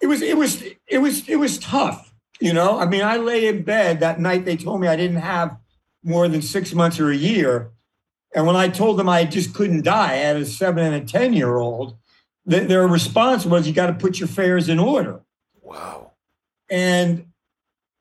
it 0.00 0.06
was 0.06 0.22
it 0.22 0.36
was 0.36 0.62
it 0.86 0.98
was 0.98 1.28
it 1.28 1.36
was 1.36 1.58
tough. 1.58 2.14
You 2.38 2.52
know, 2.52 2.78
I 2.78 2.86
mean, 2.86 3.02
I 3.02 3.16
lay 3.16 3.48
in 3.48 3.64
bed 3.64 3.98
that 3.98 4.20
night. 4.20 4.44
They 4.44 4.56
told 4.56 4.80
me 4.80 4.86
I 4.86 4.94
didn't 4.94 5.16
have 5.16 5.56
more 6.04 6.28
than 6.28 6.40
six 6.40 6.72
months 6.72 7.00
or 7.00 7.10
a 7.10 7.16
year. 7.16 7.72
And 8.32 8.46
when 8.46 8.54
I 8.54 8.68
told 8.68 8.96
them 8.96 9.08
I 9.08 9.24
just 9.24 9.54
couldn't 9.54 9.82
die, 9.82 10.12
I 10.12 10.16
had 10.18 10.36
a 10.36 10.46
seven 10.46 10.84
and 10.84 10.94
a 10.94 11.04
10 11.04 11.32
year 11.32 11.56
old, 11.56 11.96
th- 12.48 12.68
their 12.68 12.86
response 12.86 13.44
was, 13.44 13.66
you 13.66 13.72
got 13.72 13.86
to 13.86 13.94
put 13.94 14.18
your 14.18 14.28
affairs 14.28 14.68
in 14.68 14.78
order. 14.78 15.20
Wow. 15.62 16.12
And 16.70 17.26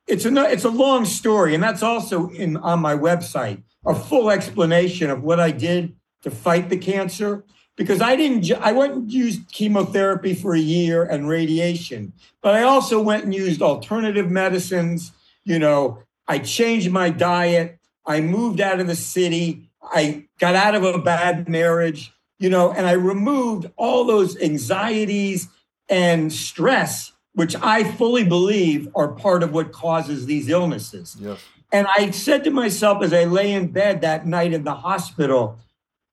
it's 0.07 0.25
a, 0.25 0.51
it's 0.51 0.65
a 0.65 0.69
long 0.69 1.05
story. 1.05 1.53
And 1.53 1.63
that's 1.63 1.83
also 1.83 2.29
in 2.29 2.57
on 2.57 2.79
my 2.79 2.95
website, 2.95 3.63
a 3.85 3.95
full 3.95 4.29
explanation 4.29 5.09
of 5.09 5.23
what 5.23 5.39
I 5.39 5.51
did 5.51 5.95
to 6.23 6.31
fight 6.31 6.69
the 6.69 6.77
cancer 6.77 7.43
because 7.75 8.01
I 8.01 8.15
didn't, 8.15 8.51
I 8.61 8.71
went 8.71 8.93
and 8.93 9.11
used 9.11 9.51
chemotherapy 9.51 10.33
for 10.33 10.55
a 10.55 10.59
year 10.59 11.03
and 11.03 11.27
radiation, 11.27 12.13
but 12.41 12.55
I 12.55 12.63
also 12.63 13.01
went 13.01 13.25
and 13.25 13.33
used 13.33 13.61
alternative 13.61 14.31
medicines. 14.31 15.11
You 15.43 15.59
know, 15.59 15.99
I 16.27 16.39
changed 16.39 16.91
my 16.91 17.09
diet. 17.09 17.79
I 18.05 18.21
moved 18.21 18.61
out 18.61 18.79
of 18.79 18.87
the 18.87 18.95
city. 18.95 19.69
I 19.83 20.25
got 20.39 20.55
out 20.55 20.75
of 20.75 20.83
a 20.83 20.97
bad 20.97 21.49
marriage, 21.49 22.13
you 22.39 22.49
know, 22.49 22.71
and 22.71 22.85
I 22.85 22.93
removed 22.93 23.71
all 23.77 24.05
those 24.05 24.39
anxieties 24.41 25.47
and 25.89 26.31
stress, 26.31 27.11
which 27.33 27.55
I 27.61 27.83
fully 27.83 28.23
believe 28.23 28.89
are 28.95 29.09
part 29.09 29.43
of 29.43 29.53
what 29.53 29.71
causes 29.71 30.25
these 30.25 30.49
illnesses. 30.49 31.15
Yes. 31.19 31.43
And 31.71 31.87
I 31.95 32.11
said 32.11 32.43
to 32.45 32.51
myself 32.51 33.03
as 33.03 33.13
I 33.13 33.25
lay 33.25 33.51
in 33.51 33.67
bed 33.67 34.01
that 34.01 34.25
night 34.25 34.53
in 34.53 34.63
the 34.63 34.75
hospital, 34.75 35.57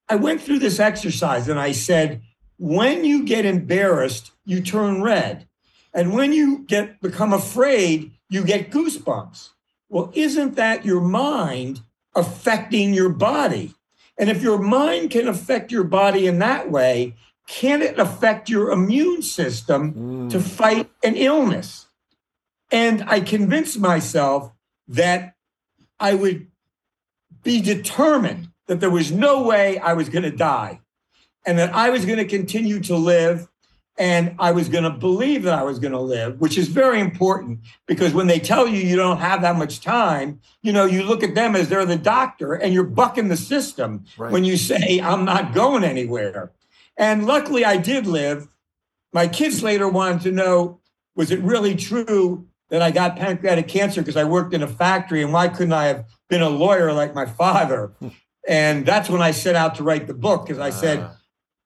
I 0.09 0.15
went 0.15 0.41
through 0.41 0.59
this 0.59 0.79
exercise 0.79 1.47
and 1.47 1.59
I 1.59 1.71
said, 1.71 2.21
when 2.57 3.05
you 3.05 3.23
get 3.23 3.45
embarrassed, 3.45 4.31
you 4.45 4.61
turn 4.61 5.01
red. 5.01 5.47
And 5.93 6.13
when 6.13 6.33
you 6.33 6.59
get 6.59 6.99
become 7.01 7.33
afraid, 7.33 8.11
you 8.29 8.43
get 8.43 8.71
goosebumps. 8.71 9.49
Well, 9.89 10.11
isn't 10.13 10.55
that 10.55 10.85
your 10.85 11.01
mind 11.01 11.81
affecting 12.15 12.93
your 12.93 13.09
body? 13.09 13.75
And 14.17 14.29
if 14.29 14.41
your 14.41 14.59
mind 14.59 15.11
can 15.11 15.27
affect 15.27 15.71
your 15.71 15.83
body 15.83 16.27
in 16.27 16.39
that 16.39 16.69
way, 16.69 17.15
can 17.47 17.81
it 17.81 17.99
affect 17.99 18.49
your 18.49 18.71
immune 18.71 19.21
system 19.21 19.93
mm. 19.93 20.29
to 20.31 20.39
fight 20.39 20.89
an 21.03 21.15
illness? 21.15 21.87
And 22.71 23.03
I 23.07 23.19
convinced 23.19 23.79
myself 23.79 24.51
that 24.87 25.35
I 25.99 26.13
would 26.13 26.47
be 27.43 27.61
determined 27.61 28.49
that 28.67 28.79
there 28.79 28.89
was 28.89 29.11
no 29.11 29.43
way 29.43 29.77
I 29.77 29.93
was 29.93 30.09
going 30.09 30.23
to 30.23 30.31
die 30.31 30.81
and 31.45 31.59
that 31.59 31.73
I 31.73 31.89
was 31.89 32.05
going 32.05 32.17
to 32.17 32.25
continue 32.25 32.79
to 32.81 32.95
live. 32.95 33.47
And 33.97 34.35
I 34.39 34.51
was 34.51 34.69
going 34.69 34.85
to 34.85 34.89
believe 34.89 35.43
that 35.43 35.57
I 35.57 35.63
was 35.63 35.77
going 35.77 35.91
to 35.91 35.99
live, 35.99 36.39
which 36.39 36.57
is 36.57 36.67
very 36.67 36.99
important 36.99 37.59
because 37.85 38.13
when 38.13 38.25
they 38.25 38.39
tell 38.39 38.67
you 38.67 38.79
you 38.79 38.95
don't 38.95 39.19
have 39.19 39.41
that 39.43 39.55
much 39.55 39.81
time, 39.81 40.41
you 40.63 40.71
know, 40.71 40.85
you 40.85 41.03
look 41.03 41.21
at 41.21 41.35
them 41.35 41.55
as 41.55 41.69
they're 41.69 41.85
the 41.85 41.95
doctor 41.95 42.53
and 42.53 42.73
you're 42.73 42.83
bucking 42.83 43.27
the 43.27 43.37
system 43.37 44.05
right. 44.17 44.31
when 44.31 44.43
you 44.43 44.57
say, 44.57 44.99
I'm 45.03 45.25
not 45.25 45.53
going 45.53 45.83
anywhere. 45.83 46.51
And 46.97 47.25
luckily, 47.27 47.65
I 47.65 47.77
did 47.77 48.07
live. 48.07 48.47
My 49.13 49.27
kids 49.27 49.61
later 49.61 49.87
wanted 49.87 50.21
to 50.21 50.31
know 50.31 50.79
was 51.15 51.29
it 51.29 51.39
really 51.41 51.75
true 51.75 52.47
that 52.69 52.81
I 52.81 52.89
got 52.89 53.15
pancreatic 53.15 53.67
cancer 53.67 54.01
because 54.01 54.17
I 54.17 54.23
worked 54.23 54.55
in 54.55 54.63
a 54.63 54.67
factory 54.67 55.21
and 55.21 55.31
why 55.31 55.47
couldn't 55.47 55.73
I 55.73 55.85
have 55.85 56.05
been 56.27 56.41
a 56.41 56.49
lawyer 56.49 56.91
like 56.91 57.13
my 57.13 57.27
father? 57.27 57.93
and 58.47 58.85
that's 58.87 59.09
when 59.09 59.21
I 59.21 59.29
set 59.29 59.55
out 59.55 59.75
to 59.75 59.83
write 59.83 60.07
the 60.07 60.15
book 60.15 60.47
because 60.47 60.59
I 60.59 60.71
said, 60.71 60.99
ah. 60.99 61.15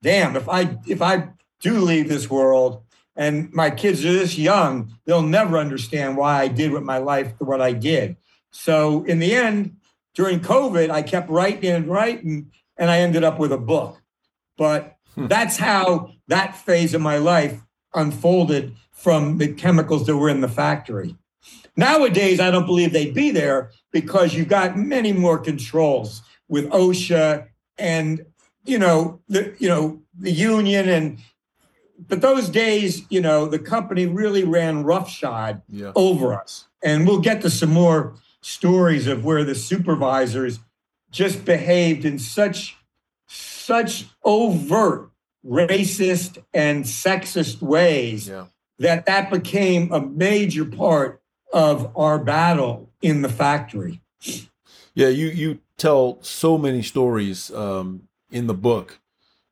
damn, 0.02 0.36
if 0.36 0.46
I 0.48 0.76
if 0.86 1.00
I 1.00 1.30
do 1.60 1.80
leave 1.80 2.08
this 2.08 2.30
world 2.30 2.82
and 3.18 3.52
my 3.52 3.68
kids 3.68 4.06
are 4.06 4.12
this 4.12 4.38
young, 4.38 4.96
they'll 5.04 5.22
never 5.22 5.58
understand 5.58 6.16
why 6.16 6.40
I 6.40 6.48
did 6.48 6.70
with 6.70 6.84
my 6.84 6.98
life 6.98 7.34
what 7.40 7.60
I 7.60 7.72
did. 7.72 8.16
So 8.52 9.04
in 9.04 9.18
the 9.18 9.34
end, 9.34 9.76
during 10.14 10.38
COVID, 10.38 10.88
I 10.88 11.02
kept 11.02 11.28
writing 11.28 11.70
and 11.70 11.88
writing, 11.88 12.52
and 12.76 12.90
I 12.90 13.00
ended 13.00 13.24
up 13.24 13.40
with 13.40 13.52
a 13.52 13.58
book. 13.58 14.00
But 14.56 14.96
hmm. 15.16 15.26
that's 15.26 15.56
how 15.56 16.12
that 16.28 16.56
phase 16.56 16.94
of 16.94 17.00
my 17.00 17.18
life 17.18 17.60
unfolded 17.92 18.76
from 18.92 19.38
the 19.38 19.52
chemicals 19.52 20.06
that 20.06 20.16
were 20.16 20.28
in 20.28 20.40
the 20.40 20.48
factory. 20.48 21.16
Nowadays, 21.76 22.38
I 22.38 22.52
don't 22.52 22.66
believe 22.66 22.92
they'd 22.92 23.14
be 23.14 23.32
there 23.32 23.72
because 23.92 24.34
you've 24.34 24.48
got 24.48 24.78
many 24.78 25.12
more 25.12 25.38
controls 25.38 26.22
with 26.48 26.70
OSHA 26.70 27.48
and 27.78 28.24
you 28.64 28.78
know 28.78 29.20
the 29.28 29.54
you 29.58 29.68
know 29.68 30.02
the 30.18 30.32
union 30.32 30.88
and 30.88 31.18
but 32.06 32.20
those 32.20 32.48
days, 32.48 33.02
you 33.10 33.20
know, 33.20 33.46
the 33.46 33.58
company 33.58 34.06
really 34.06 34.44
ran 34.44 34.84
roughshod 34.84 35.62
yeah. 35.68 35.92
over 35.96 36.32
us. 36.32 36.68
And 36.82 37.06
we'll 37.06 37.20
get 37.20 37.42
to 37.42 37.50
some 37.50 37.70
more 37.70 38.14
stories 38.40 39.06
of 39.06 39.24
where 39.24 39.44
the 39.44 39.54
supervisors 39.54 40.60
just 41.10 41.44
behaved 41.44 42.04
in 42.04 42.18
such 42.18 42.76
such 43.26 44.06
overt 44.24 45.10
racist 45.44 46.42
and 46.54 46.84
sexist 46.84 47.60
ways 47.60 48.28
yeah. 48.28 48.46
that 48.78 49.06
that 49.06 49.30
became 49.30 49.92
a 49.92 50.00
major 50.00 50.64
part 50.64 51.20
of 51.52 51.94
our 51.96 52.18
battle 52.18 52.90
in 53.02 53.22
the 53.22 53.28
factory. 53.28 54.00
Yeah, 54.94 55.08
you 55.08 55.28
you 55.28 55.60
tell 55.76 56.18
so 56.22 56.58
many 56.58 56.82
stories 56.82 57.50
um, 57.52 58.08
in 58.30 58.46
the 58.46 58.54
book 58.54 59.00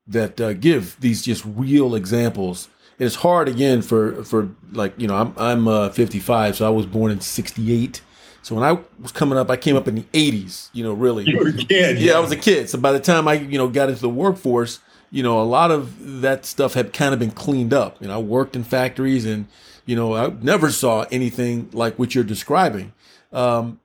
that 0.07 0.41
uh, 0.41 0.53
give 0.53 0.97
these 1.01 1.23
just 1.23 1.45
real 1.45 1.95
examples. 1.95 2.69
And 2.99 3.07
it's 3.07 3.17
hard 3.17 3.49
again 3.49 3.83
for 3.83 4.25
for 4.25 4.49
like 4.73 4.95
you 4.97 5.07
know 5.07 5.17
I'm 5.17 5.35
I'm 5.37 5.69
uh, 5.69 5.91
55, 5.91 6.57
so 6.57 6.67
I 6.67 6.71
was 6.71 6.87
born 6.87 7.13
in 7.13 7.21
'68. 7.21 8.01
So 8.43 8.55
when 8.55 8.65
I 8.65 8.79
was 9.01 9.11
coming 9.13 9.37
up, 9.37 9.51
I 9.51 9.57
came 9.57 9.75
up 9.75 9.89
in 9.89 9.97
the 9.97 10.05
80s. 10.13 10.71
You 10.73 10.85
know, 10.85 10.93
really. 10.93 11.25
You 11.25 11.39
were 11.39 11.49
a 11.49 11.53
kid. 11.53 11.99
Yeah, 11.99 12.13
yeah, 12.13 12.17
I 12.17 12.21
was 12.21 12.31
a 12.31 12.37
kid. 12.37 12.71
So 12.71 12.79
by 12.79 12.93
the 12.93 13.01
time 13.01 13.29
I 13.29 13.35
you 13.35 13.59
know 13.59 13.69
got 13.69 13.89
into 13.89 14.01
the 14.01 14.09
workforce, 14.09 14.81
you 15.11 15.23
know, 15.23 15.41
a 15.41 15.45
lot 15.45 15.71
of 15.71 16.21
that 16.23 16.47
stuff 16.47 16.75
had 16.75 16.93
kind 16.93 17.13
of 17.13 17.19
been 17.19 17.33
cleaned 17.33 17.75
up. 17.75 18.01
You 18.01 18.09
know, 18.09 18.15
I 18.15 18.23
worked 18.23 18.57
in 18.57 18.65
factories, 18.65 19.27
and 19.27 19.47
you 19.85 19.97
know, 19.97 20.15
I 20.15 20.29
never 20.41 20.71
saw 20.71 21.05
anything 21.11 21.69
like 21.73 21.99
what 21.99 22.15
you're 22.15 22.25
describing. 22.25 22.93
Um, 23.33 23.81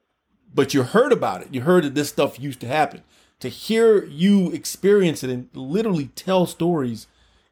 but 0.54 0.74
you 0.74 0.84
heard 0.84 1.12
about 1.12 1.42
it. 1.42 1.50
You 1.52 1.62
heard 1.62 1.84
that 1.84 1.96
this 1.96 2.10
stuff 2.10 2.40
used 2.40 2.60
to 2.62 2.68
happen 2.68 3.04
to 3.42 3.50
hear 3.50 4.06
you 4.06 4.52
experience 4.52 5.24
it 5.24 5.30
and 5.30 5.50
literally 5.54 6.08
tell 6.16 6.46
stories, 6.46 7.08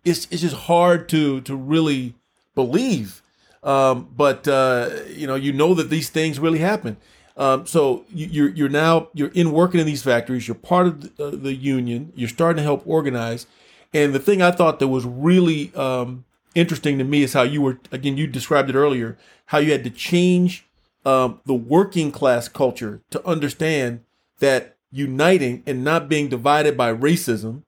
it's 0.05 0.27
it's 0.31 0.41
just 0.41 0.55
hard 0.55 1.09
to 1.09 1.41
to 1.41 1.55
really 1.55 2.15
believe. 2.55 3.21
Um, 3.61 4.09
but 4.15 4.47
uh, 4.47 4.91
you 5.07 5.27
know, 5.27 5.35
you 5.35 5.51
know 5.51 5.73
that 5.73 5.89
these 5.89 6.09
things 6.09 6.39
really 6.39 6.59
happen. 6.59 6.97
Um, 7.35 7.65
so 7.65 8.05
you, 8.13 8.45
are 8.45 8.49
you're 8.49 8.69
now 8.69 9.09
you're 9.13 9.29
in 9.29 9.51
working 9.51 9.79
in 9.79 9.85
these 9.85 10.03
factories. 10.03 10.47
You're 10.47 10.55
part 10.55 10.87
of 10.87 11.17
the, 11.17 11.25
uh, 11.25 11.31
the, 11.31 11.53
union. 11.53 12.11
You're 12.15 12.29
starting 12.29 12.57
to 12.57 12.63
help 12.63 12.83
organize. 12.85 13.47
And 13.93 14.13
the 14.13 14.19
thing 14.19 14.41
I 14.41 14.51
thought 14.51 14.79
that 14.79 14.87
was 14.89 15.05
really 15.05 15.73
um, 15.73 16.25
interesting 16.53 16.97
to 16.97 17.03
me 17.03 17.23
is 17.23 17.33
how 17.33 17.43
you 17.43 17.61
were 17.61 17.79
again. 17.91 18.17
You 18.17 18.27
described 18.27 18.69
it 18.69 18.75
earlier. 18.75 19.17
How 19.47 19.57
you 19.57 19.71
had 19.71 19.83
to 19.85 19.89
change 19.89 20.65
um, 21.05 21.39
the 21.45 21.53
working 21.53 22.11
class 22.11 22.47
culture 22.47 23.01
to 23.09 23.25
understand 23.25 24.01
that 24.39 24.75
uniting 24.91 25.63
and 25.65 25.83
not 25.83 26.09
being 26.09 26.29
divided 26.29 26.75
by 26.75 26.93
racism 26.93 27.63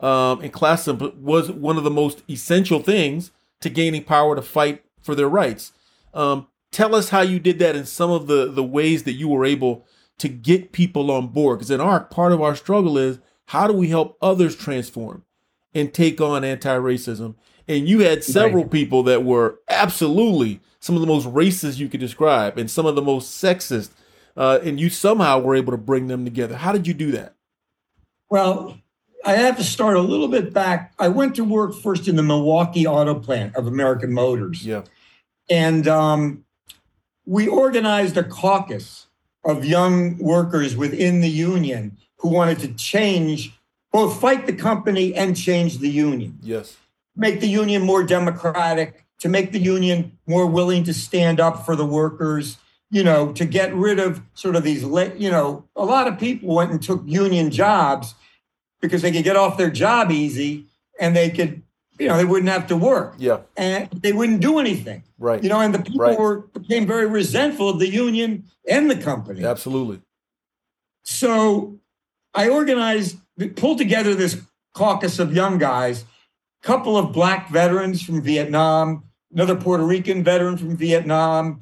um, 0.00 0.40
and 0.40 0.52
classism 0.52 1.16
was 1.16 1.50
one 1.50 1.76
of 1.76 1.84
the 1.84 1.90
most 1.90 2.22
essential 2.28 2.80
things 2.80 3.30
to 3.60 3.70
gaining 3.70 4.04
power 4.04 4.36
to 4.36 4.42
fight 4.42 4.84
for 5.00 5.14
their 5.14 5.28
rights. 5.28 5.72
Um, 6.12 6.48
tell 6.70 6.94
us 6.94 7.10
how 7.10 7.20
you 7.20 7.38
did 7.38 7.58
that 7.60 7.76
and 7.76 7.86
some 7.86 8.10
of 8.10 8.26
the, 8.26 8.50
the 8.50 8.64
ways 8.64 9.04
that 9.04 9.12
you 9.12 9.28
were 9.28 9.44
able 9.44 9.86
to 10.18 10.28
get 10.28 10.72
people 10.72 11.10
on 11.10 11.28
board. 11.28 11.58
Because 11.58 11.70
in 11.70 11.80
our 11.80 12.00
part 12.00 12.32
of 12.32 12.42
our 12.42 12.56
struggle 12.56 12.98
is 12.98 13.18
how 13.46 13.66
do 13.66 13.72
we 13.72 13.88
help 13.88 14.16
others 14.20 14.56
transform 14.56 15.24
and 15.74 15.94
take 15.94 16.20
on 16.20 16.44
anti-racism? 16.44 17.34
And 17.66 17.88
you 17.88 18.00
had 18.00 18.24
several 18.24 18.68
people 18.68 19.02
that 19.04 19.24
were 19.24 19.60
absolutely 19.68 20.60
some 20.80 20.96
of 20.96 21.00
the 21.00 21.06
most 21.06 21.26
racist 21.26 21.78
you 21.78 21.88
could 21.88 22.00
describe 22.00 22.58
and 22.58 22.70
some 22.70 22.84
of 22.84 22.94
the 22.94 23.00
most 23.00 23.42
sexist 23.42 23.90
uh, 24.36 24.58
and 24.62 24.80
you 24.80 24.90
somehow 24.90 25.38
were 25.38 25.54
able 25.54 25.72
to 25.72 25.78
bring 25.78 26.08
them 26.08 26.24
together. 26.24 26.56
How 26.56 26.72
did 26.72 26.86
you 26.86 26.94
do 26.94 27.12
that? 27.12 27.34
Well, 28.30 28.78
I 29.24 29.32
have 29.32 29.56
to 29.56 29.64
start 29.64 29.96
a 29.96 30.00
little 30.00 30.28
bit 30.28 30.52
back. 30.52 30.92
I 30.98 31.08
went 31.08 31.34
to 31.36 31.44
work 31.44 31.74
first 31.74 32.08
in 32.08 32.16
the 32.16 32.22
Milwaukee 32.22 32.86
auto 32.86 33.14
plant 33.14 33.56
of 33.56 33.66
American 33.66 34.12
Motors. 34.12 34.66
Yeah. 34.66 34.82
And 35.48 35.88
um, 35.88 36.44
we 37.24 37.48
organized 37.48 38.16
a 38.16 38.24
caucus 38.24 39.06
of 39.44 39.64
young 39.64 40.18
workers 40.18 40.76
within 40.76 41.20
the 41.20 41.28
union 41.28 41.96
who 42.18 42.28
wanted 42.28 42.58
to 42.60 42.68
change, 42.74 43.58
both 43.92 44.20
fight 44.20 44.46
the 44.46 44.52
company 44.52 45.14
and 45.14 45.36
change 45.36 45.78
the 45.78 45.90
union. 45.90 46.38
Yes. 46.42 46.76
Make 47.16 47.40
the 47.40 47.48
union 47.48 47.82
more 47.82 48.02
democratic, 48.02 49.04
to 49.20 49.28
make 49.28 49.52
the 49.52 49.60
union 49.60 50.18
more 50.26 50.46
willing 50.46 50.84
to 50.84 50.92
stand 50.92 51.40
up 51.40 51.64
for 51.64 51.76
the 51.76 51.86
workers, 51.86 52.58
you 52.94 53.02
know, 53.02 53.32
to 53.32 53.44
get 53.44 53.74
rid 53.74 53.98
of 53.98 54.22
sort 54.34 54.54
of 54.54 54.62
these, 54.62 54.82
you 54.84 55.28
know, 55.28 55.64
a 55.74 55.84
lot 55.84 56.06
of 56.06 56.16
people 56.16 56.54
went 56.54 56.70
and 56.70 56.80
took 56.80 57.02
union 57.04 57.50
jobs 57.50 58.14
because 58.80 59.02
they 59.02 59.10
could 59.10 59.24
get 59.24 59.34
off 59.34 59.58
their 59.58 59.68
job 59.68 60.12
easy 60.12 60.66
and 61.00 61.16
they 61.16 61.28
could, 61.28 61.60
you 61.98 62.06
know, 62.06 62.16
they 62.16 62.24
wouldn't 62.24 62.48
have 62.48 62.68
to 62.68 62.76
work. 62.76 63.16
Yeah. 63.18 63.40
And 63.56 63.90
they 63.90 64.12
wouldn't 64.12 64.40
do 64.40 64.60
anything. 64.60 65.02
Right. 65.18 65.42
You 65.42 65.48
know, 65.48 65.58
and 65.58 65.74
the 65.74 65.80
people 65.80 66.02
right. 66.02 66.16
were 66.16 66.42
became 66.52 66.86
very 66.86 67.06
resentful 67.06 67.68
of 67.68 67.80
the 67.80 67.88
union 67.88 68.44
and 68.68 68.88
the 68.88 68.96
company. 68.96 69.44
Absolutely. 69.44 70.00
So 71.02 71.80
I 72.32 72.48
organized, 72.48 73.16
pulled 73.56 73.78
together 73.78 74.14
this 74.14 74.40
caucus 74.72 75.18
of 75.18 75.34
young 75.34 75.58
guys, 75.58 76.04
couple 76.62 76.96
of 76.96 77.12
black 77.12 77.50
veterans 77.50 78.02
from 78.02 78.22
Vietnam, 78.22 79.02
another 79.32 79.56
Puerto 79.56 79.82
Rican 79.84 80.22
veteran 80.22 80.56
from 80.56 80.76
Vietnam, 80.76 81.60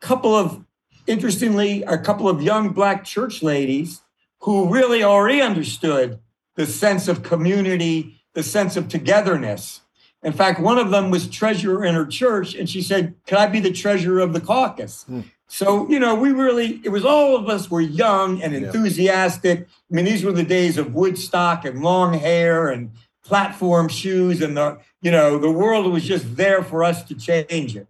couple 0.00 0.34
of 0.34 0.63
interestingly, 1.06 1.82
a 1.82 1.98
couple 1.98 2.28
of 2.28 2.42
young 2.42 2.70
black 2.70 3.04
church 3.04 3.42
ladies 3.42 4.00
who 4.40 4.68
really 4.72 5.02
already 5.02 5.40
understood 5.40 6.18
the 6.56 6.66
sense 6.66 7.08
of 7.08 7.22
community, 7.22 8.20
the 8.34 8.42
sense 8.42 8.76
of 8.76 8.88
togetherness. 8.88 9.80
In 10.22 10.32
fact, 10.32 10.60
one 10.60 10.78
of 10.78 10.90
them 10.90 11.10
was 11.10 11.28
treasurer 11.28 11.84
in 11.84 11.94
her 11.94 12.06
church, 12.06 12.54
and 12.54 12.68
she 12.68 12.80
said, 12.80 13.14
Could 13.26 13.38
I 13.38 13.46
be 13.46 13.60
the 13.60 13.72
treasurer 13.72 14.20
of 14.20 14.32
the 14.32 14.40
caucus? 14.40 15.04
Hmm. 15.04 15.20
So, 15.46 15.88
you 15.88 15.98
know, 15.98 16.14
we 16.14 16.32
really, 16.32 16.80
it 16.82 16.88
was 16.88 17.04
all 17.04 17.36
of 17.36 17.48
us 17.48 17.70
were 17.70 17.80
young 17.80 18.42
and 18.42 18.54
enthusiastic. 18.54 19.60
Yeah. 19.60 19.64
I 19.90 19.94
mean, 19.94 20.04
these 20.04 20.24
were 20.24 20.32
the 20.32 20.42
days 20.42 20.78
of 20.78 20.94
Woodstock 20.94 21.64
and 21.64 21.82
long 21.82 22.14
hair 22.14 22.68
and 22.68 22.90
platform 23.22 23.88
shoes, 23.88 24.40
and 24.40 24.56
the, 24.56 24.78
you 25.00 25.10
know, 25.10 25.38
the 25.38 25.50
world 25.50 25.92
was 25.92 26.04
just 26.04 26.36
there 26.36 26.62
for 26.62 26.82
us 26.82 27.02
to 27.04 27.14
change 27.14 27.76
it. 27.76 27.86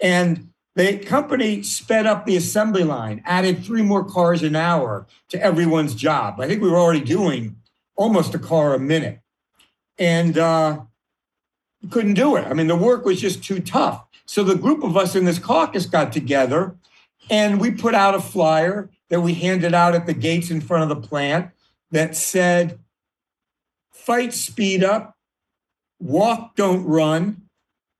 And 0.00 0.50
the 0.76 0.98
company 0.98 1.62
sped 1.62 2.06
up 2.06 2.26
the 2.26 2.36
assembly 2.36 2.84
line, 2.84 3.22
added 3.24 3.64
three 3.64 3.82
more 3.82 4.04
cars 4.04 4.42
an 4.42 4.56
hour 4.56 5.06
to 5.28 5.42
everyone's 5.42 5.94
job. 5.94 6.40
I 6.40 6.46
think 6.46 6.62
we 6.62 6.70
were 6.70 6.78
already 6.78 7.00
doing 7.00 7.56
almost 7.96 8.34
a 8.34 8.38
car 8.38 8.74
a 8.74 8.78
minute. 8.78 9.20
And 9.98 10.38
uh, 10.38 10.80
couldn't 11.90 12.14
do 12.14 12.36
it. 12.36 12.46
I 12.46 12.54
mean, 12.54 12.68
the 12.68 12.76
work 12.76 13.04
was 13.04 13.20
just 13.20 13.44
too 13.44 13.60
tough. 13.60 14.04
So 14.26 14.44
the 14.44 14.54
group 14.54 14.82
of 14.84 14.96
us 14.96 15.16
in 15.16 15.24
this 15.24 15.38
caucus 15.38 15.86
got 15.86 16.12
together 16.12 16.76
and 17.28 17.60
we 17.60 17.70
put 17.70 17.94
out 17.94 18.14
a 18.14 18.20
flyer 18.20 18.90
that 19.08 19.20
we 19.20 19.34
handed 19.34 19.74
out 19.74 19.94
at 19.94 20.06
the 20.06 20.14
gates 20.14 20.50
in 20.50 20.60
front 20.60 20.82
of 20.82 20.88
the 20.88 21.08
plant 21.08 21.50
that 21.90 22.16
said, 22.16 22.78
fight 23.92 24.32
speed 24.32 24.84
up, 24.84 25.16
walk, 25.98 26.56
don't 26.56 26.84
run. 26.84 27.42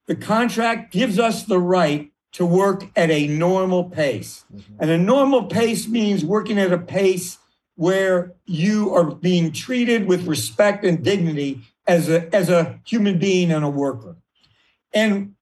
The 0.07 0.15
contract 0.15 0.91
gives 0.91 1.19
us 1.19 1.43
the 1.43 1.59
right 1.59 2.10
to 2.33 2.45
work 2.45 2.89
at 2.95 3.11
a 3.11 3.27
normal 3.27 3.85
pace. 3.85 4.45
Mm-hmm. 4.53 4.73
And 4.79 4.91
a 4.91 4.97
normal 4.97 5.45
pace 5.45 5.87
means 5.87 6.23
working 6.23 6.57
at 6.57 6.71
a 6.71 6.77
pace 6.77 7.37
where 7.75 8.33
you 8.45 8.93
are 8.93 9.03
being 9.03 9.51
treated 9.51 10.07
with 10.07 10.27
respect 10.27 10.85
and 10.85 11.03
dignity 11.03 11.61
as 11.87 12.09
a, 12.09 12.33
as 12.33 12.49
a 12.49 12.79
human 12.85 13.17
being 13.17 13.51
and 13.51 13.65
a 13.65 13.69
worker. 13.69 14.15
And 14.93 15.35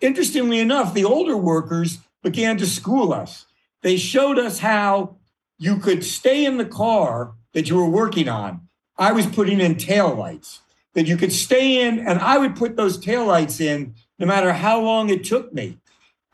interestingly 0.00 0.60
enough, 0.60 0.94
the 0.94 1.04
older 1.04 1.36
workers 1.36 1.98
began 2.22 2.58
to 2.58 2.66
school 2.66 3.12
us. 3.12 3.46
They 3.82 3.96
showed 3.96 4.38
us 4.38 4.58
how 4.58 5.16
you 5.58 5.78
could 5.78 6.04
stay 6.04 6.44
in 6.44 6.58
the 6.58 6.64
car 6.64 7.32
that 7.52 7.68
you 7.68 7.76
were 7.76 7.88
working 7.88 8.28
on. 8.28 8.68
I 8.98 9.12
was 9.12 9.26
putting 9.26 9.60
in 9.60 9.76
tail 9.76 10.14
lights 10.14 10.60
that 10.94 11.06
you 11.06 11.16
could 11.16 11.32
stay 11.32 11.86
in, 11.86 11.98
and 12.00 12.18
I 12.18 12.36
would 12.38 12.56
put 12.56 12.76
those 12.76 12.98
tail 12.98 13.24
lights 13.24 13.60
in 13.60 13.94
no 14.18 14.26
matter 14.26 14.52
how 14.52 14.80
long 14.80 15.08
it 15.08 15.24
took 15.24 15.52
me. 15.52 15.78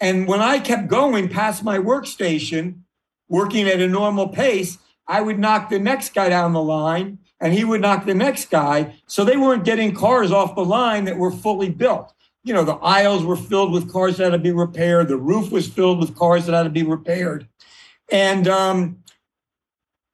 And 0.00 0.28
when 0.28 0.40
I 0.40 0.58
kept 0.58 0.88
going 0.88 1.28
past 1.28 1.64
my 1.64 1.78
workstation, 1.78 2.80
working 3.28 3.66
at 3.68 3.80
a 3.80 3.88
normal 3.88 4.28
pace, 4.28 4.78
I 5.06 5.20
would 5.20 5.38
knock 5.38 5.70
the 5.70 5.78
next 5.78 6.14
guy 6.14 6.28
down 6.28 6.52
the 6.52 6.62
line 6.62 7.18
and 7.40 7.52
he 7.52 7.64
would 7.64 7.80
knock 7.80 8.06
the 8.06 8.14
next 8.14 8.50
guy. 8.50 8.94
So 9.06 9.24
they 9.24 9.36
weren't 9.36 9.64
getting 9.64 9.94
cars 9.94 10.32
off 10.32 10.54
the 10.54 10.64
line 10.64 11.04
that 11.04 11.16
were 11.16 11.30
fully 11.30 11.70
built. 11.70 12.12
You 12.44 12.54
know, 12.54 12.64
the 12.64 12.74
aisles 12.74 13.24
were 13.24 13.36
filled 13.36 13.72
with 13.72 13.92
cars 13.92 14.16
that 14.16 14.24
had 14.24 14.32
to 14.32 14.38
be 14.38 14.52
repaired. 14.52 15.08
The 15.08 15.16
roof 15.16 15.50
was 15.50 15.68
filled 15.68 15.98
with 15.98 16.16
cars 16.16 16.46
that 16.46 16.54
had 16.54 16.62
to 16.62 16.70
be 16.70 16.82
repaired. 16.82 17.48
And 18.10 18.46
um, 18.46 18.98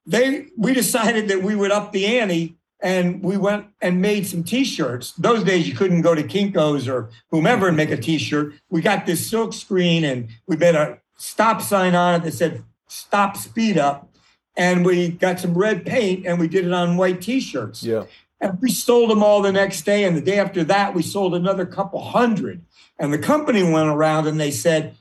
they, 0.06 0.46
we 0.56 0.72
decided 0.72 1.28
that 1.28 1.42
we 1.42 1.54
would 1.54 1.70
up 1.70 1.92
the 1.92 2.18
ante 2.18 2.56
and 2.82 3.22
we 3.22 3.36
went 3.36 3.66
and 3.80 4.02
made 4.02 4.26
some 4.26 4.42
t-shirts. 4.42 5.12
Those 5.12 5.44
days 5.44 5.68
you 5.68 5.74
couldn't 5.74 6.02
go 6.02 6.14
to 6.14 6.22
Kinko's 6.22 6.88
or 6.88 7.10
whomever 7.30 7.68
and 7.68 7.76
make 7.76 7.90
a 7.90 7.96
t-shirt. 7.96 8.54
We 8.70 8.82
got 8.82 9.06
this 9.06 9.24
silk 9.24 9.52
screen 9.52 10.04
and 10.04 10.28
we 10.46 10.56
made 10.56 10.74
a 10.74 10.98
stop 11.16 11.62
sign 11.62 11.94
on 11.94 12.16
it 12.16 12.24
that 12.24 12.32
said 12.32 12.64
stop 12.88 13.36
speed 13.36 13.78
up 13.78 14.08
and 14.56 14.84
we 14.84 15.08
got 15.08 15.38
some 15.38 15.54
red 15.54 15.86
paint 15.86 16.26
and 16.26 16.40
we 16.40 16.48
did 16.48 16.66
it 16.66 16.72
on 16.72 16.96
white 16.96 17.22
t-shirts. 17.22 17.84
Yeah. 17.84 18.04
And 18.40 18.60
we 18.60 18.70
sold 18.70 19.10
them 19.10 19.22
all 19.22 19.40
the 19.40 19.52
next 19.52 19.82
day. 19.82 20.02
And 20.02 20.16
the 20.16 20.20
day 20.20 20.40
after 20.40 20.64
that, 20.64 20.94
we 20.94 21.02
sold 21.02 21.34
another 21.34 21.64
couple 21.64 22.02
hundred. 22.02 22.64
And 22.98 23.12
the 23.12 23.18
company 23.18 23.62
went 23.62 23.88
around 23.88 24.26
and 24.26 24.40
they 24.40 24.50
said, 24.50 24.96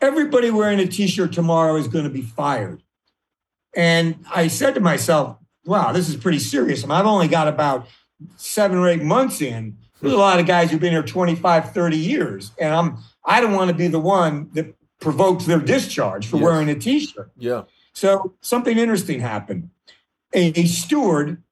everybody 0.00 0.50
wearing 0.50 0.78
a 0.78 0.86
t-shirt 0.86 1.32
tomorrow 1.32 1.76
is 1.76 1.88
going 1.88 2.04
to 2.04 2.10
be 2.10 2.20
fired. 2.20 2.82
And 3.74 4.24
I 4.30 4.48
said 4.48 4.74
to 4.74 4.80
myself, 4.80 5.38
wow, 5.68 5.92
this 5.92 6.08
is 6.08 6.16
pretty 6.16 6.38
serious. 6.38 6.82
I 6.82 6.86
mean, 6.86 6.96
I've 6.96 7.06
only 7.06 7.28
got 7.28 7.46
about 7.46 7.86
seven 8.36 8.78
or 8.78 8.88
eight 8.88 9.02
months 9.02 9.40
in. 9.42 9.76
There's 10.00 10.14
a 10.14 10.16
lot 10.16 10.40
of 10.40 10.46
guys 10.46 10.70
who've 10.70 10.80
been 10.80 10.92
here 10.92 11.02
25, 11.02 11.72
30 11.72 11.96
years. 11.96 12.52
And 12.58 12.74
I'm 12.74 12.98
I 13.24 13.40
don't 13.40 13.52
want 13.52 13.68
to 13.68 13.76
be 13.76 13.88
the 13.88 13.98
one 14.00 14.48
that 14.54 14.74
provokes 15.00 15.44
their 15.44 15.58
discharge 15.60 16.26
for 16.26 16.36
Yes. 16.36 16.44
wearing 16.44 16.68
a 16.70 16.74
t-shirt. 16.74 17.30
Yeah. 17.36 17.64
So 17.92 18.34
something 18.40 18.78
interesting 18.78 19.20
happened. 19.20 19.70
A, 20.34 20.58
a 20.58 20.64
steward 20.66 21.42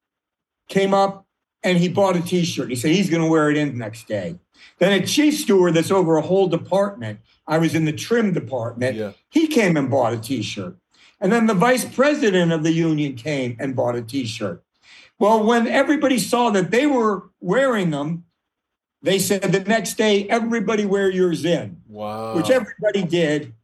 came 0.68 0.94
up 0.94 1.26
and 1.62 1.76
he 1.78 1.88
bought 1.88 2.16
a 2.16 2.22
t-shirt. 2.22 2.70
He 2.70 2.76
said 2.76 2.92
he's 2.92 3.10
going 3.10 3.22
to 3.22 3.28
wear 3.28 3.50
it 3.50 3.56
in 3.56 3.68
the 3.72 3.78
next 3.78 4.08
day. 4.08 4.36
Then 4.78 4.92
a 4.92 5.04
chief 5.06 5.38
steward 5.38 5.74
that's 5.74 5.90
over 5.90 6.16
a 6.16 6.22
whole 6.22 6.46
department. 6.48 7.20
I 7.46 7.58
was 7.58 7.74
in 7.74 7.84
the 7.84 7.92
trim 7.92 8.32
department. 8.32 8.96
Yeah. 8.96 9.12
He 9.28 9.46
came 9.48 9.76
and 9.76 9.90
bought 9.90 10.12
a 10.14 10.18
t-shirt. 10.18 10.76
And 11.20 11.32
then 11.32 11.46
the 11.46 11.54
vice 11.54 11.84
president 11.84 12.52
of 12.52 12.62
the 12.62 12.72
union 12.72 13.14
came 13.14 13.56
and 13.58 13.74
bought 13.74 13.96
a 13.96 14.02
t-shirt. 14.02 14.62
Well, 15.18 15.44
when 15.44 15.66
everybody 15.66 16.18
saw 16.18 16.50
that 16.50 16.70
they 16.70 16.86
were 16.86 17.30
wearing 17.40 17.90
them, 17.90 18.24
they 19.02 19.18
said 19.18 19.42
the 19.42 19.60
next 19.60 19.94
day, 19.94 20.28
everybody 20.28 20.84
wear 20.84 21.10
yours 21.10 21.44
in 21.44 21.80
Wow. 21.88 22.34
which 22.36 22.50
everybody 22.50 23.02
did. 23.02 23.54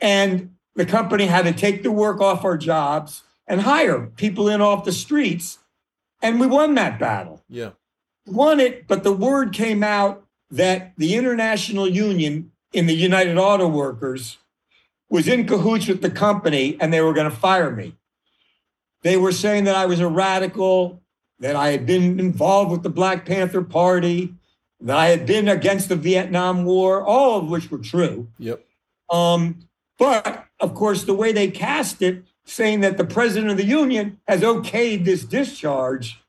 And 0.00 0.54
the 0.74 0.86
company 0.86 1.26
had 1.26 1.44
to 1.44 1.52
take 1.52 1.82
the 1.82 1.92
work 1.92 2.20
off 2.20 2.44
our 2.44 2.56
jobs 2.56 3.24
and 3.46 3.60
hire 3.60 4.06
people 4.16 4.48
in 4.48 4.60
off 4.60 4.84
the 4.84 4.92
streets. 4.92 5.58
And 6.22 6.40
we 6.40 6.46
won 6.46 6.74
that 6.76 6.98
battle. 6.98 7.42
Yeah. 7.48 7.70
Won 8.26 8.60
it, 8.60 8.86
but 8.86 9.02
the 9.02 9.12
word 9.12 9.52
came 9.52 9.82
out 9.82 10.24
that 10.50 10.92
the 10.96 11.16
International 11.16 11.88
Union 11.88 12.52
in 12.72 12.86
the 12.86 12.94
United 12.94 13.36
Auto 13.36 13.66
Workers 13.68 14.38
was 15.12 15.28
in 15.28 15.46
cahoots 15.46 15.88
with 15.88 16.00
the 16.00 16.10
company 16.10 16.74
and 16.80 16.90
they 16.90 17.02
were 17.02 17.12
going 17.12 17.28
to 17.28 17.36
fire 17.36 17.70
me. 17.70 17.94
They 19.02 19.18
were 19.18 19.30
saying 19.30 19.64
that 19.64 19.76
I 19.76 19.84
was 19.84 20.00
a 20.00 20.08
radical, 20.08 21.02
that 21.38 21.54
I 21.54 21.68
had 21.68 21.84
been 21.84 22.18
involved 22.18 22.70
with 22.70 22.82
the 22.82 22.88
Black 22.88 23.26
Panther 23.26 23.60
Party, 23.60 24.32
that 24.80 24.96
I 24.96 25.08
had 25.08 25.26
been 25.26 25.48
against 25.48 25.90
the 25.90 25.96
Vietnam 25.96 26.64
War, 26.64 27.02
all 27.02 27.38
of 27.38 27.50
which 27.50 27.70
were 27.70 27.76
true. 27.76 28.28
Yep. 28.38 28.64
Um, 29.10 29.68
but 29.98 30.46
of 30.60 30.74
course, 30.74 31.04
the 31.04 31.12
way 31.12 31.30
they 31.30 31.50
cast 31.50 32.00
it, 32.00 32.24
saying 32.46 32.80
that 32.80 32.96
the 32.96 33.04
president 33.04 33.50
of 33.50 33.58
the 33.58 33.66
union 33.66 34.18
has 34.26 34.40
okayed 34.40 35.04
this 35.04 35.24
discharge, 35.24 36.22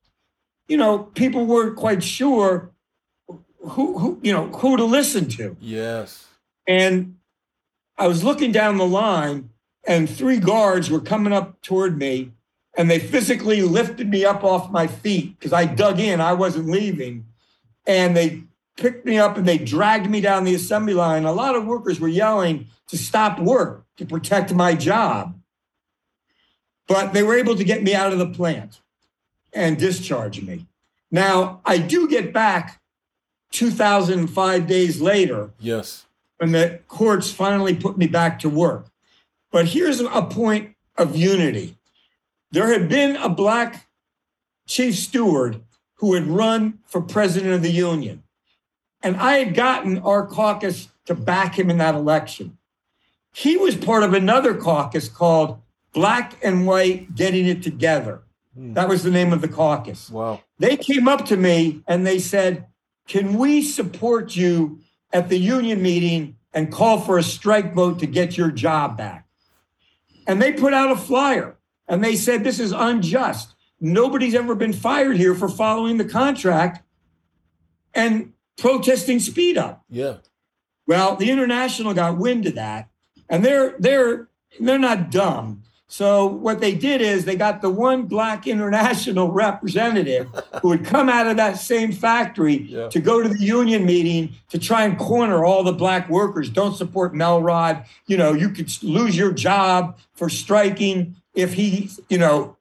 you 0.67 0.75
know, 0.75 0.99
people 0.99 1.45
weren't 1.45 1.77
quite 1.77 2.03
sure 2.03 2.69
who, 3.61 3.97
who 3.97 4.19
you 4.21 4.34
know, 4.34 4.47
who 4.47 4.75
to 4.75 4.84
listen 4.84 5.29
to. 5.29 5.55
Yes. 5.61 6.27
And 6.67 7.15
I 7.97 8.07
was 8.07 8.23
looking 8.23 8.51
down 8.51 8.77
the 8.77 8.85
line, 8.85 9.49
and 9.85 10.09
three 10.09 10.39
guards 10.39 10.89
were 10.89 10.99
coming 10.99 11.33
up 11.33 11.61
toward 11.61 11.97
me, 11.97 12.31
and 12.75 12.89
they 12.89 12.99
physically 12.99 13.61
lifted 13.61 14.09
me 14.09 14.25
up 14.25 14.43
off 14.43 14.71
my 14.71 14.87
feet 14.87 15.37
because 15.37 15.53
I 15.53 15.65
dug 15.65 15.99
in, 15.99 16.19
I 16.19 16.33
wasn't 16.33 16.69
leaving. 16.69 17.25
And 17.85 18.15
they 18.15 18.43
picked 18.77 19.05
me 19.05 19.17
up 19.17 19.37
and 19.37 19.47
they 19.47 19.57
dragged 19.57 20.09
me 20.09 20.21
down 20.21 20.43
the 20.43 20.55
assembly 20.55 20.93
line. 20.93 21.25
A 21.25 21.31
lot 21.31 21.55
of 21.55 21.65
workers 21.65 21.99
were 21.99 22.07
yelling 22.07 22.67
to 22.87 22.97
stop 22.97 23.39
work 23.39 23.85
to 23.97 24.05
protect 24.05 24.53
my 24.53 24.73
job. 24.73 25.37
But 26.87 27.13
they 27.13 27.23
were 27.23 27.37
able 27.37 27.55
to 27.55 27.63
get 27.63 27.83
me 27.83 27.93
out 27.93 28.11
of 28.11 28.19
the 28.19 28.27
plant 28.27 28.81
and 29.53 29.77
discharge 29.77 30.41
me. 30.41 30.65
Now, 31.11 31.61
I 31.65 31.77
do 31.77 32.07
get 32.07 32.33
back 32.33 32.81
2005 33.51 34.67
days 34.67 34.99
later 34.99 35.51
Yes. 35.59 36.05
When 36.43 36.51
the 36.51 36.81
courts 36.89 37.31
finally 37.31 37.73
put 37.73 37.97
me 37.97 38.05
back 38.05 38.37
to 38.37 38.49
work. 38.49 38.87
But 39.49 39.69
here's 39.69 40.01
a 40.01 40.21
point 40.23 40.75
of 40.97 41.15
unity 41.15 41.77
there 42.51 42.67
had 42.67 42.89
been 42.89 43.15
a 43.15 43.29
black 43.29 43.87
chief 44.67 44.95
steward 44.95 45.61
who 45.95 46.15
had 46.15 46.27
run 46.27 46.79
for 46.85 46.99
president 46.99 47.53
of 47.53 47.61
the 47.61 47.71
union. 47.71 48.23
And 49.01 49.15
I 49.15 49.37
had 49.37 49.55
gotten 49.55 49.99
our 49.99 50.27
caucus 50.27 50.89
to 51.05 51.15
back 51.15 51.57
him 51.57 51.69
in 51.69 51.77
that 51.77 51.95
election. 51.95 52.57
He 53.33 53.55
was 53.55 53.75
part 53.77 54.03
of 54.03 54.13
another 54.13 54.53
caucus 54.53 55.07
called 55.07 55.61
Black 55.93 56.37
and 56.43 56.67
White 56.67 57.15
Getting 57.15 57.47
It 57.47 57.63
Together. 57.63 58.21
Hmm. 58.53 58.73
That 58.73 58.89
was 58.89 59.03
the 59.03 59.11
name 59.11 59.31
of 59.31 59.39
the 59.39 59.47
caucus 59.47 60.09
Wow. 60.09 60.41
they 60.59 60.75
came 60.75 61.07
up 61.07 61.25
to 61.27 61.37
me 61.37 61.83
and 61.87 62.05
they 62.05 62.19
said, 62.19 62.67
Can 63.07 63.37
we 63.37 63.61
support 63.61 64.35
you 64.35 64.79
at 65.14 65.30
the 65.30 65.38
union 65.38 65.82
meeting 65.82 66.36
and 66.53 66.72
call 66.72 66.99
for 66.99 67.18
a 67.18 67.24
strike 67.24 67.74
vote 67.74 67.99
to 67.99 68.07
get 68.07 68.38
your 68.38 68.51
job 68.51 68.97
back? 68.97 69.28
And 70.28 70.41
they 70.41 70.51
put 70.51 70.74
out 70.74 70.91
a 70.91 70.97
flyer 70.97 71.57
and 71.88 72.03
they 72.03 72.16
said, 72.16 72.43
This 72.43 72.59
is 72.59 72.72
unjust. 72.72 73.55
Nobody's 73.80 74.36
ever 74.36 74.55
been 74.55 74.74
fired 74.74 75.18
here 75.18 75.36
for 75.36 75.49
following 75.49 75.97
the 75.97 76.05
contract 76.05 76.84
and 77.93 78.34
protesting 78.57 79.20
speed 79.20 79.57
up. 79.57 79.84
Yeah. 79.89 80.18
Well, 80.88 81.16
the 81.16 81.30
international 81.32 81.93
got 81.93 82.18
wind 82.18 82.45
of 82.45 82.55
that, 82.55 82.89
and 83.30 83.43
they're 83.43 83.76
they're 83.80 84.30
they're 84.59 84.80
not 84.80 85.11
dumb. 85.11 85.62
So 85.93 86.25
what 86.25 86.59
they 86.59 86.73
did 86.73 87.01
is 87.01 87.23
they 87.23 87.35
got 87.35 87.61
the 87.61 87.69
one 87.69 88.07
black 88.07 88.47
international 88.47 89.31
representative 89.45 90.27
who 90.63 90.71
had 90.71 90.83
come 90.83 91.07
out 91.07 91.27
of 91.27 91.37
that 91.37 91.59
same 91.59 91.91
factory 91.91 92.63
Yeah. 92.63 92.87
to 92.89 92.99
go 92.99 93.21
to 93.21 93.29
the 93.29 93.37
union 93.37 93.85
meeting 93.85 94.33
to 94.49 94.57
try 94.57 94.85
and 94.85 94.97
corner 94.97 95.45
all 95.45 95.63
the 95.63 95.71
black 95.71 96.09
workers. 96.09 96.49
Don't 96.49 96.75
support 96.75 97.13
Melrod. 97.13 97.85
You 98.07 98.17
know, 98.17 98.33
you 98.33 98.49
could 98.49 98.71
lose 98.81 99.15
your 99.15 99.31
job 99.31 99.99
for 100.15 100.29
striking 100.29 101.15
if 101.35 101.53
he, 101.53 101.91
you 102.09 102.17
know, 102.17 102.57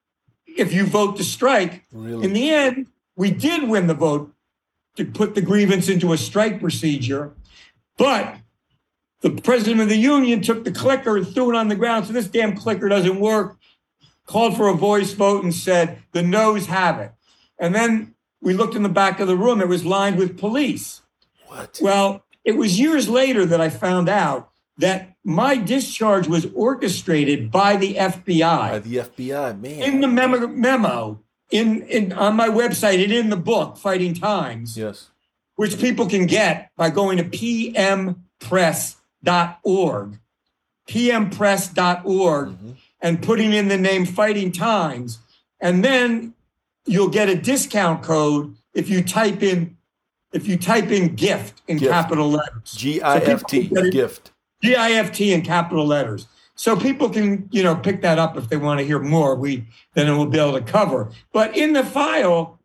if 0.47 0.75
you 0.75 0.85
vote 0.85 1.17
to 1.17 1.25
strike. 1.25 1.87
Really. 1.91 2.27
In 2.27 2.35
the 2.35 2.51
end, 2.51 2.89
we 3.17 3.31
did 3.31 3.67
win 3.67 3.87
the 3.87 3.95
vote 3.95 4.31
to 4.97 5.07
put 5.07 5.35
the 5.35 5.41
grievance 5.41 5.89
into 5.89 6.13
a 6.13 6.19
strike 6.19 6.61
procedure, 6.61 7.33
but 7.97 8.37
the 9.23 9.31
president 9.31 9.81
of 9.81 9.89
the 9.89 9.97
union 9.97 10.43
took 10.43 10.65
the 10.65 10.73
clicker 10.73 11.17
and 11.17 11.27
threw 11.27 11.51
it 11.51 11.57
on 11.57 11.69
the 11.69 11.75
ground. 11.75 12.07
So 12.07 12.13
this 12.13 12.27
damn 12.27 12.57
clicker 12.57 12.89
doesn't 12.89 13.19
work. 13.19 13.57
Called 14.27 14.57
for 14.57 14.69
a 14.69 14.75
voice 14.75 15.13
vote 15.13 15.43
and 15.43 15.55
said 15.55 15.99
the 16.13 16.23
noes 16.23 16.67
have 16.67 17.01
it. 17.01 17.13
And 17.59 17.75
then 17.75 18.15
we 18.41 18.55
looked 18.55 18.75
in 18.75 18.83
the 18.83 18.89
back 18.89 19.21
of 19.21 19.27
the 19.27 19.37
room. 19.37 19.61
It 19.61 19.69
was 19.69 19.85
lined 19.85 20.17
with 20.17 20.39
police. 20.39 21.03
what? 21.47 21.79
Well, 21.83 22.25
it 22.45 22.57
was 22.57 22.79
years 22.79 23.09
later 23.09 23.47
that 23.47 23.61
I 23.61 23.69
found 23.69 24.09
out 24.09 24.51
that 24.79 25.15
my 25.25 25.57
discharge 25.57 26.27
was 26.27 26.47
orchestrated 26.55 27.51
by 27.51 27.77
the 27.77 27.95
FBI 27.95 28.41
By 28.71 28.79
the 28.81 28.97
FBI, 28.97 29.61
man. 29.61 29.83
in 29.83 30.01
the 30.01 30.09
memo, 30.09 30.47
memo 30.49 31.21
in, 31.51 31.83
in 31.83 32.13
on 32.13 32.35
my 32.35 32.49
website 32.49 33.03
and 33.03 33.13
in 33.13 33.31
the 33.31 33.37
book 33.37 33.77
fighting 33.77 34.15
times 34.15 34.77
yes. 34.77 35.11
which 35.57 35.79
people 35.79 36.09
can 36.09 36.27
get 36.27 36.71
by 36.77 36.91
going 36.91 37.19
to 37.19 37.25
pmpress.org 39.25 40.19
pmpress.org 40.89 42.49
Mhm. 42.49 42.75
and 43.01 43.23
putting 43.23 43.53
in 43.53 43.69
the 43.69 43.77
name 43.79 44.05
fighting 44.05 44.51
times 44.53 45.19
and 45.61 45.85
then 45.85 46.35
you'll 46.87 47.09
get 47.09 47.29
a 47.29 47.37
discount 47.37 48.03
code 48.03 48.55
if 48.75 48.89
you 48.89 49.03
type 49.03 49.43
in 49.43 49.77
if 50.33 50.49
you 50.49 50.57
type 50.57 50.91
in 50.91 51.15
gift 51.15 51.61
in 51.69 51.77
Gift. 51.77 51.93
capital 51.93 52.31
letters. 52.31 52.73
G 52.75 53.03
I 53.03 53.19
F 53.19 53.45
T, 53.47 53.71
So 53.73 53.91
gift. 53.91 54.33
G 54.63 54.75
I 54.75 54.93
F 54.93 55.13
T 55.13 55.33
in 55.33 55.43
capital 55.43 55.87
letters. 55.87 56.27
So 56.55 56.75
people 56.75 57.11
can, 57.11 57.49
you 57.53 57.63
know, 57.63 57.75
pick 57.77 58.01
that 58.03 58.19
up 58.19 58.37
if 58.39 58.49
they 58.49 58.57
want 58.57 58.81
to 58.81 58.87
hear 58.87 58.99
more. 58.99 59.35
We 59.37 59.67
then 59.95 60.07
we'll 60.17 60.27
be 60.27 60.39
able 60.39 60.55
to 60.55 60.63
cover. 60.63 61.11
But 61.33 61.55
in 61.57 61.75
the 61.75 61.85
file, 61.85 62.59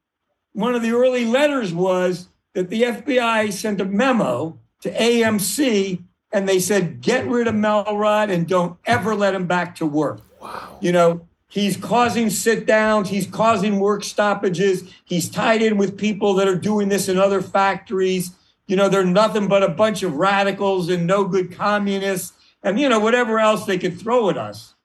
one 0.54 0.76
of 0.76 0.82
the 0.82 0.92
early 0.92 1.26
letters 1.26 1.74
was 1.74 2.30
that 2.54 2.70
the 2.70 2.84
FBI 2.86 3.52
sent 3.52 3.82
a 3.82 3.86
memo 3.86 4.58
to 4.82 4.90
AMC 4.92 6.04
and 6.32 6.48
they 6.48 6.60
said, 6.60 7.02
get 7.02 7.28
rid 7.28 7.48
of 7.48 7.56
Melrod 7.56 8.32
and 8.32 8.48
don't 8.48 8.78
ever 8.86 9.16
let 9.16 9.34
him 9.34 9.48
back 9.48 9.76
to 9.76 9.86
work. 9.86 10.22
Wow. 10.42 10.78
You 10.82 10.92
know, 10.92 11.28
he's 11.48 11.78
causing 11.78 12.30
sit 12.30 12.66
downs, 12.66 13.10
he's 13.10 13.28
causing 13.28 13.80
work 13.80 14.04
stoppages, 14.04 14.84
he's 15.06 15.30
tied 15.30 15.62
in 15.62 15.78
with 15.78 15.98
people 15.98 16.34
that 16.36 16.48
are 16.48 16.58
doing 16.58 16.90
this 16.90 17.08
in 17.08 17.18
other 17.18 17.42
factories. 17.42 18.32
You 18.68 18.76
know, 18.76 18.90
they're 18.90 19.06
nothing 19.06 19.48
but 19.48 19.64
a 19.64 19.70
bunch 19.70 20.04
of 20.04 20.16
radicals 20.16 20.90
and 20.90 21.08
no 21.08 21.24
good 21.24 21.54
communists 21.54 22.34
and, 22.62 22.80
you 22.80 22.90
know, 22.90 23.00
whatever 23.00 23.40
else 23.40 23.66
they 23.66 23.78
could 23.78 24.00
throw 24.00 24.30
at 24.30 24.38
us. 24.38 24.76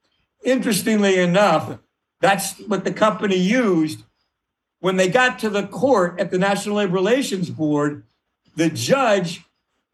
Interestingly 0.45 1.19
enough, 1.19 1.79
that's 2.21 2.59
what 2.61 2.85
the 2.85 2.93
company 2.93 3.37
used. 3.37 4.05
When 4.79 4.97
they 4.97 5.09
got 5.09 5.39
to 5.41 5.51
the 5.51 5.67
court 5.67 6.19
at 6.19 6.31
the 6.31 6.39
National 6.39 6.77
Labor 6.77 6.95
Relations 6.95 7.51
Board, 7.51 8.05
the 8.57 8.69
judge 8.69 9.45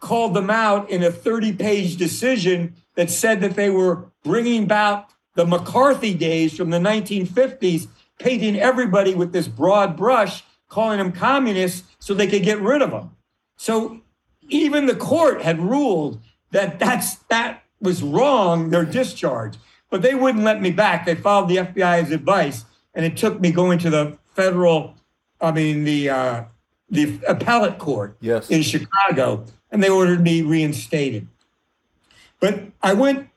called 0.00 0.34
them 0.34 0.50
out 0.50 0.88
in 0.90 1.02
a 1.02 1.10
30 1.10 1.52
page 1.54 1.96
decision 1.96 2.74
that 2.94 3.10
said 3.10 3.40
that 3.40 3.54
they 3.56 3.70
were 3.70 4.10
bringing 4.24 4.66
back 4.66 5.10
the 5.34 5.46
McCarthy 5.46 6.14
days 6.14 6.56
from 6.56 6.70
the 6.70 6.78
1950s, 6.78 7.86
painting 8.18 8.56
everybody 8.58 9.14
with 9.14 9.32
this 9.32 9.46
broad 9.48 9.96
brush, 9.96 10.42
calling 10.68 10.98
them 10.98 11.12
communists 11.12 11.86
so 11.98 12.12
they 12.14 12.26
could 12.26 12.42
get 12.42 12.60
rid 12.60 12.82
of 12.82 12.90
them. 12.90 13.16
So 13.56 14.00
even 14.48 14.86
the 14.86 14.94
court 14.96 15.42
had 15.42 15.60
ruled 15.60 16.20
that 16.50 16.78
that's 16.78 17.16
that 17.28 17.62
was 17.80 18.02
wrong, 18.02 18.70
their 18.70 18.84
discharge, 18.84 19.54
but 19.90 20.02
they 20.02 20.14
wouldn't 20.14 20.44
let 20.44 20.60
me 20.60 20.70
back. 20.70 21.06
They 21.06 21.14
followed 21.14 21.48
the 21.48 21.56
FBI's 21.58 22.10
advice, 22.10 22.64
and 22.94 23.04
it 23.04 23.16
took 23.16 23.40
me 23.40 23.52
going 23.52 23.78
to 23.80 23.90
the 23.90 24.18
federal, 24.34 24.94
I 25.40 25.52
mean 25.52 25.84
the 25.84 26.10
uh, 26.10 26.44
the 26.90 27.20
appellate 27.28 27.78
court 27.78 28.16
Yes. 28.20 28.50
in 28.50 28.62
Chicago, 28.62 29.44
and 29.70 29.82
they 29.82 29.88
ordered 29.90 30.22
me 30.22 30.42
reinstated. 30.42 31.26
But 32.40 32.60
I 32.82 32.94
went. 32.94 33.28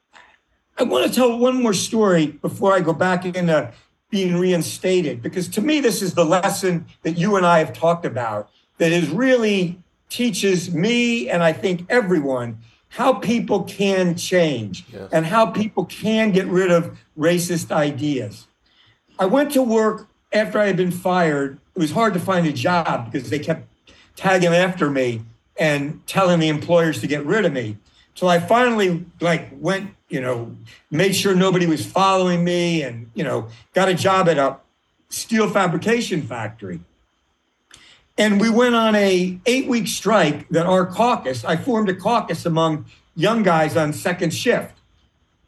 I 0.78 0.84
want 0.84 1.08
to 1.08 1.14
tell 1.14 1.38
one 1.38 1.62
more 1.62 1.74
story 1.74 2.28
before 2.28 2.74
I 2.74 2.80
go 2.80 2.94
back 2.94 3.26
into 3.26 3.72
being 4.10 4.36
reinstated, 4.38 5.22
because 5.22 5.48
to 5.50 5.62
me 5.62 5.80
this 5.80 6.02
is 6.02 6.14
the 6.16 6.26
lesson 6.26 6.86
that 7.04 7.18
you 7.18 7.36
and 7.36 7.46
I 7.46 7.60
have 7.60 7.72
talked 7.74 8.06
about 8.06 8.50
that 8.78 8.92
is 8.92 9.10
really 9.10 9.80
teaches 10.10 10.74
me 10.74 11.30
and 11.30 11.42
I 11.44 11.54
think 11.54 11.86
everyone 11.90 12.60
how 12.90 13.14
people 13.14 13.64
can 13.64 14.16
change 14.16 14.84
Yes. 14.92 15.10
and 15.14 15.26
how 15.26 15.46
people 15.46 15.86
can 15.86 16.32
get 16.32 16.46
rid 16.48 16.70
of 16.72 16.98
racist 17.18 17.72
ideas. 17.72 18.48
I 19.18 19.28
went 19.28 19.52
to 19.54 19.64
work 19.64 20.10
after 20.34 20.60
I 20.60 20.66
had 20.68 20.76
been 20.76 20.92
fired. 20.92 21.58
It 21.74 21.80
was 21.80 21.92
hard 21.92 22.14
to 22.16 22.20
find 22.20 22.46
a 22.48 22.52
job 22.52 23.10
because 23.12 23.30
they 23.30 23.40
kept 23.40 23.66
tagging 24.18 24.54
after 24.54 24.90
me 24.90 25.22
and 25.62 26.06
telling 26.08 26.40
the 26.40 26.48
employers 26.48 27.00
to 27.02 27.08
get 27.08 27.24
rid 27.24 27.46
of 27.46 27.54
me. 27.54 27.78
So 28.16 28.28
I 28.28 28.40
finally 28.40 29.06
like 29.20 29.50
went, 29.54 29.92
you 30.10 30.20
know, 30.20 30.58
made 30.90 31.16
sure 31.16 31.36
nobody 31.36 31.68
was 31.68 31.86
following 31.86 32.44
me 32.44 32.82
and, 32.82 33.12
you 33.14 33.24
know, 33.24 33.48
got 33.76 33.88
a 33.88 33.94
job 33.94 34.28
at 34.28 34.40
a 34.40 34.58
steel 35.10 35.48
fabrication 35.52 36.24
factory. 36.24 36.80
And 38.18 38.42
we 38.42 38.50
went 38.50 38.74
on 38.74 38.96
a 38.96 39.40
eight 39.46 39.68
week 39.68 39.88
strike 39.88 40.50
that 40.50 40.66
our 40.66 40.84
caucus, 40.84 41.46
I 41.46 41.58
formed 41.58 41.90
a 41.90 41.96
caucus 41.96 42.44
among 42.44 42.86
young 43.16 43.44
guys 43.44 43.78
on 43.78 43.94
second 43.94 44.34
shift, 44.34 44.74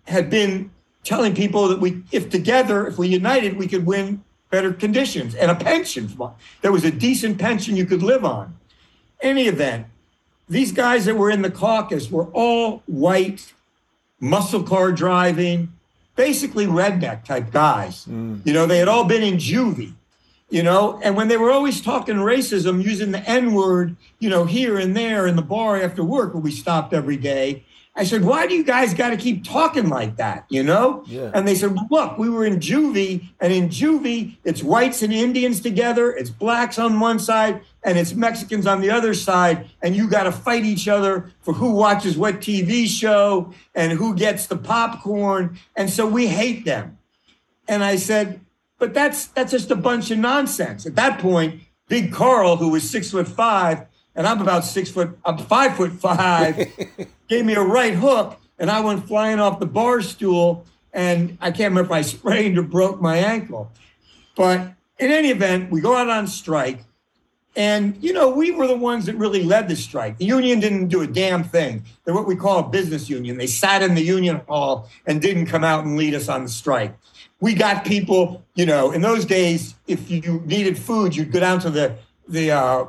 had 0.03 0.30
been 0.30 0.70
telling 1.03 1.34
people 1.34 1.68
that 1.70 1.80
we, 1.80 2.03
if 2.11 2.30
together, 2.30 2.86
if 2.86 2.99
we 2.99 3.07
united, 3.07 3.57
we 3.57 3.68
could 3.68 3.88
win 3.88 4.24
better 4.51 4.72
conditions 4.74 5.34
and 5.34 5.49
a 5.49 5.55
pension. 5.55 6.07
There 6.61 6.72
was 6.72 6.86
a 6.86 6.91
decent 6.91 7.39
pension 7.39 7.76
you 7.76 7.88
could 7.88 8.03
live 8.03 8.24
on. 8.24 8.55
Any 9.20 9.47
event, 9.47 9.88
these 10.53 10.71
guys 10.71 11.05
that 11.05 11.15
were 11.15 11.29
in 11.29 11.41
the 11.41 11.51
caucus 11.51 12.09
were 12.09 12.27
all 12.27 12.83
white, 12.85 13.53
muscle 14.19 14.63
car 14.63 14.91
driving, 14.91 15.73
basically 16.15 16.65
redneck 16.65 17.25
type 17.25 17.51
guys. 17.51 18.05
Mm. 18.05 18.45
You 18.45 18.53
know, 18.53 18.65
they 18.65 18.77
had 18.77 18.87
all 18.87 19.05
been 19.05 19.23
in 19.23 19.35
juvie 19.35 19.93
you 20.53 20.61
know 20.61 20.99
and 21.03 21.15
when 21.15 21.27
they 21.27 21.37
were 21.37 21.51
always 21.51 21.81
talking 21.81 22.17
racism 22.17 22.83
using 22.83 23.11
the 23.11 23.27
n 23.27 23.53
word 23.53 23.95
you 24.19 24.29
know 24.29 24.45
here 24.45 24.77
and 24.77 24.95
there 24.95 25.25
in 25.25 25.35
the 25.35 25.41
bar 25.41 25.81
after 25.81 26.03
work 26.03 26.33
where 26.33 26.43
we 26.43 26.51
stopped 26.51 26.93
every 26.93 27.17
day 27.17 27.65
i 27.95 28.03
said 28.03 28.23
why 28.23 28.47
do 28.47 28.53
you 28.55 28.63
guys 28.63 28.93
got 28.93 29.09
to 29.11 29.17
keep 29.17 29.43
talking 29.43 29.89
like 29.89 30.15
that 30.17 30.45
you 30.49 30.63
know 30.63 31.03
Yeah. 31.07 31.31
and 31.33 31.47
they 31.47 31.55
said 31.55 31.75
look 31.91 32.17
we 32.17 32.29
were 32.29 32.45
in 32.45 32.57
juvie 32.59 33.29
and 33.39 33.53
in 33.53 33.69
juvie 33.69 34.37
it's 34.43 34.63
whites 34.63 35.01
and 35.03 35.13
indians 35.13 35.59
together 35.61 36.11
it's 36.11 36.29
blacks 36.29 36.79
on 36.79 36.99
one 36.99 37.19
side 37.19 37.61
and 37.83 37.97
it's 37.97 38.13
mexicans 38.13 38.65
on 38.65 38.81
the 38.81 38.89
other 38.89 39.13
side 39.13 39.69
and 39.81 39.95
you 39.95 40.09
got 40.09 40.23
to 40.23 40.31
fight 40.31 40.63
each 40.65 40.87
other 40.87 41.31
for 41.41 41.53
who 41.53 41.71
watches 41.71 42.17
what 42.17 42.35
tv 42.41 42.87
show 42.87 43.53
and 43.75 43.91
who 43.93 44.15
gets 44.15 44.47
the 44.47 44.57
popcorn 44.57 45.57
and 45.75 45.89
so 45.89 46.07
we 46.07 46.27
hate 46.27 46.65
them 46.65 46.97
and 47.65 47.81
I 47.81 47.95
said, 47.95 48.41
but 48.77 48.93
that's 48.93 49.27
that's 49.27 49.51
just 49.51 49.71
a 49.71 49.75
bunch 49.77 50.11
of 50.11 50.17
nonsense. 50.17 50.85
At 50.85 50.95
that 50.95 51.17
point, 51.19 51.61
Big 51.87 52.11
Carl, 52.11 52.57
who 52.57 52.67
was 52.67 52.89
six 52.89 53.09
foot 53.11 53.25
five, 53.25 53.85
and 54.16 54.28
I'm 54.28 54.41
about 54.41 54.66
six 54.66 54.89
foot, 54.89 55.18
I'm 55.26 55.38
five 55.38 55.76
foot 55.76 55.93
five, 55.93 56.55
gave 57.28 57.45
me 57.45 57.53
a 57.53 57.61
right 57.61 57.93
hook, 57.93 58.39
and 58.59 58.70
I 58.70 58.80
went 58.82 59.07
flying 59.07 59.39
off 59.39 59.59
the 59.59 59.66
bar 59.66 60.01
stool, 60.01 60.66
and 60.93 61.38
I 61.41 61.51
can't 61.51 61.72
remember 61.72 61.82
if 61.82 61.91
I 61.91 62.01
sprained 62.01 62.57
or 62.57 62.64
broke 62.64 63.01
my 63.01 63.18
ankle. 63.18 63.72
But 64.36 64.74
in 64.99 65.11
any 65.11 65.30
event, 65.30 65.72
we 65.72 65.82
go 65.82 65.95
out 65.95 66.09
on 66.09 66.28
strike. 66.28 66.84
And, 67.55 67.95
you 68.01 68.14
know, 68.14 68.30
we 68.30 68.49
were 68.49 68.66
the 68.66 68.76
ones 68.76 69.05
that 69.05 69.16
really 69.16 69.43
led 69.43 69.68
the 69.68 69.76
strike. 69.76 70.18
The 70.18 70.26
union 70.26 70.59
didn't 70.59 70.88
do 70.88 71.01
a 71.01 71.07
damn 71.07 71.43
thing. 71.43 71.84
They're 72.03 72.16
what 72.16 72.26
we 72.26 72.36
call 72.36 72.59
a 72.59 72.68
business 72.68 73.09
union. 73.09 73.38
They 73.38 73.45
sat 73.45 73.84
in 73.84 73.93
the 73.93 74.01
union 74.01 74.41
hall 74.47 74.89
and 75.05 75.22
didn't 75.22 75.45
come 75.45 75.64
out 75.64 75.86
and 75.86 75.95
lead 75.95 76.16
us 76.16 76.30
on 76.30 76.43
the 76.43 76.49
strike. 76.49 76.95
We 77.39 77.53
got 77.53 77.86
people, 77.86 78.43
you 78.55 78.66
know, 78.66 78.91
in 78.91 79.01
those 79.01 79.26
days, 79.26 79.76
if 79.86 80.09
you 80.09 80.41
needed 80.45 80.80
food, 80.80 81.16
you'd 81.16 81.32
go 81.32 81.39
down 81.41 81.59
to 81.59 81.70
the, 81.70 81.95
the 82.28 82.51
uh, 82.51 82.86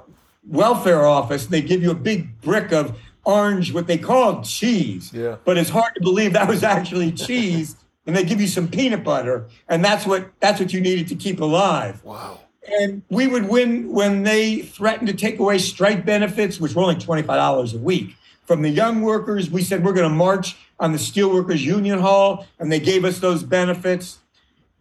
welfare 0.47 1.07
office. 1.07 1.47
They 1.47 1.63
give 1.63 1.83
you 1.83 1.91
a 1.91 1.97
big 1.97 2.41
brick 2.41 2.73
of 2.73 2.99
orange, 3.25 3.73
what 3.73 3.87
they 3.87 3.99
called 3.99 4.45
cheese. 4.45 5.13
Yeah. 5.13 5.37
But 5.45 5.59
it's 5.59 5.71
hard 5.71 5.95
to 5.95 6.01
believe 6.01 6.33
that 6.35 6.49
was 6.49 6.63
actually 6.63 7.13
cheese. 7.27 7.77
And 8.07 8.15
they 8.15 8.25
give 8.25 8.41
you 8.41 8.47
some 8.47 8.69
peanut 8.69 9.03
butter. 9.03 9.47
And 9.69 9.85
that's 9.85 10.07
what 10.07 10.31
that's 10.41 10.61
what 10.61 10.73
you 10.73 10.81
needed 10.81 11.09
to 11.09 11.15
keep 11.15 11.41
alive. 11.41 12.05
Wow. 12.05 12.41
And 12.81 13.03
we 13.11 13.27
would 13.27 13.49
win 13.49 13.93
when 13.93 14.23
they 14.23 14.61
threatened 14.61 15.09
to 15.09 15.15
take 15.15 15.39
away 15.39 15.59
strike 15.59 16.05
benefits, 16.05 16.61
which 16.61 16.75
were 16.75 16.83
only 16.83 16.97
$25 16.97 17.75
a 17.75 17.79
week. 17.79 18.17
From 18.47 18.63
the 18.63 18.71
young 18.71 19.03
workers, 19.03 19.51
we 19.51 19.63
said 19.63 19.85
we're 19.85 19.93
going 19.93 20.09
to 20.09 20.15
march 20.15 20.57
on 20.79 20.93
the 20.93 20.99
Steelworkers 20.99 21.61
Union 21.61 21.99
Hall, 21.99 22.47
and 22.59 22.71
they 22.71 22.81
gave 22.81 23.05
us 23.05 23.19
those 23.19 23.43
benefits. 23.43 24.19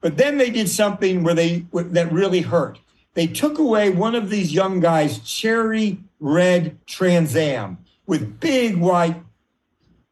But 0.01 0.17
then 0.17 0.37
they 0.37 0.49
did 0.49 0.67
something 0.69 1.23
where 1.23 1.33
they 1.33 1.65
that 1.71 2.11
really 2.11 2.41
hurt. 2.41 2.79
They 3.13 3.27
took 3.27 3.59
away 3.59 3.89
one 3.89 4.15
of 4.15 4.29
these 4.29 4.53
young 4.53 4.79
guys' 4.79 5.19
cherry 5.19 5.99
red 6.19 6.77
Trans 6.87 7.35
Am 7.35 7.77
with 8.07 8.39
big 8.39 8.77
white, 8.77 9.21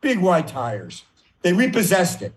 big 0.02 0.20
white 0.20 0.48
tires. 0.48 1.04
They 1.42 1.54
repossessed 1.54 2.22
it, 2.22 2.34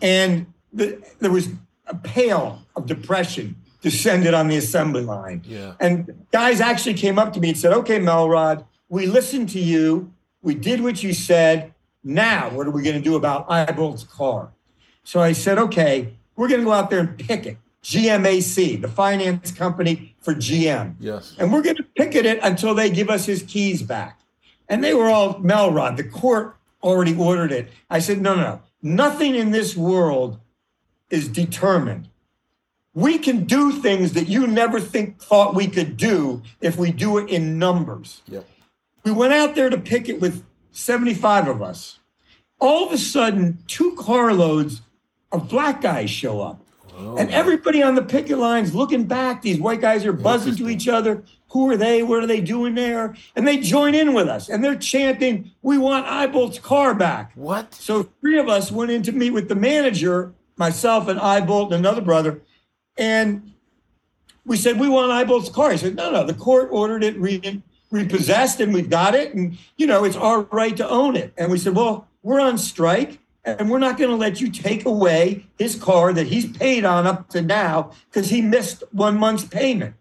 and 0.00 0.46
the, 0.72 1.02
there 1.20 1.30
was 1.30 1.50
a 1.86 1.94
pail 1.94 2.62
of 2.74 2.86
depression 2.86 3.56
descended 3.82 4.32
on 4.32 4.48
the 4.48 4.56
assembly 4.56 5.02
line. 5.02 5.42
Yeah. 5.44 5.74
And 5.80 6.24
guys 6.32 6.60
actually 6.60 6.94
came 6.94 7.18
up 7.18 7.34
to 7.34 7.40
me 7.40 7.50
and 7.50 7.58
said, 7.58 7.72
"Okay, 7.74 7.98
Melrod, 7.98 8.64
we 8.88 9.06
listened 9.06 9.50
to 9.50 9.60
you. 9.60 10.12
We 10.40 10.54
did 10.54 10.80
what 10.80 11.02
you 11.02 11.12
said. 11.12 11.74
Now, 12.02 12.50
what 12.50 12.66
are 12.66 12.70
we 12.70 12.82
going 12.82 12.96
to 12.96 13.02
do 13.02 13.16
about 13.16 13.46
Eyebolt's 13.48 14.04
car?" 14.04 14.52
So 15.04 15.20
I 15.20 15.32
said, 15.32 15.58
"Okay, 15.58 16.14
we're 16.34 16.48
going 16.48 16.60
to 16.60 16.64
go 16.64 16.72
out 16.72 16.88
there 16.88 17.00
and 17.00 17.18
picket 17.18 17.58
GMAC, 17.82 18.80
the 18.80 18.88
finance 18.88 19.50
company 19.50 20.14
for 20.20 20.34
GM, 20.34 20.94
Yes. 21.00 21.34
and 21.38 21.52
we're 21.52 21.62
going 21.62 21.76
to 21.76 21.82
picket 21.82 22.26
it 22.26 22.38
until 22.42 22.74
they 22.74 22.90
give 22.90 23.10
us 23.10 23.26
his 23.26 23.42
keys 23.42 23.82
back." 23.82 24.20
And 24.68 24.82
they 24.82 24.94
were 24.94 25.08
all 25.08 25.34
Melrod. 25.40 25.96
The 25.96 26.04
court 26.04 26.56
already 26.82 27.14
ordered 27.16 27.52
it. 27.52 27.68
I 27.90 27.98
said, 27.98 28.20
"No, 28.20 28.34
no, 28.34 28.42
no. 28.42 28.60
Nothing 28.82 29.34
in 29.34 29.50
this 29.50 29.76
world 29.76 30.38
is 31.10 31.28
determined." 31.28 32.08
We 32.94 33.18
can 33.18 33.44
do 33.44 33.72
things 33.72 34.12
that 34.12 34.28
you 34.28 34.46
never 34.46 34.78
think 34.78 35.20
thought 35.20 35.54
we 35.54 35.66
could 35.66 35.96
do 35.96 36.42
if 36.60 36.76
we 36.76 36.92
do 36.92 37.18
it 37.18 37.28
in 37.30 37.58
numbers. 37.58 38.20
Yep. 38.28 38.46
We 39.04 39.12
went 39.12 39.32
out 39.32 39.54
there 39.54 39.70
to 39.70 39.78
picket 39.78 40.20
with 40.20 40.44
75 40.72 41.48
of 41.48 41.62
us. 41.62 41.98
All 42.60 42.86
of 42.86 42.92
a 42.92 42.98
sudden, 42.98 43.58
two 43.66 43.96
carloads 43.96 44.82
of 45.32 45.48
black 45.48 45.80
guys 45.80 46.10
show 46.10 46.40
up. 46.42 46.61
Oh, 46.94 47.16
and 47.16 47.30
everybody 47.30 47.82
on 47.82 47.94
the 47.94 48.02
picket 48.02 48.38
lines 48.38 48.74
looking 48.74 49.04
back. 49.04 49.42
These 49.42 49.58
white 49.58 49.80
guys 49.80 50.04
are 50.04 50.12
buzzing 50.12 50.56
to 50.56 50.68
each 50.68 50.88
other. 50.88 51.22
Who 51.50 51.70
are 51.70 51.76
they? 51.76 52.02
What 52.02 52.22
are 52.22 52.26
they 52.26 52.40
doing 52.40 52.74
there? 52.74 53.14
And 53.36 53.46
they 53.46 53.58
join 53.58 53.94
in 53.94 54.14
with 54.14 54.28
us 54.28 54.48
and 54.48 54.64
they're 54.64 54.76
chanting, 54.76 55.50
We 55.62 55.78
want 55.78 56.06
Eyebolt's 56.06 56.58
car 56.58 56.94
back. 56.94 57.32
What? 57.34 57.74
So 57.74 58.04
three 58.20 58.38
of 58.38 58.48
us 58.48 58.70
went 58.70 58.90
in 58.90 59.02
to 59.04 59.12
meet 59.12 59.30
with 59.30 59.48
the 59.48 59.54
manager, 59.54 60.32
myself 60.56 61.08
and 61.08 61.20
Eyebolt 61.20 61.66
and 61.66 61.74
another 61.74 62.00
brother. 62.00 62.40
And 62.96 63.52
we 64.44 64.56
said, 64.56 64.78
We 64.78 64.88
want 64.88 65.12
Eyebolt's 65.12 65.50
car. 65.50 65.72
He 65.72 65.78
said, 65.78 65.96
No, 65.96 66.10
no, 66.10 66.24
the 66.24 66.34
court 66.34 66.68
ordered 66.70 67.04
it 67.04 67.16
re- 67.18 67.62
repossessed 67.90 68.60
and 68.60 68.72
we've 68.72 68.90
got 68.90 69.14
it. 69.14 69.34
And, 69.34 69.58
you 69.76 69.86
know, 69.86 70.04
it's 70.04 70.16
our 70.16 70.42
right 70.42 70.76
to 70.76 70.88
own 70.88 71.16
it. 71.16 71.32
And 71.36 71.50
we 71.50 71.58
said, 71.58 71.74
Well, 71.74 72.08
we're 72.22 72.40
on 72.40 72.58
strike 72.58 73.18
and 73.44 73.70
we're 73.70 73.78
not 73.78 73.98
going 73.98 74.10
to 74.10 74.16
let 74.16 74.40
you 74.40 74.50
take 74.50 74.84
away 74.84 75.46
his 75.58 75.74
car 75.74 76.12
that 76.12 76.28
he's 76.28 76.46
paid 76.56 76.84
on 76.84 77.06
up 77.06 77.28
to 77.30 77.42
now 77.42 77.90
because 78.10 78.30
he 78.30 78.40
missed 78.40 78.84
one 78.92 79.18
month's 79.18 79.44
payment. 79.44 79.94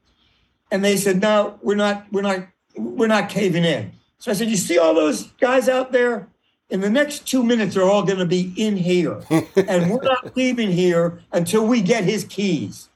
And 0.69 0.83
they 0.83 0.95
said, 0.95 1.21
no, 1.21 1.59
we're 1.61 1.75
not, 1.75 2.05
we're 2.11 2.21
not, 2.21 2.47
we're 2.75 3.07
not 3.07 3.29
caving 3.29 3.65
in. 3.65 3.91
So 4.19 4.31
I 4.31 4.35
said, 4.35 4.49
you 4.49 4.57
see 4.57 4.77
all 4.77 4.93
those 4.93 5.23
guys 5.33 5.67
out 5.67 5.91
there? 5.91 6.27
In 6.69 6.79
the 6.79 6.89
next 6.89 7.27
two 7.27 7.43
minutes, 7.43 7.75
they're 7.75 7.83
all 7.83 8.03
going 8.03 8.19
to 8.19 8.25
be 8.25 8.53
in 8.55 8.77
here, 8.77 9.21
and 9.29 9.91
we're 9.91 10.03
not 10.03 10.37
leaving 10.37 10.71
here 10.71 11.21
until 11.33 11.67
we 11.67 11.81
get 11.81 12.05
his 12.05 12.23
keys. 12.23 12.87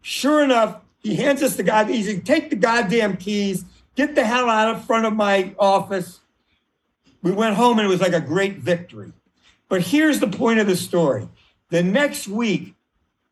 Sure 0.00 0.42
enough, 0.42 0.80
he 1.00 1.16
hands 1.16 1.42
us 1.42 1.56
the 1.56 1.64
guy. 1.64 1.84
He 1.84 2.02
said, 2.02 2.24
"Take 2.24 2.48
the 2.48 2.56
goddamn 2.56 3.18
keys. 3.18 3.66
Get 3.94 4.14
the 4.14 4.24
hell 4.24 4.48
out 4.48 4.74
of 4.74 4.86
front 4.86 5.04
of 5.04 5.12
my 5.12 5.54
office." 5.58 6.20
We 7.20 7.30
went 7.30 7.56
home, 7.56 7.78
and 7.78 7.86
it 7.86 7.90
was 7.90 8.00
like 8.00 8.14
a 8.14 8.22
great 8.22 8.56
victory. 8.56 9.12
But 9.68 9.82
here's 9.82 10.20
the 10.20 10.28
point 10.28 10.60
of 10.60 10.66
the 10.66 10.76
story. 10.76 11.28
The 11.70 11.82
next 11.82 12.28
week, 12.28 12.74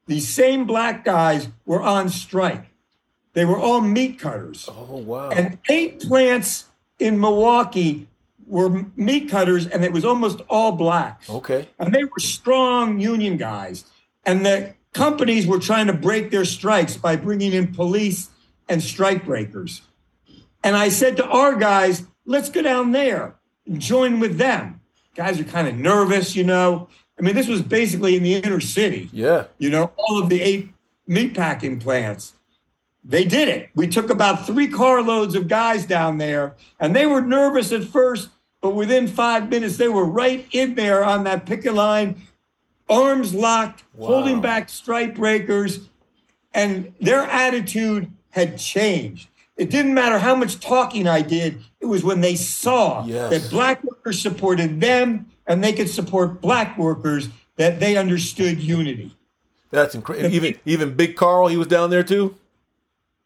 these 0.07 0.28
same 0.28 0.66
black 0.66 1.05
guys 1.05 1.49
were 1.64 1.82
on 1.82 2.09
strike. 2.09 2.66
They 3.32 3.45
were 3.45 3.59
all 3.59 3.80
meat 3.80 4.18
cutters. 4.18 4.68
Oh, 4.70 4.99
wow. 4.99 5.30
And 5.30 5.59
eight 5.68 6.01
plants 6.01 6.66
in 6.99 7.20
Milwaukee 7.20 8.09
were 8.47 8.87
meat 8.97 9.28
cutters, 9.28 9.66
and 9.66 9.84
it 9.84 9.93
was 9.93 10.05
almost 10.05 10.41
all 10.49 10.72
blacks. 10.72 11.28
Okay. 11.28 11.68
And 11.78 11.95
they 11.95 12.05
were 12.05 12.18
strong 12.18 13.01
union 13.01 13.37
guys. 13.37 13.84
And 14.24 14.47
the 14.47 14.74
companies 14.93 15.47
were 15.47 15.59
trying 15.59 15.89
to 15.89 15.93
break 15.93 16.30
their 16.30 16.45
strikes 16.45 16.97
by 16.97 17.16
bringing 17.16 17.53
in 17.53 17.74
police 17.74 18.30
and 18.68 18.82
strike 18.82 19.24
breakers. 19.24 19.82
And 20.62 20.76
I 20.76 20.89
said 20.89 21.16
to 21.18 21.26
our 21.26 21.57
guys, 21.57 22.05
let's 22.24 22.49
go 22.49 22.62
down 22.62 22.93
there 22.93 23.37
and 23.66 23.80
join 23.80 24.20
with 24.20 24.39
them 24.39 24.76
guys 25.16 25.40
are 25.40 25.44
kind 25.44 25.66
of 25.66 25.74
nervous, 25.74 26.36
you 26.36 26.44
know. 26.44 26.88
I 27.18 27.22
mean, 27.22 27.34
this 27.34 27.48
was 27.48 27.62
basically 27.62 28.16
in 28.16 28.22
the 28.22 28.34
inner 28.34 28.60
city. 28.60 29.08
Yeah. 29.12 29.46
You 29.58 29.70
know, 29.70 29.90
all 29.96 30.22
of 30.22 30.28
the 30.28 30.42
eight 30.42 30.68
meatpacking 31.08 31.80
plants. 31.80 32.34
They 33.02 33.24
did 33.24 33.48
it. 33.48 33.70
We 33.74 33.86
took 33.86 34.10
about 34.10 34.46
three 34.46 34.68
carloads 34.68 35.34
of 35.34 35.48
guys 35.48 35.86
down 35.86 36.18
there, 36.18 36.54
and 36.80 36.94
they 36.94 37.06
were 37.06 37.22
nervous 37.22 37.72
at 37.72 37.84
first, 37.84 38.28
but 38.60 38.70
within 38.70 39.06
five 39.06 39.48
minutes, 39.48 39.76
they 39.76 39.88
were 39.88 40.04
right 40.04 40.46
in 40.50 40.74
there 40.74 41.04
on 41.04 41.24
that 41.24 41.46
picket 41.46 41.72
line, 41.72 42.20
arms 42.88 43.32
locked, 43.32 43.84
wow. 43.94 44.08
holding 44.08 44.40
back 44.40 44.68
strike 44.68 45.14
breakers, 45.14 45.88
and 46.52 46.92
their 47.00 47.22
attitude 47.22 48.10
had 48.30 48.58
changed. 48.58 49.28
It 49.57 49.70
didn't 49.70 49.94
matter 49.94 50.18
how 50.18 50.34
much 50.34 50.61
talking 50.61 51.09
I 51.09 51.22
did. 51.22 51.62
It 51.80 51.86
was 51.86 52.04
when 52.04 52.20
they 52.20 52.36
saw 52.36 53.07
yes. 53.07 53.30
that 53.30 53.50
black 53.50 53.82
workers 53.84 54.20
supported 54.20 54.80
them 54.80 55.26
and 55.46 55.64
they 55.64 55.72
could 55.72 55.88
support 55.88 56.40
black 56.40 56.76
workers 56.76 57.30
that 57.57 57.80
they 57.80 57.96
understood 57.96 58.61
unity. 58.61 59.16
That's 59.70 59.94
incredible. 59.94 60.34
Even 60.34 60.59
even 60.64 60.94
Big 60.94 61.16
Carl, 61.16 61.48
he 61.48 61.57
was 61.57 61.66
down 61.66 61.90
there 61.90 62.02
too. 62.02 62.36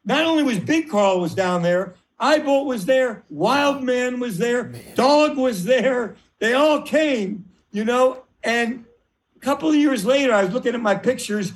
Not 0.04 0.24
only 0.24 0.42
was 0.42 0.58
Big 0.58 0.88
Carl 0.88 1.20
was 1.20 1.34
down 1.34 1.62
there, 1.62 1.94
Eyebolt 2.20 2.66
was 2.66 2.86
there, 2.86 3.24
Wild 3.28 3.82
Man 3.82 4.20
was 4.20 4.38
there, 4.38 4.64
Man. 4.64 4.94
Dog 4.94 5.36
was 5.36 5.64
there. 5.64 6.16
They 6.38 6.54
all 6.54 6.82
came, 6.82 7.44
you 7.72 7.84
know. 7.84 8.22
And 8.42 8.84
a 9.36 9.38
couple 9.40 9.68
of 9.68 9.74
years 9.74 10.04
later, 10.04 10.32
I 10.32 10.44
was 10.44 10.54
looking 10.54 10.74
at 10.74 10.80
my 10.80 10.94
pictures. 10.94 11.52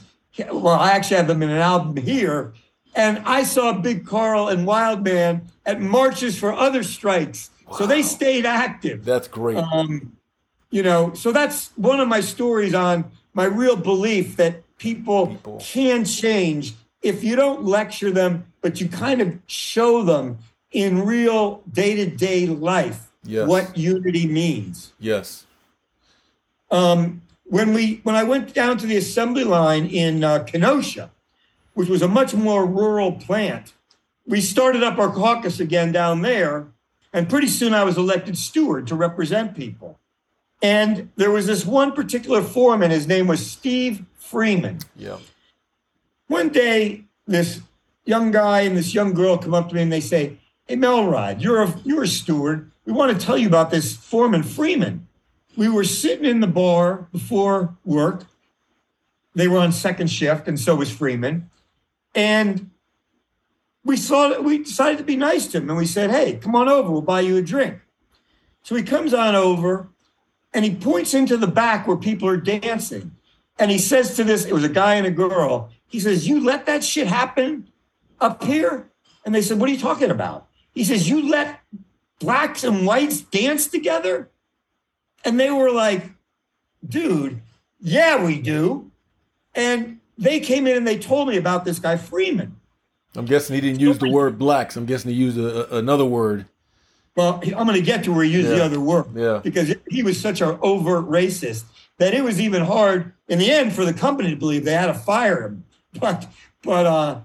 Well, 0.51 0.69
I 0.69 0.91
actually 0.91 1.19
have 1.19 1.29
them 1.29 1.43
in 1.43 1.51
an 1.51 1.59
album 1.59 1.97
here 1.97 2.53
and 2.95 3.23
I 3.25 3.43
saw 3.45 3.73
Big 3.73 4.07
Carl 4.07 4.49
and 4.49 4.67
Wildman 4.67 5.43
at 5.67 5.81
marches 5.81 6.39
for 6.39 6.53
other 6.53 6.83
strikes. 6.83 7.51
Wow. 7.67 7.77
So 7.79 7.87
they 7.87 8.03
stayed 8.03 8.47
active. 8.47 9.05
That's 9.05 9.29
great. 9.29 9.59
Um, 9.59 10.17
you 10.71 10.83
know, 10.83 11.13
so 11.15 11.33
that's 11.33 11.71
one 11.77 12.01
of 12.01 12.09
my 12.09 12.21
stories 12.21 12.75
on 12.75 13.11
my 13.33 13.45
real 13.45 13.77
belief 13.77 14.37
that 14.37 14.63
people, 14.79 15.29
people, 15.29 15.61
can 15.61 16.05
change 16.05 16.75
if 17.03 17.23
you 17.23 17.37
don't 17.37 17.65
lecture 17.65 18.11
them, 18.11 18.47
but 18.61 18.81
you 18.81 18.89
kind 18.89 19.21
of 19.21 19.39
show 19.47 20.03
them 20.03 20.39
in 20.71 21.05
real 21.05 21.63
day 21.71 21.95
to 21.95 22.07
day 22.07 22.47
life 22.47 23.13
yes. 23.25 23.49
what 23.49 23.77
unity 23.77 24.27
means. 24.27 24.93
Yes. 24.99 25.47
Um, 26.71 27.23
when 27.45 27.73
we 27.73 28.01
when 28.03 28.17
I 28.17 28.25
went 28.25 28.55
down 28.55 28.79
to 28.79 28.87
the 28.87 28.97
assembly 28.97 29.45
line 29.45 29.87
in 29.87 30.25
uh, 30.25 30.45
Kenosha, 30.45 31.11
which 31.75 31.89
was 31.89 32.03
a 32.03 32.09
much 32.09 32.35
more 32.35 32.65
rural 32.65 33.13
plant. 33.13 33.75
We 34.27 34.41
started 34.41 34.83
up 34.83 34.99
our 34.99 35.11
caucus 35.11 35.61
again 35.61 35.93
down 35.93 36.23
there, 36.23 36.69
and 37.13 37.29
pretty 37.29 37.49
soon 37.49 37.75
I 37.75 37.85
was 37.85 37.99
elected 37.99 38.39
steward 38.39 38.87
to 38.87 38.95
represent 38.95 39.55
people. 39.55 39.99
And 40.63 41.11
there 41.17 41.31
was 41.31 41.47
this 41.47 41.67
one 41.67 41.93
particular 41.93 42.43
foreman, 42.43 42.91
his 42.91 43.07
name 43.07 43.27
was 43.27 43.45
Steve 43.45 44.05
Freeman. 44.17 44.79
Yeah. 44.97 45.19
One 46.29 46.49
day, 46.49 47.05
this 47.27 47.61
young 48.07 48.31
guy 48.31 48.61
and 48.61 48.77
this 48.77 48.95
young 48.95 49.13
girl 49.13 49.37
come 49.37 49.55
up 49.55 49.69
to 49.69 49.75
me 49.75 49.83
and 49.83 49.93
they 49.93 50.01
say, 50.01 50.39
Hey, 50.67 50.77
Melrod, 50.77 51.43
you're 51.43 51.63
a, 51.63 51.75
you're 51.85 52.05
a 52.05 52.09
steward. 52.09 52.71
We 52.87 52.93
want 52.93 53.19
to 53.19 53.27
tell 53.27 53.37
you 53.37 53.47
about 53.47 53.71
this 53.71 53.95
foreman, 53.95 54.43
Freeman. 54.43 55.07
We 55.57 55.69
were 55.69 55.85
sitting 55.85 56.25
in 56.25 56.41
the 56.41 56.47
bar 56.47 57.07
before 57.13 57.77
work. 57.85 58.25
They 59.35 59.49
were 59.49 59.59
on 59.59 59.73
second 59.73 60.09
shift, 60.09 60.49
and 60.49 60.59
so 60.59 60.77
was 60.77 60.91
Freeman. 60.91 61.51
And 62.15 62.71
we 63.85 63.97
saw 63.97 64.41
we 64.41 64.59
decided 64.59 64.99
to 64.99 65.05
be 65.05 65.17
nice 65.17 65.47
to 65.49 65.59
him 65.59 65.69
and 65.69 65.79
we 65.79 65.87
said, 65.87 66.11
Hey, 66.11 66.37
come 66.37 66.55
on 66.57 66.69
over, 66.69 66.91
we'll 66.91 67.03
buy 67.03 67.21
you 67.21 67.37
a 67.37 67.43
drink. 67.43 67.81
So 68.63 68.75
he 68.75 68.83
comes 68.83 69.13
on 69.13 69.35
over 69.35 69.89
and 70.55 70.65
he 70.65 70.75
points 70.75 71.13
into 71.15 71.37
the 71.37 71.47
back 71.47 71.87
where 71.87 71.97
people 71.97 72.29
are 72.29 72.37
dancing. 72.37 73.13
And 73.59 73.71
he 73.71 73.79
says 73.79 74.17
to 74.17 74.25
this, 74.25 74.45
it 74.45 74.53
was 74.53 74.65
a 74.65 74.69
guy 74.69 74.95
and 74.95 75.07
a 75.07 75.11
girl, 75.11 75.71
he 75.87 76.01
says, 76.01 76.27
You 76.27 76.43
let 76.43 76.67
that 76.67 76.83
shit 76.83 77.07
happen 77.07 77.71
up 78.21 78.43
here? 78.43 78.91
And 79.25 79.35
they 79.35 79.43
said, 79.43 79.61
What 79.61 79.69
are 79.69 79.73
you 79.73 79.79
talking 79.79 80.11
about? 80.11 80.49
He 80.73 80.85
says, 80.85 81.09
You 81.09 81.29
let 81.29 81.61
blacks 82.19 82.65
and 82.65 82.87
whites 82.87 83.21
dance 83.21 83.67
together? 83.67 84.31
And 85.25 85.39
they 85.39 85.51
were 85.51 85.71
like, 85.71 86.11
Dude, 86.87 87.43
yeah, 87.81 88.25
we 88.25 88.41
do. 88.41 88.91
And 89.55 89.94
they 90.19 90.41
came 90.41 90.67
in 90.67 90.77
and 90.77 90.87
they 90.87 90.99
told 90.99 91.29
me 91.29 91.37
about 91.37 91.65
this 91.65 91.79
guy 91.79 91.97
Freeman. 91.97 92.61
I'm 93.17 93.27
guessing 93.27 93.55
he 93.55 93.61
didn't 93.61 93.81
use 93.81 93.99
the 93.99 94.11
word 94.11 94.39
blacks. 94.39 94.77
I'm 94.77 94.87
guessing 94.87 95.11
he 95.13 95.17
used 95.17 95.39
a, 95.39 95.73
a, 95.73 95.79
another 95.79 96.05
word. 96.05 96.47
Well, 97.17 97.41
I'm 97.45 97.67
going 97.67 97.75
to 97.75 97.81
get 97.81 98.05
to 98.05 98.13
where 98.13 98.25
he 98.25 98.33
used 98.33 98.49
yeah. 98.49 98.57
the 98.57 98.65
other 98.65 98.81
word. 98.81 99.07
Yeah. 99.15 99.41
Because 99.43 99.75
he 99.89 100.03
was 100.03 100.21
such 100.21 100.41
an 100.41 100.59
overt 100.63 101.09
racist 101.09 101.65
that 101.99 102.13
it 102.13 102.25
was 102.25 102.41
even 102.41 102.63
hard 102.63 103.13
in 103.29 103.39
the 103.39 103.53
end 103.53 103.73
for 103.73 103.85
the 103.85 103.95
company 103.95 104.31
to 104.31 104.37
believe 104.37 104.65
they 104.65 104.73
had 104.73 104.87
to 104.87 104.95
fire 104.95 105.43
him. 105.43 105.65
But, 106.01 106.27
but, 106.63 106.87
uh, 106.87 107.21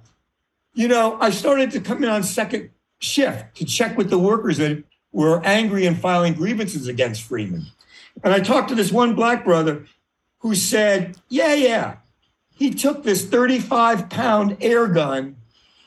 you 0.75 0.87
know, 0.87 1.17
I 1.19 1.31
started 1.31 1.71
to 1.71 1.79
come 1.79 2.03
in 2.03 2.09
on 2.09 2.21
second 2.21 2.69
shift 2.99 3.55
to 3.55 3.65
check 3.65 3.97
with 3.97 4.11
the 4.11 4.19
workers 4.19 4.57
that 4.57 4.83
were 5.11 5.43
angry 5.43 5.87
and 5.87 5.97
filing 5.97 6.35
grievances 6.35 6.87
against 6.87 7.23
Freeman. 7.23 7.65
And 8.23 8.31
I 8.31 8.41
talked 8.41 8.69
to 8.69 8.75
this 8.75 8.91
one 8.91 9.15
black 9.15 9.43
brother 9.43 9.87
who 10.39 10.53
said, 10.53 11.17
Yeah, 11.29 11.55
yeah, 11.55 11.95
he 12.59 12.71
took 12.71 13.03
this 13.03 13.25
35 13.25 14.09
pound 14.09 14.57
air 14.59 14.87
gun 14.87 15.37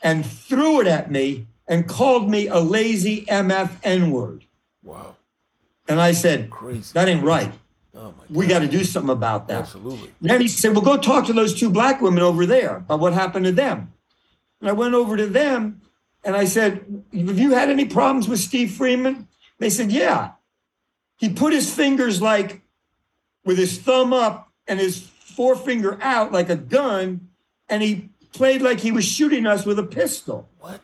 and 0.01 0.25
threw 0.25 0.81
it 0.81 0.87
at 0.87 1.11
me 1.11 1.45
and 1.67 1.87
called 1.87 2.29
me 2.29 2.47
a 2.47 2.57
lazy 2.57 3.25
MF 3.27 3.77
N 3.83 4.09
word. 4.09 4.45
Wow. 4.81 5.15
And 5.87 6.01
I 6.01 6.13
said, 6.13 6.49
Crazy. 6.49 6.91
that 6.93 7.07
ain't 7.07 7.23
right. 7.23 7.51
Oh 7.95 8.15
we 8.27 8.47
got 8.47 8.59
to 8.59 8.67
do 8.67 8.83
something 8.83 9.11
about 9.11 9.47
that. 9.49 9.61
Absolutely. 9.61 10.09
Then 10.19 10.41
he 10.41 10.47
said, 10.47 10.71
well, 10.71 10.81
go 10.81 10.97
talk 10.97 11.27
to 11.27 11.33
those 11.33 11.53
two 11.53 11.69
black 11.69 12.01
women 12.01 12.23
over 12.23 12.47
there 12.47 12.77
about 12.77 12.99
what 12.99 13.13
happened 13.13 13.45
to 13.45 13.51
them. 13.51 13.93
And 14.59 14.67
I 14.67 14.73
went 14.73 14.95
over 14.95 15.15
to 15.15 15.27
them 15.27 15.79
and 16.23 16.35
I 16.35 16.45
said, 16.45 17.03
have 17.13 17.37
you 17.37 17.51
had 17.51 17.69
any 17.69 17.85
problems 17.85 18.27
with 18.27 18.39
Steve 18.39 18.71
Freeman? 18.71 19.27
They 19.59 19.69
said, 19.69 19.91
yeah. 19.91 20.31
He 21.17 21.29
put 21.29 21.53
his 21.53 21.71
fingers 21.71 22.19
like 22.19 22.63
with 23.45 23.59
his 23.59 23.77
thumb 23.77 24.11
up 24.11 24.51
and 24.67 24.79
his 24.79 25.07
forefinger 25.35 25.97
out 26.01 26.31
like 26.31 26.49
a 26.49 26.55
gun, 26.55 27.29
and 27.69 27.81
he 27.81 28.09
played 28.33 28.61
like 28.61 28.79
he 28.79 28.91
was 28.91 29.05
shooting 29.05 29.45
us 29.45 29.65
with 29.65 29.79
a 29.79 29.83
pistol. 29.83 30.49
What? 30.59 30.81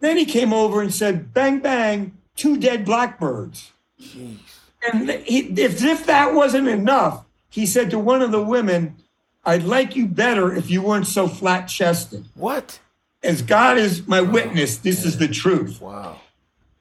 Then 0.00 0.16
he 0.16 0.24
came 0.24 0.52
over 0.52 0.82
and 0.82 0.92
said, 0.92 1.32
bang, 1.32 1.60
bang, 1.60 2.16
two 2.36 2.56
dead 2.56 2.84
blackbirds. 2.84 3.72
Jeez. 4.00 4.38
And 4.86 5.10
he, 5.10 5.38
if, 5.60 5.82
if 5.82 6.06
that 6.06 6.34
wasn't 6.34 6.68
enough, 6.68 7.24
he 7.48 7.64
said 7.66 7.90
to 7.90 7.98
one 7.98 8.20
of 8.20 8.32
the 8.32 8.42
women, 8.42 8.96
I'd 9.44 9.62
like 9.62 9.96
you 9.96 10.06
better 10.06 10.54
if 10.54 10.70
you 10.70 10.82
weren't 10.82 11.06
so 11.06 11.28
flat 11.28 11.66
chested. 11.66 12.24
What? 12.34 12.80
As 13.22 13.40
God 13.40 13.78
is 13.78 14.06
my 14.06 14.20
witness, 14.20 14.76
this 14.78 15.04
is 15.04 15.16
the 15.18 15.28
truth. 15.28 15.80
Wow. 15.80 16.20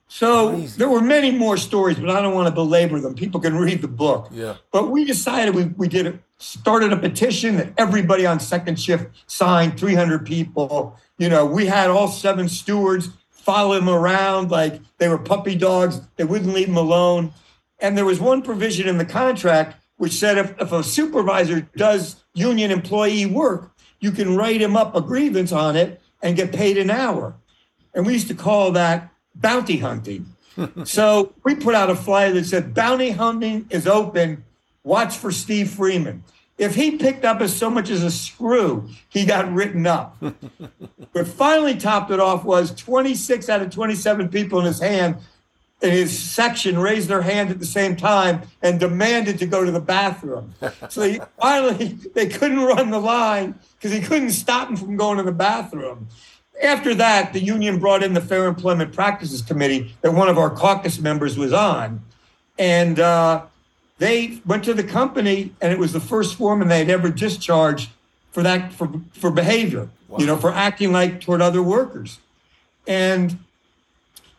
So 0.08 0.52
Crazy. 0.52 0.78
there 0.78 0.90
were 0.90 1.02
many 1.02 1.32
more 1.32 1.58
stories, 1.58 1.98
but 1.98 2.10
I 2.10 2.22
don't 2.22 2.36
want 2.36 2.48
to 2.48 2.54
belabor 2.54 3.00
them. 3.00 3.16
People 3.16 3.40
can 3.40 3.56
read 3.56 3.82
the 3.82 3.88
book. 3.88 4.30
Yeah. 4.32 4.56
But 4.72 4.92
we 4.92 5.06
decided 5.06 5.56
we, 5.56 5.66
we 5.66 5.88
did 5.88 6.06
it, 6.06 6.20
started 6.44 6.92
a 6.92 6.98
petition 6.98 7.56
that 7.56 7.74
everybody 7.78 8.26
on 8.26 8.40
second 8.40 8.80
shift 8.80 9.08
signed, 9.28 9.80
300 9.80 10.26
people. 10.26 11.00
You 11.18 11.30
know, 11.30 11.46
we 11.46 11.68
had 11.68 11.90
all 11.90 12.10
seven 12.10 12.50
stewards 12.50 13.10
follow 13.30 13.78
him 13.78 13.90
around 13.90 14.52
like 14.52 14.82
they 14.98 15.08
were 15.08 15.18
puppy 15.18 15.56
dogs. 15.56 16.02
They 16.18 16.26
wouldn't 16.26 16.54
leave 16.54 16.68
him 16.68 16.78
alone. 16.78 17.34
And 17.80 17.98
there 17.98 18.06
was 18.06 18.20
one 18.20 18.42
provision 18.42 18.88
in 18.88 18.98
the 18.98 19.06
contract 19.06 19.82
which 19.98 20.14
said 20.14 20.38
if, 20.38 20.60
if 20.60 20.72
a 20.74 20.84
supervisor 20.84 21.62
does 21.78 22.24
union 22.34 22.72
employee 22.72 23.26
work, 23.26 23.72
you 24.02 24.12
can 24.12 24.36
write 24.36 24.62
him 24.62 24.76
up 24.76 24.96
a 24.96 25.02
grievance 25.02 25.54
on 25.54 25.78
it 25.78 26.02
and 26.22 26.36
get 26.36 26.52
paid 26.52 26.78
an 26.78 26.90
hour. 26.90 27.36
And 27.94 28.06
we 28.06 28.14
used 28.14 28.28
to 28.28 28.36
call 28.36 28.72
that 28.72 29.10
bounty 29.34 29.78
hunting. 29.78 30.26
so 30.84 31.34
we 31.44 31.56
put 31.56 31.74
out 31.74 31.90
a 31.90 31.96
flyer 31.96 32.34
that 32.34 32.46
said 32.46 32.74
bounty 32.74 33.12
hunting 33.12 33.66
is 33.70 33.88
open. 33.88 34.44
Watch 34.84 35.16
for 35.18 35.32
Steve 35.32 35.70
Freeman. 35.70 36.24
If 36.58 36.76
he 36.76 36.98
picked 36.98 37.26
up 37.26 37.42
as 37.42 37.56
so 37.56 37.70
much 37.70 37.90
as 37.90 38.04
a 38.04 38.12
screw, 38.12 38.88
he 39.10 39.26
got 39.26 39.52
written 39.52 39.88
up. 39.88 40.18
but 41.14 41.28
finally 41.28 41.76
topped 41.76 42.12
it 42.12 42.20
off 42.20 42.44
was 42.44 42.74
26 42.76 43.50
out 43.50 43.62
of 43.62 43.72
27 43.72 44.30
people 44.30 44.60
in 44.60 44.66
his 44.66 44.80
hand 44.80 45.18
in 45.84 45.92
his 45.92 46.18
section 46.18 46.80
raised 46.80 47.10
their 47.10 47.22
hand 47.22 47.50
at 47.50 47.60
the 47.60 47.66
same 47.66 47.96
time 47.96 48.42
and 48.62 48.80
demanded 48.80 49.38
to 49.38 49.46
go 49.46 49.64
to 49.66 49.72
the 49.72 49.82
bathroom. 49.82 50.54
So 50.90 51.02
they, 51.02 51.20
finally 51.40 51.98
they 52.14 52.28
couldn't 52.28 52.60
run 52.60 52.90
the 52.90 53.00
line 53.00 53.60
because 53.76 53.92
he 53.92 54.00
couldn't 54.00 54.32
stop 54.32 54.68
them 54.68 54.78
from 54.78 54.96
going 54.96 55.18
to 55.18 55.24
the 55.24 55.32
bathroom. 55.32 56.08
After 56.62 56.94
that, 56.96 57.34
the 57.34 57.40
union 57.40 57.80
brought 57.80 58.04
in 58.04 58.14
the 58.14 58.22
Fair 58.22 58.46
Employment 58.46 58.94
Practices 58.94 59.42
Committee 59.42 59.94
that 60.02 60.14
one 60.14 60.30
of 60.30 60.38
our 60.38 60.50
caucus 60.50 61.00
members 61.00 61.38
was 61.38 61.52
on. 61.52 62.02
And 62.60 63.00
uh, 63.00 63.46
they 64.00 64.42
went 64.46 64.64
to 64.66 64.74
the 64.74 64.84
company, 64.84 65.54
and 65.62 65.72
it 65.72 65.80
was 65.80 65.94
the 65.94 66.00
first 66.00 66.36
foreman 66.36 66.68
they 66.68 66.80
had 66.80 66.90
ever 66.90 67.10
discharged 67.10 67.90
for 68.32 68.44
that 68.44 68.74
for, 68.74 68.90
for 69.14 69.30
behavior, 69.30 69.90
you 70.18 70.26
know, 70.26 70.38
for 70.38 70.52
acting 70.52 70.92
like 70.92 71.22
toward 71.22 71.42
other 71.42 71.62
workers. 71.62 72.20
And 72.88 73.40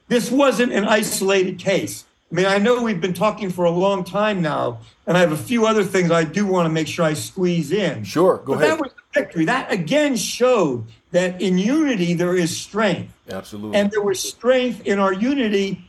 this 0.08 0.30
wasn't 0.30 0.72
an 0.72 0.84
isolated 0.84 1.58
case. 1.58 2.04
I 2.30 2.34
mean, 2.34 2.46
I 2.46 2.58
know 2.58 2.82
we've 2.82 3.00
been 3.00 3.14
talking 3.14 3.48
for 3.50 3.64
a 3.64 3.70
long 3.70 4.02
time 4.02 4.42
now, 4.42 4.78
and 5.06 5.16
I 5.16 5.20
have 5.20 5.32
a 5.32 5.36
few 5.36 5.66
other 5.66 5.84
things 5.84 6.10
I 6.10 6.24
do 6.24 6.46
want 6.46 6.66
to 6.66 6.70
make 6.70 6.88
sure 6.88 7.04
I 7.04 7.14
squeeze 7.14 7.70
in. 7.70 8.02
Sure, 8.02 8.38
go 8.38 8.54
but 8.54 8.64
ahead. 8.64 8.72
That 8.72 8.80
was 8.80 8.92
the 8.92 9.20
victory. 9.20 9.44
That 9.44 9.70
again 9.70 10.16
showed 10.16 10.84
that 11.12 11.40
in 11.40 11.58
unity 11.58 12.14
there 12.14 12.36
is 12.36 12.54
strength. 12.56 13.14
Absolutely. 13.30 13.78
And 13.78 13.90
there 13.92 14.02
was 14.02 14.20
strength 14.20 14.84
in 14.84 14.98
our 14.98 15.12
unity 15.12 15.88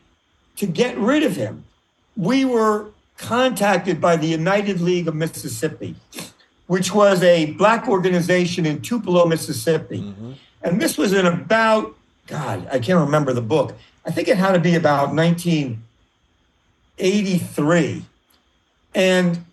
to 0.58 0.68
get 0.68 0.96
rid 0.98 1.24
of 1.24 1.36
him. 1.36 1.64
We 2.16 2.46
were 2.46 2.92
contacted 3.18 4.02
by 4.02 4.18
the 4.18 4.28
United 4.28 4.82
League 4.82 5.08
of 5.08 5.16
Mississippi, 5.16 5.96
which 6.68 6.94
was 6.94 7.24
a 7.24 7.54
black 7.54 7.88
organization 7.88 8.66
in 8.66 8.82
Tupelo, 8.82 9.26
Mississippi. 9.26 10.02
Mm-hmm. 10.02 10.34
And 10.62 10.82
this 10.82 10.98
was 10.98 11.14
in 11.14 11.26
about, 11.26 11.96
God, 12.28 12.68
I 12.72 12.80
can't 12.80 13.00
remember 13.00 13.32
the 13.34 13.42
book. 13.42 13.78
I 14.06 14.12
think 14.12 14.28
it 14.28 14.38
had 14.38 14.52
to 14.54 14.60
be 14.60 14.76
about 14.76 15.16
1983. 15.16 18.06
And 18.94 19.46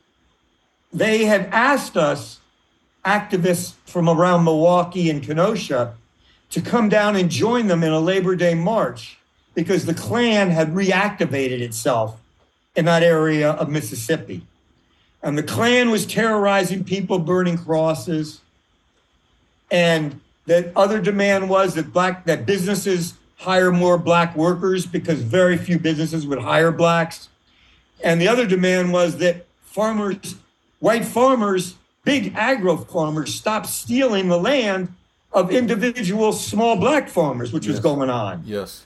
they 0.93 1.25
had 1.25 1.49
asked 1.53 1.97
us, 1.97 2.41
activists 3.05 3.75
from 3.85 4.09
around 4.09 4.45
Milwaukee 4.45 5.11
and 5.11 5.21
Kenosha, 5.23 5.95
to 6.51 6.61
come 6.61 6.89
down 6.89 7.17
and 7.17 7.29
join 7.31 7.67
them 7.67 7.83
in 7.83 7.91
a 7.93 7.99
Labor 7.99 8.37
Day 8.37 8.55
march 8.55 9.19
because 9.55 9.87
the 9.87 9.95
Klan 9.95 10.51
had 10.51 10.73
reactivated 10.73 11.61
itself 11.61 12.21
in 12.75 12.85
that 12.87 13.03
area 13.03 13.51
of 13.53 13.69
Mississippi. 13.69 14.47
And 15.23 15.39
the 15.39 15.43
Klan 15.43 15.91
was 15.91 16.07
terrorizing 16.07 16.85
people, 16.85 17.19
burning 17.19 17.57
crosses. 17.59 18.41
And 19.71 20.21
the 20.47 20.73
other 20.77 21.01
demand 21.01 21.49
was 21.49 21.75
that 21.75 21.93
black 21.93 22.25
that 22.25 22.45
businesses 22.47 23.15
hire 23.37 23.73
more 23.73 23.99
black 23.99 24.37
workers 24.37 24.87
because 24.87 25.21
very 25.21 25.57
few 25.57 25.79
businesses 25.79 26.27
would 26.27 26.41
hire 26.41 26.73
blacks. 26.73 27.29
And 28.03 28.21
the 28.21 28.29
other 28.29 28.47
demand 28.47 28.93
was 28.93 29.19
that 29.19 29.47
farmers, 29.63 30.37
white 30.81 31.05
farmers, 31.05 31.75
big 32.05 32.33
agro 32.35 32.77
farmers, 32.77 33.35
stop 33.35 33.67
stealing 33.67 34.29
the 34.29 34.39
land 34.39 34.93
of 35.33 35.51
individual 35.51 36.33
small 36.33 36.77
black 36.77 37.09
farmers, 37.09 37.53
which 37.53 37.67
was 37.67 37.81
going 37.81 38.11
on. 38.11 38.43
yes. 38.45 38.85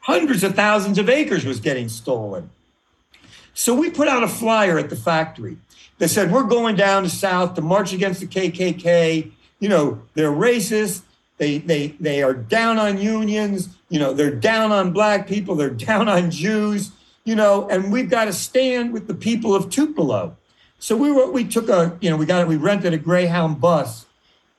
Hundreds 0.00 0.44
of 0.44 0.54
thousands 0.54 0.98
of 0.98 1.08
acres 1.08 1.44
was 1.44 1.58
getting 1.58 1.88
stolen. 1.88 2.48
So 3.56 3.74
we 3.74 3.88
put 3.88 4.06
out 4.06 4.22
a 4.22 4.28
flyer 4.28 4.78
at 4.78 4.90
the 4.90 4.96
factory 4.96 5.56
that 5.96 6.08
said, 6.08 6.30
We're 6.30 6.42
going 6.42 6.76
down 6.76 7.04
to 7.04 7.08
South 7.08 7.54
to 7.54 7.62
march 7.62 7.94
against 7.94 8.20
the 8.20 8.26
KKK. 8.26 9.32
You 9.60 9.68
know, 9.70 10.02
they're 10.12 10.30
racist. 10.30 11.00
They, 11.38 11.58
they, 11.58 11.88
they 11.98 12.22
are 12.22 12.34
down 12.34 12.78
on 12.78 12.98
unions. 12.98 13.70
You 13.88 13.98
know, 13.98 14.12
they're 14.12 14.34
down 14.34 14.72
on 14.72 14.92
black 14.92 15.26
people. 15.26 15.54
They're 15.54 15.70
down 15.88 16.06
on 16.06 16.30
Jews. 16.30 16.92
You 17.24 17.34
know, 17.34 17.66
and 17.70 17.90
we've 17.90 18.10
got 18.10 18.26
to 18.26 18.32
stand 18.34 18.92
with 18.92 19.08
the 19.08 19.14
people 19.14 19.54
of 19.54 19.70
Tupelo. 19.70 20.36
So 20.78 20.94
we 20.94 21.10
were, 21.10 21.30
we 21.30 21.44
took 21.44 21.70
a, 21.70 21.96
you 22.02 22.10
know, 22.10 22.18
we 22.18 22.26
got, 22.26 22.42
it 22.42 22.48
we 22.48 22.56
rented 22.56 22.92
a 22.92 22.98
Greyhound 22.98 23.58
bus 23.58 24.04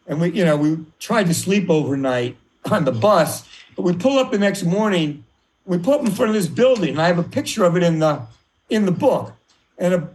and 0.08 0.20
we, 0.20 0.32
you 0.32 0.44
know, 0.44 0.58
we 0.58 0.80
tried 0.98 1.28
to 1.28 1.36
sleep 1.36 1.70
overnight 1.70 2.36
on 2.72 2.84
the 2.84 2.92
bus, 2.92 3.48
but 3.76 3.84
we 3.84 3.94
pull 3.94 4.18
up 4.18 4.32
the 4.32 4.40
next 4.40 4.64
morning. 4.64 5.24
We 5.66 5.78
pull 5.78 5.94
up 5.94 6.02
in 6.02 6.12
front 6.12 6.30
of 6.30 6.34
this 6.34 6.48
building, 6.48 6.98
I 6.98 7.06
have 7.06 7.20
a 7.20 7.24
picture 7.24 7.64
of 7.64 7.78
it 7.78 7.84
in 7.84 8.00
the 8.00 8.26
in 8.70 8.86
the 8.86 8.92
book. 8.92 9.34
And 9.78 9.94
a, 9.94 10.10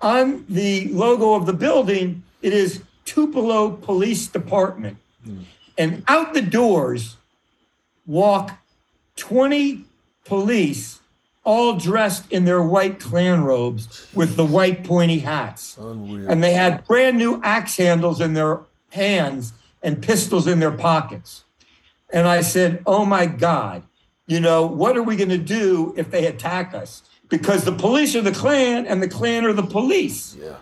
on 0.00 0.44
the 0.48 0.88
logo 0.88 1.34
of 1.34 1.46
the 1.46 1.52
building, 1.52 2.22
it 2.42 2.52
is 2.52 2.82
Tupelo 3.04 3.70
Police 3.70 4.26
Department. 4.26 4.98
Hmm. 5.24 5.40
And 5.76 6.04
out 6.08 6.34
the 6.34 6.42
doors 6.42 7.16
walk 8.06 8.58
20 9.16 9.84
police, 10.24 11.00
all 11.44 11.76
dressed 11.76 12.30
in 12.30 12.44
their 12.44 12.62
white 12.62 13.00
Klan 13.00 13.42
robes 13.44 14.06
with 14.14 14.36
the 14.36 14.44
white 14.44 14.84
pointy 14.84 15.20
hats 15.20 15.78
Unreal. 15.78 16.28
and 16.28 16.42
they 16.42 16.52
had 16.52 16.84
brand 16.86 17.16
new 17.16 17.40
axe 17.42 17.76
handles 17.76 18.20
in 18.20 18.34
their 18.34 18.60
hands 18.90 19.54
and 19.82 20.02
pistols 20.02 20.46
in 20.46 20.60
their 20.60 20.70
pockets. 20.70 21.44
And 22.10 22.26
I 22.26 22.42
said, 22.42 22.82
Oh 22.86 23.04
my 23.04 23.26
God, 23.26 23.82
you 24.26 24.40
know, 24.40 24.66
what 24.66 24.96
are 24.96 25.02
we 25.02 25.16
going 25.16 25.30
to 25.30 25.38
do 25.38 25.94
if 25.96 26.10
they 26.10 26.26
attack 26.26 26.74
us? 26.74 27.02
Because 27.28 27.64
the 27.64 27.72
police 27.72 28.16
are 28.16 28.22
the 28.22 28.32
Klan 28.32 28.86
and 28.86 29.02
the 29.02 29.08
Klan 29.08 29.44
are 29.44 29.52
the 29.52 29.62
police, 29.62 30.34
yeah. 30.40 30.56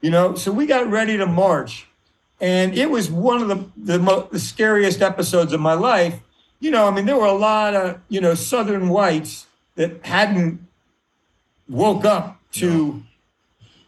you 0.00 0.10
know? 0.10 0.34
So 0.36 0.52
we 0.52 0.66
got 0.66 0.88
ready 0.90 1.16
to 1.16 1.26
march. 1.26 1.86
And 2.40 2.76
it 2.76 2.90
was 2.90 3.10
one 3.10 3.42
of 3.42 3.48
the, 3.48 3.64
the, 3.76 3.98
mo- 3.98 4.28
the 4.30 4.38
scariest 4.38 5.02
episodes 5.02 5.52
of 5.52 5.60
my 5.60 5.74
life. 5.74 6.20
You 6.60 6.70
know, 6.70 6.86
I 6.86 6.90
mean, 6.90 7.06
there 7.06 7.16
were 7.16 7.26
a 7.26 7.32
lot 7.32 7.74
of, 7.74 8.00
you 8.08 8.20
know, 8.20 8.34
Southern 8.34 8.88
whites 8.88 9.46
that 9.76 10.04
hadn't 10.06 10.60
woke 11.68 12.04
up 12.04 12.40
to 12.52 13.02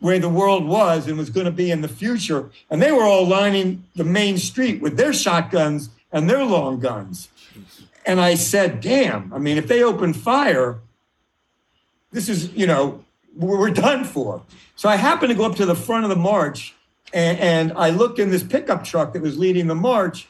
where 0.00 0.18
the 0.18 0.28
world 0.28 0.66
was 0.66 1.06
and 1.06 1.16
was 1.16 1.30
going 1.30 1.46
to 1.46 1.52
be 1.52 1.70
in 1.70 1.80
the 1.80 1.88
future. 1.88 2.50
And 2.70 2.82
they 2.82 2.92
were 2.92 3.04
all 3.04 3.26
lining 3.26 3.84
the 3.94 4.04
main 4.04 4.38
street 4.38 4.80
with 4.80 4.96
their 4.96 5.12
shotguns 5.12 5.90
and 6.12 6.28
their 6.28 6.44
long 6.44 6.80
guns. 6.80 7.28
And 8.04 8.20
I 8.20 8.34
said, 8.34 8.80
damn, 8.80 9.32
I 9.32 9.38
mean, 9.38 9.56
if 9.56 9.66
they 9.66 9.82
open 9.82 10.12
fire, 10.12 10.78
this 12.12 12.28
is, 12.28 12.52
you 12.52 12.66
know, 12.66 13.04
we're 13.36 13.70
done 13.70 14.04
for. 14.04 14.42
So 14.76 14.88
I 14.88 14.96
happened 14.96 15.30
to 15.30 15.34
go 15.34 15.44
up 15.44 15.56
to 15.56 15.66
the 15.66 15.74
front 15.74 16.04
of 16.04 16.10
the 16.10 16.16
march 16.16 16.74
and, 17.12 17.38
and 17.38 17.72
I 17.76 17.90
looked 17.90 18.18
in 18.18 18.30
this 18.30 18.42
pickup 18.42 18.84
truck 18.84 19.12
that 19.12 19.22
was 19.22 19.38
leading 19.38 19.66
the 19.66 19.74
march. 19.74 20.28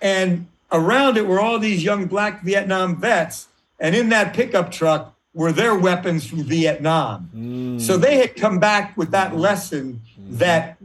And 0.00 0.46
around 0.70 1.16
it 1.16 1.26
were 1.26 1.40
all 1.40 1.58
these 1.58 1.82
young 1.82 2.06
black 2.06 2.42
Vietnam 2.42 2.96
vets. 2.96 3.48
And 3.80 3.94
in 3.94 4.08
that 4.10 4.34
pickup 4.34 4.70
truck 4.70 5.14
were 5.34 5.52
their 5.52 5.76
weapons 5.76 6.26
from 6.26 6.44
Vietnam. 6.44 7.30
Hmm. 7.32 7.78
So 7.78 7.96
they 7.96 8.18
had 8.18 8.36
come 8.36 8.58
back 8.58 8.96
with 8.96 9.10
that 9.12 9.36
lesson 9.36 10.02
hmm. 10.16 10.36
that, 10.36 10.78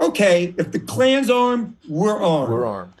okay, 0.00 0.54
if 0.56 0.72
the 0.72 0.80
Klan's 0.80 1.30
armed, 1.30 1.76
we're 1.88 2.22
armed. 2.22 2.52
We're 2.52 2.66
armed. 2.66 2.94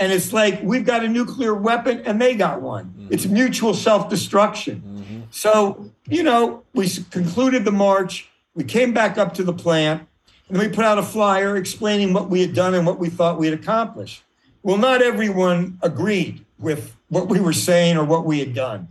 And 0.00 0.12
it's 0.12 0.32
like 0.32 0.60
we've 0.62 0.84
got 0.84 1.04
a 1.04 1.08
nuclear 1.08 1.54
weapon 1.54 2.02
and 2.06 2.20
they 2.20 2.34
got 2.34 2.62
one. 2.62 2.84
Hmm. 2.84 3.08
It's 3.10 3.26
mutual 3.26 3.74
self 3.74 4.08
destruction. 4.08 4.82
So, 5.30 5.90
you 6.06 6.22
know, 6.22 6.64
we 6.74 6.88
concluded 7.10 7.64
the 7.64 7.72
march. 7.72 8.28
We 8.54 8.64
came 8.64 8.92
back 8.92 9.18
up 9.18 9.34
to 9.34 9.44
the 9.44 9.52
plant 9.52 10.06
and 10.48 10.56
then 10.56 10.68
we 10.68 10.74
put 10.74 10.84
out 10.84 10.98
a 10.98 11.02
flyer 11.02 11.56
explaining 11.56 12.12
what 12.12 12.30
we 12.30 12.40
had 12.40 12.54
done 12.54 12.74
and 12.74 12.86
what 12.86 12.98
we 12.98 13.08
thought 13.08 13.38
we 13.38 13.48
had 13.48 13.58
accomplished. 13.58 14.22
Well, 14.62 14.76
not 14.78 15.02
everyone 15.02 15.78
agreed 15.82 16.44
with 16.58 16.96
what 17.08 17.28
we 17.28 17.40
were 17.40 17.52
saying 17.52 17.96
or 17.96 18.04
what 18.04 18.24
we 18.24 18.40
had 18.40 18.54
done. 18.54 18.88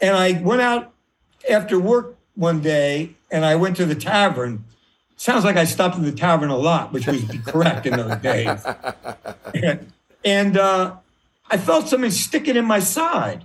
And 0.00 0.14
I 0.14 0.40
went 0.40 0.62
out 0.62 0.92
after 1.50 1.78
work 1.78 2.16
one 2.34 2.60
day 2.60 3.16
and 3.30 3.44
I 3.44 3.56
went 3.56 3.76
to 3.78 3.86
the 3.86 3.94
tavern 3.94 4.64
Sounds 5.18 5.44
like 5.44 5.56
I 5.56 5.64
stopped 5.64 5.96
at 5.96 6.02
the 6.02 6.12
tavern 6.12 6.48
a 6.48 6.56
lot, 6.56 6.92
which 6.92 7.08
was 7.08 7.24
correct 7.44 7.86
in 7.86 7.96
those 7.96 8.18
days. 8.18 8.64
And, 9.52 9.92
and 10.24 10.56
uh, 10.56 10.94
I 11.50 11.56
felt 11.56 11.88
something 11.88 12.12
sticking 12.12 12.54
in 12.54 12.64
my 12.64 12.78
side. 12.78 13.44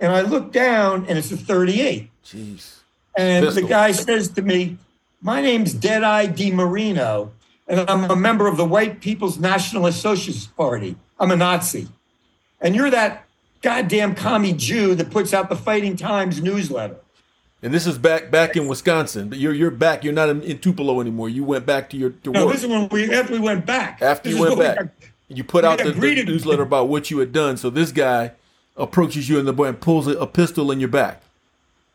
And 0.00 0.12
I 0.12 0.22
look 0.22 0.52
down, 0.52 1.06
and 1.08 1.16
it's 1.18 1.30
a 1.32 1.36
38. 1.36 2.10
Jeez. 2.24 2.78
And 3.16 3.44
Pistol. 3.46 3.62
the 3.62 3.68
guy 3.68 3.92
says 3.92 4.28
to 4.30 4.42
me, 4.42 4.76
My 5.22 5.40
name's 5.40 5.72
Deadeye 5.72 6.26
DiMarino, 6.26 7.30
and 7.68 7.80
I'm 7.88 8.10
a 8.10 8.16
member 8.16 8.46
of 8.48 8.56
the 8.56 8.64
White 8.64 9.00
People's 9.00 9.38
National 9.38 9.90
Socialist 9.92 10.54
Party. 10.56 10.96
I'm 11.20 11.30
a 11.30 11.36
Nazi. 11.36 11.88
And 12.60 12.74
you're 12.74 12.90
that 12.90 13.24
goddamn 13.62 14.14
commie 14.14 14.52
Jew 14.52 14.94
that 14.96 15.10
puts 15.10 15.32
out 15.32 15.48
the 15.48 15.56
Fighting 15.56 15.96
Times 15.96 16.42
newsletter. 16.42 16.96
And 17.62 17.72
this 17.72 17.86
is 17.86 17.96
back 17.96 18.30
back 18.30 18.56
in 18.56 18.66
Wisconsin, 18.68 19.28
but 19.30 19.38
you're 19.38 19.54
you're 19.54 19.70
back. 19.70 20.04
You're 20.04 20.12
not 20.12 20.28
in, 20.28 20.42
in 20.42 20.58
Tupelo 20.58 21.00
anymore. 21.00 21.30
You 21.30 21.44
went 21.44 21.64
back 21.64 21.88
to 21.90 21.96
your 21.96 22.10
to 22.10 22.30
No, 22.30 22.44
work 22.46 22.54
this 22.54 22.64
is 22.64 22.68
when 22.68 22.88
we 22.90 23.10
after 23.14 23.32
we 23.32 23.38
went 23.38 23.64
back. 23.64 24.02
after 24.02 24.28
This 24.28 24.36
you 24.36 24.42
went 24.44 24.58
when 24.58 24.58
we 24.58 24.64
back. 24.74 24.76
got- 25.00 25.08
You 25.28 25.44
put 25.44 25.64
out 25.64 25.78
the, 25.78 25.92
the 25.92 26.24
newsletter 26.24 26.62
about 26.62 26.88
what 26.88 27.10
you 27.10 27.18
had 27.20 27.32
done. 27.32 27.56
So 27.56 27.70
this 27.70 27.90
guy 27.90 28.32
approaches 28.76 29.28
you 29.28 29.38
in 29.38 29.44
the 29.44 29.52
boy 29.52 29.66
and 29.66 29.80
pulls 29.80 30.06
a, 30.06 30.12
a 30.18 30.26
pistol 30.26 30.70
in 30.70 30.80
your 30.80 30.88
back. 30.88 31.22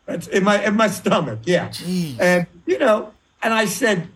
That's 0.06 0.28
in 0.28 0.44
my 0.44 0.64
in 0.64 0.76
my 0.76 0.88
stomach, 0.88 1.40
yeah. 1.44 1.70
Jeez. 1.70 2.20
And 2.20 2.48
you 2.66 2.80
know, 2.80 3.14
and 3.44 3.54
I 3.54 3.66
said, 3.66 4.08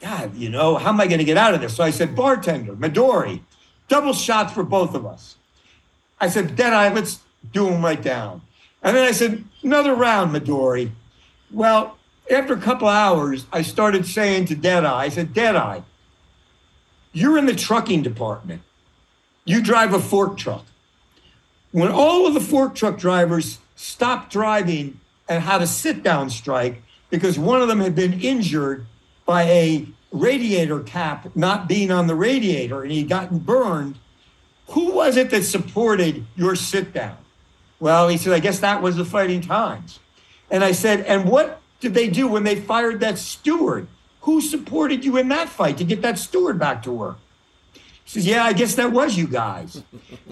God, 0.00 0.34
you 0.36 0.48
know, 0.48 0.76
how 0.76 0.90
am 0.90 1.00
I 1.00 1.06
going 1.06 1.18
to 1.18 1.24
get 1.24 1.36
out 1.36 1.54
of 1.54 1.60
this? 1.60 1.76
So 1.76 1.84
I 1.84 1.90
said, 1.90 2.14
bartender, 2.16 2.74
Midori, 2.74 3.40
double 3.88 4.12
shots 4.12 4.52
for 4.52 4.62
both 4.62 4.94
of 4.94 5.06
us. 5.06 5.36
I 6.20 6.28
said, 6.28 6.56
Deadeye, 6.56 6.92
let's 6.92 7.20
do 7.52 7.66
them 7.66 7.82
right 7.84 8.00
down. 8.00 8.42
And 8.82 8.96
then 8.96 9.06
I 9.06 9.12
said, 9.12 9.44
another 9.62 9.94
round, 9.94 10.34
Midori. 10.34 10.90
Well, 11.50 11.98
after 12.30 12.54
a 12.54 12.60
couple 12.60 12.88
hours, 12.88 13.46
I 13.52 13.62
started 13.62 14.06
saying 14.06 14.46
to 14.46 14.54
Deadeye, 14.54 15.04
I 15.04 15.08
said, 15.08 15.34
Deadeye, 15.34 15.80
you're 17.12 17.36
in 17.36 17.46
the 17.46 17.54
trucking 17.54 18.02
department. 18.02 18.62
You 19.44 19.62
drive 19.62 19.92
a 19.92 20.00
fork 20.00 20.36
truck. 20.36 20.64
When 21.72 21.90
all 21.90 22.26
of 22.26 22.34
the 22.34 22.40
fork 22.40 22.74
truck 22.74 22.98
drivers 22.98 23.58
stopped 23.76 24.32
driving 24.32 25.00
and 25.28 25.42
had 25.42 25.62
a 25.62 25.66
sit 25.66 26.02
down 26.02 26.30
strike 26.30 26.82
because 27.10 27.38
one 27.38 27.62
of 27.62 27.68
them 27.68 27.80
had 27.80 27.94
been 27.94 28.20
injured 28.20 28.86
by 29.24 29.44
a 29.44 29.86
radiator 30.12 30.80
cap 30.80 31.34
not 31.36 31.68
being 31.68 31.90
on 31.90 32.08
the 32.08 32.14
radiator 32.14 32.82
and 32.82 32.90
he'd 32.90 33.08
gotten 33.08 33.38
burned, 33.38 33.96
who 34.68 34.92
was 34.92 35.16
it 35.16 35.30
that 35.30 35.44
supported 35.44 36.26
your 36.36 36.56
sit 36.56 36.92
down? 36.92 37.16
Well, 37.78 38.08
he 38.08 38.16
said, 38.16 38.32
I 38.32 38.40
guess 38.40 38.58
that 38.60 38.82
was 38.82 38.96
the 38.96 39.04
Fighting 39.04 39.40
Times. 39.40 40.00
And 40.50 40.62
I 40.64 40.72
said, 40.72 41.00
and 41.06 41.28
what 41.28 41.60
did 41.80 41.94
they 41.94 42.08
do 42.08 42.28
when 42.28 42.44
they 42.44 42.56
fired 42.56 43.00
that 43.00 43.18
steward? 43.18 43.88
Who 44.22 44.40
supported 44.40 45.04
you 45.04 45.16
in 45.16 45.28
that 45.28 45.48
fight 45.48 45.78
to 45.78 45.84
get 45.84 46.02
that 46.02 46.18
steward 46.18 46.58
back 46.58 46.82
to 46.82 46.92
work? 46.92 47.18
He 48.04 48.10
says, 48.10 48.26
Yeah, 48.26 48.44
I 48.44 48.52
guess 48.52 48.74
that 48.76 48.92
was 48.92 49.16
you 49.16 49.26
guys. 49.26 49.82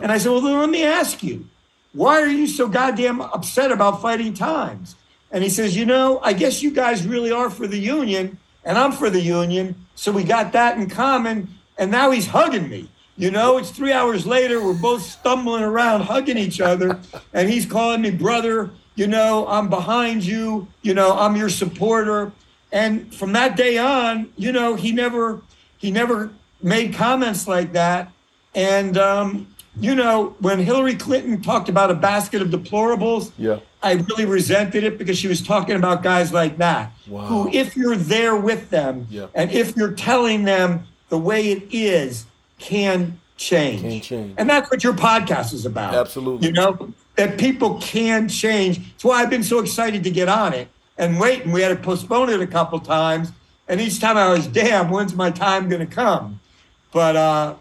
And 0.00 0.10
I 0.10 0.18
said, 0.18 0.30
Well, 0.30 0.40
then 0.40 0.58
let 0.58 0.70
me 0.70 0.84
ask 0.84 1.22
you, 1.22 1.46
why 1.92 2.20
are 2.20 2.28
you 2.28 2.46
so 2.46 2.68
goddamn 2.68 3.20
upset 3.20 3.72
about 3.72 4.02
fighting 4.02 4.34
times? 4.34 4.94
And 5.30 5.42
he 5.42 5.50
says, 5.50 5.76
You 5.76 5.86
know, 5.86 6.20
I 6.22 6.32
guess 6.32 6.62
you 6.62 6.70
guys 6.70 7.06
really 7.06 7.32
are 7.32 7.50
for 7.50 7.66
the 7.66 7.78
union, 7.78 8.38
and 8.64 8.78
I'm 8.78 8.92
for 8.92 9.10
the 9.10 9.20
union. 9.20 9.74
So 9.94 10.12
we 10.12 10.24
got 10.24 10.52
that 10.52 10.78
in 10.78 10.88
common. 10.88 11.48
And 11.78 11.90
now 11.90 12.10
he's 12.10 12.26
hugging 12.26 12.68
me. 12.68 12.88
You 13.16 13.30
know, 13.30 13.58
it's 13.58 13.70
three 13.70 13.92
hours 13.92 14.26
later. 14.26 14.64
We're 14.64 14.74
both 14.74 15.02
stumbling 15.02 15.64
around, 15.64 16.02
hugging 16.02 16.38
each 16.38 16.60
other. 16.60 17.00
And 17.32 17.48
he's 17.48 17.66
calling 17.66 18.02
me 18.02 18.10
brother. 18.10 18.70
You 18.94 19.06
know, 19.06 19.46
I'm 19.48 19.68
behind 19.68 20.24
you. 20.24 20.68
You 20.82 20.94
know, 20.94 21.16
I'm 21.16 21.36
your 21.36 21.48
supporter. 21.48 22.32
And 22.70 23.12
from 23.14 23.32
that 23.32 23.56
day 23.56 23.78
on, 23.78 24.32
you 24.36 24.52
know, 24.52 24.76
he 24.76 24.92
never, 24.92 25.42
he 25.78 25.90
never 25.90 26.30
made 26.62 26.94
comments 26.94 27.46
like 27.46 27.72
that. 27.72 28.10
And, 28.54 28.96
um, 28.98 29.46
you 29.80 29.94
know, 29.94 30.34
when 30.40 30.58
Hillary 30.58 30.96
Clinton 30.96 31.40
talked 31.40 31.68
about 31.68 31.90
a 31.90 31.94
basket 31.94 32.42
of 32.42 32.48
deplorables, 32.48 33.30
Yeah. 33.38 33.58
I 33.82 33.92
really 33.92 34.24
resented 34.24 34.82
it 34.82 34.98
because 34.98 35.16
she 35.16 35.28
was 35.28 35.40
talking 35.40 35.76
about 35.76 36.02
guys 36.02 36.32
like 36.32 36.58
that, 36.58 36.90
Wow. 37.06 37.26
who, 37.26 37.50
if 37.52 37.76
you're 37.76 37.94
there 37.96 38.34
with 38.34 38.70
them 38.70 39.06
Yeah. 39.08 39.26
and 39.36 39.52
if 39.52 39.76
you're 39.76 39.92
telling 39.92 40.44
them 40.44 40.84
the 41.10 41.18
way 41.18 41.50
it 41.52 41.62
is, 41.70 42.24
can 42.58 43.20
change. 43.36 43.82
Can 43.82 44.00
change. 44.00 44.34
And 44.36 44.50
that's 44.50 44.68
what 44.68 44.82
your 44.82 44.94
podcast 44.94 45.52
is 45.54 45.64
about. 45.64 45.94
Absolutely. 45.94 46.48
You 46.48 46.52
know, 46.54 46.92
that 47.14 47.38
people 47.38 47.78
can 47.80 48.28
change. 48.28 48.78
That's 48.78 49.04
why 49.04 49.22
I've 49.22 49.30
been 49.30 49.44
so 49.44 49.60
excited 49.60 50.02
to 50.04 50.10
get 50.10 50.28
on 50.28 50.52
it 50.54 50.66
and 50.96 51.20
wait. 51.20 51.44
And 51.44 51.52
we 51.52 51.62
had 51.62 51.68
to 51.68 51.76
postpone 51.76 52.30
it 52.30 52.40
a 52.40 52.46
couple 52.48 52.80
times. 52.80 53.30
And 53.68 53.80
each 53.80 54.00
time 54.00 54.16
I 54.16 54.28
was, 54.30 54.46
damn, 54.48 54.90
when's 54.90 55.14
my 55.14 55.30
time 55.30 55.68
going 55.68 55.86
to 55.86 55.94
come? 55.94 56.40
But, 56.92 57.16
uh, 57.16 57.54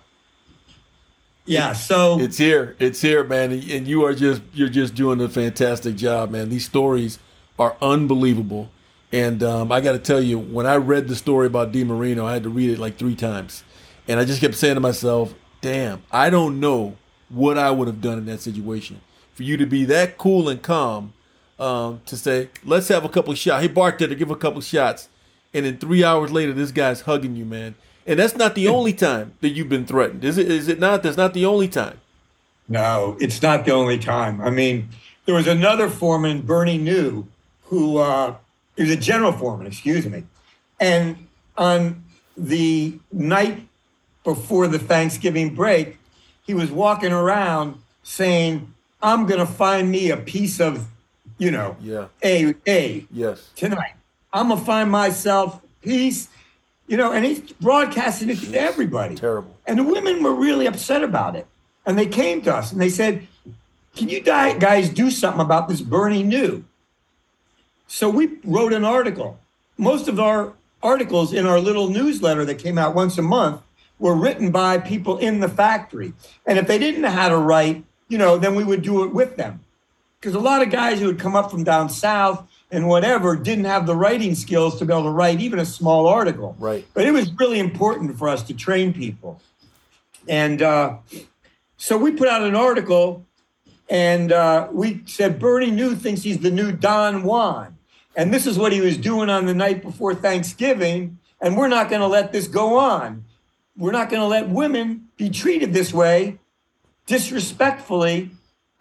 yeah, 1.48 1.72
so 1.74 2.20
It's 2.20 2.38
here. 2.38 2.76
It's 2.78 3.02
here, 3.02 3.24
man. 3.24 3.52
And 3.54 3.88
you 3.88 4.06
are 4.06 4.14
just 4.14 4.42
you're 4.54 4.70
just 4.70 4.96
doing 4.96 5.22
a 5.22 5.30
fantastic 5.30 5.96
job, 5.96 6.30
man. 6.30 6.50
These 6.50 6.66
stories 6.66 7.20
are 7.58 7.76
unbelievable. 7.82 8.70
And 9.12 9.42
um, 9.42 9.72
I 9.72 9.80
got 9.80 9.94
to 9.94 10.00
tell 10.00 10.22
you, 10.22 10.38
when 10.38 10.66
I 10.66 10.76
read 10.76 11.08
the 11.08 11.16
story 11.16 11.48
about 11.48 11.72
Di 11.72 11.86
Marino, 11.86 12.26
I 12.26 12.34
had 12.34 12.44
to 12.44 12.50
read 12.50 12.70
it 12.70 12.80
like 12.80 12.98
three 12.98 13.16
times, 13.16 13.64
and 14.06 14.20
I 14.20 14.26
just 14.26 14.42
kept 14.42 14.56
saying 14.56 14.76
to 14.76 14.82
myself, 14.82 15.34
"Damn, 15.62 16.04
I 16.12 16.30
don't 16.30 16.60
know 16.60 16.98
what 17.30 17.58
I 17.58 17.72
would 17.72 17.88
have 17.88 18.02
done 18.02 18.18
in 18.18 18.26
that 18.26 18.42
situation." 18.42 19.00
For 19.34 19.44
you 19.44 19.56
to 19.56 19.66
be 19.66 19.86
that 19.86 20.18
cool 20.18 20.50
and 20.50 20.62
calm, 20.62 21.14
um, 21.58 22.02
to 22.08 22.18
say, 22.18 22.50
"Let's 22.66 22.90
have 22.90 23.06
a 23.06 23.10
couple 23.10 23.34
shots." 23.36 23.62
Hey, 23.62 23.70
bartender, 23.70 24.16
give 24.16 24.30
a 24.30 24.36
couple 24.36 24.60
shots, 24.60 25.08
and 25.54 25.66
then 25.66 25.78
three 25.78 26.04
hours 26.04 26.34
later, 26.34 26.52
this 26.52 26.72
guy's 26.72 27.02
hugging 27.02 27.38
you, 27.38 27.46
man. 27.46 27.76
And 28.08 28.18
that's 28.18 28.36
not 28.38 28.56
the 28.56 28.68
only 28.70 28.94
time 28.94 29.34
that 29.42 29.50
you've 29.50 29.70
been 29.70 29.86
threatened, 29.86 30.24
is 30.24 30.38
it? 30.38 30.50
Is 30.50 30.68
it 30.70 30.80
not? 30.80 31.04
That's 31.04 31.18
not 31.18 31.34
the 31.34 31.46
only 31.46 31.68
time. 31.68 32.00
No, 32.70 33.18
it's 33.20 33.42
not 33.42 33.66
the 33.66 33.72
only 33.72 33.98
time. 34.00 34.42
I 34.42 34.50
mean, 34.50 34.90
there 35.26 35.36
was 35.36 35.48
another 35.48 35.90
foreman, 35.90 36.42
Bernie 36.42 36.80
Neu, 36.80 37.26
who 37.64 37.98
uh, 37.98 38.36
he 38.78 38.84
was 38.84 38.92
a 38.92 38.96
general 38.98 39.34
foreman, 39.34 39.68
excuse 39.68 40.06
me. 40.06 40.24
And 40.80 41.28
on 41.58 42.04
the 42.38 42.98
night 43.12 43.68
before 44.24 44.68
the 44.68 44.80
Thanksgiving 44.80 45.54
break, 45.54 45.98
he 46.46 46.54
was 46.54 46.72
walking 46.72 47.12
around 47.12 47.78
saying, 48.04 48.74
I'm 49.02 49.26
going 49.26 49.40
to 49.40 49.46
find 49.46 49.92
me 49.92 50.12
a 50.12 50.18
piece 50.18 50.60
of, 50.62 50.88
you 51.38 51.52
know, 51.52 51.76
Yeah. 51.82 52.08
A, 52.24 52.54
A 52.68 53.06
Yes. 53.12 53.50
tonight. 53.56 53.94
I'm 54.32 54.48
going 54.48 54.60
to 54.60 54.66
find 54.66 54.90
myself 54.92 55.60
peace, 55.82 56.28
you 56.88 56.98
know, 56.98 57.12
and 57.12 57.26
he's 57.26 57.40
broadcasting 57.54 58.30
it 58.30 58.40
to 58.40 58.60
everybody. 58.60 59.16
Terrible. 59.16 59.56
And 59.66 59.78
the 59.78 59.84
women 59.84 60.24
were 60.24 60.34
really 60.34 60.66
upset 60.66 61.04
about 61.04 61.36
it. 61.36 61.46
And 61.86 61.98
they 61.98 62.08
came 62.08 62.42
to 62.44 62.56
us 62.56 62.72
and 62.72 62.82
they 62.82 62.90
said, 62.90 63.28
Can 63.96 64.10
you 64.10 64.22
guys 64.22 64.90
do 64.90 65.12
something 65.12 65.42
about 65.42 65.68
this 65.68 65.82
Bernie 65.82 66.24
Neu? 66.24 66.64
So 67.88 68.10
we 68.10 68.38
wrote 68.44 68.74
an 68.74 68.84
article. 68.84 69.40
Most 69.78 70.08
of 70.08 70.20
our 70.20 70.54
articles 70.82 71.34
in 71.34 71.46
our 71.46 71.60
little 71.60 71.90
newsletter 71.90 72.46
that 72.46 72.56
came 72.56 72.78
out 72.78 72.96
once 72.96 73.18
a 73.18 73.22
month 73.22 73.62
were 74.00 74.16
written 74.16 74.52
by 74.52 74.78
people 74.78 75.18
in 75.18 75.40
the 75.40 75.50
factory. 75.50 76.14
And 76.46 76.58
if 76.58 76.68
they 76.68 76.78
didn't 76.78 77.02
know 77.02 77.10
how 77.10 77.30
to 77.30 77.38
write, 77.38 77.84
you 78.10 78.18
know, 78.18 78.38
then 78.38 78.56
we 78.56 78.64
would 78.64 78.82
do 78.82 79.04
it 79.04 79.14
with 79.14 79.38
them. 79.38 79.62
Because 80.20 80.36
a 80.36 80.40
lot 80.40 80.62
of 80.62 80.70
guys 80.70 81.00
who 81.00 81.08
had 81.08 81.20
come 81.20 81.36
up 81.36 81.52
from 81.52 81.64
down 81.64 81.90
south 81.90 82.48
and 82.72 82.88
whatever 82.88 83.36
didn't 83.36 83.66
have 83.66 83.86
the 83.86 83.96
writing 83.96 84.36
skills 84.36 84.78
to 84.80 84.86
be 84.86 84.94
able 84.94 85.04
to 85.04 85.10
write 85.10 85.40
even 85.40 85.60
a 85.60 85.66
small 85.66 86.08
article. 86.08 86.56
Right. 86.60 86.86
But 86.94 87.06
it 87.06 87.12
was 87.12 87.32
really 87.34 87.60
important 87.60 88.18
for 88.18 88.28
us 88.28 88.44
to 88.44 88.54
train 88.54 88.94
people. 88.94 89.42
And 90.28 90.62
uh, 90.62 90.98
so 91.78 91.98
we 91.98 92.12
put 92.12 92.28
out 92.28 92.44
an 92.44 92.56
article 92.56 93.26
and 93.90 94.32
uh, 94.32 94.68
we 94.72 95.02
said 95.06 95.40
Bernie 95.40 95.72
Neu 95.72 95.96
thinks 95.96 96.24
he's 96.24 96.40
the 96.40 96.52
new 96.52 96.72
Don 96.72 97.24
Juan. 97.24 97.78
And 98.16 98.34
this 98.34 98.46
is 98.48 98.58
what 98.58 98.72
he 98.72 98.82
was 98.82 98.98
doing 98.98 99.30
on 99.30 99.46
the 99.46 99.54
night 99.54 99.82
before 99.82 100.14
Thanksgiving. 100.14 101.20
And 101.40 101.56
we're 101.56 101.68
not 101.68 101.90
going 101.90 102.02
to 102.02 102.08
let 102.08 102.32
this 102.32 102.48
go 102.48 102.78
on. 102.78 103.24
We're 103.78 103.92
not 103.92 104.10
going 104.10 104.22
to 104.22 104.28
let 104.28 104.50
women 104.50 105.08
be 105.18 105.30
treated 105.30 105.74
this 105.74 105.94
way 105.94 106.40
disrespectfully 107.06 108.32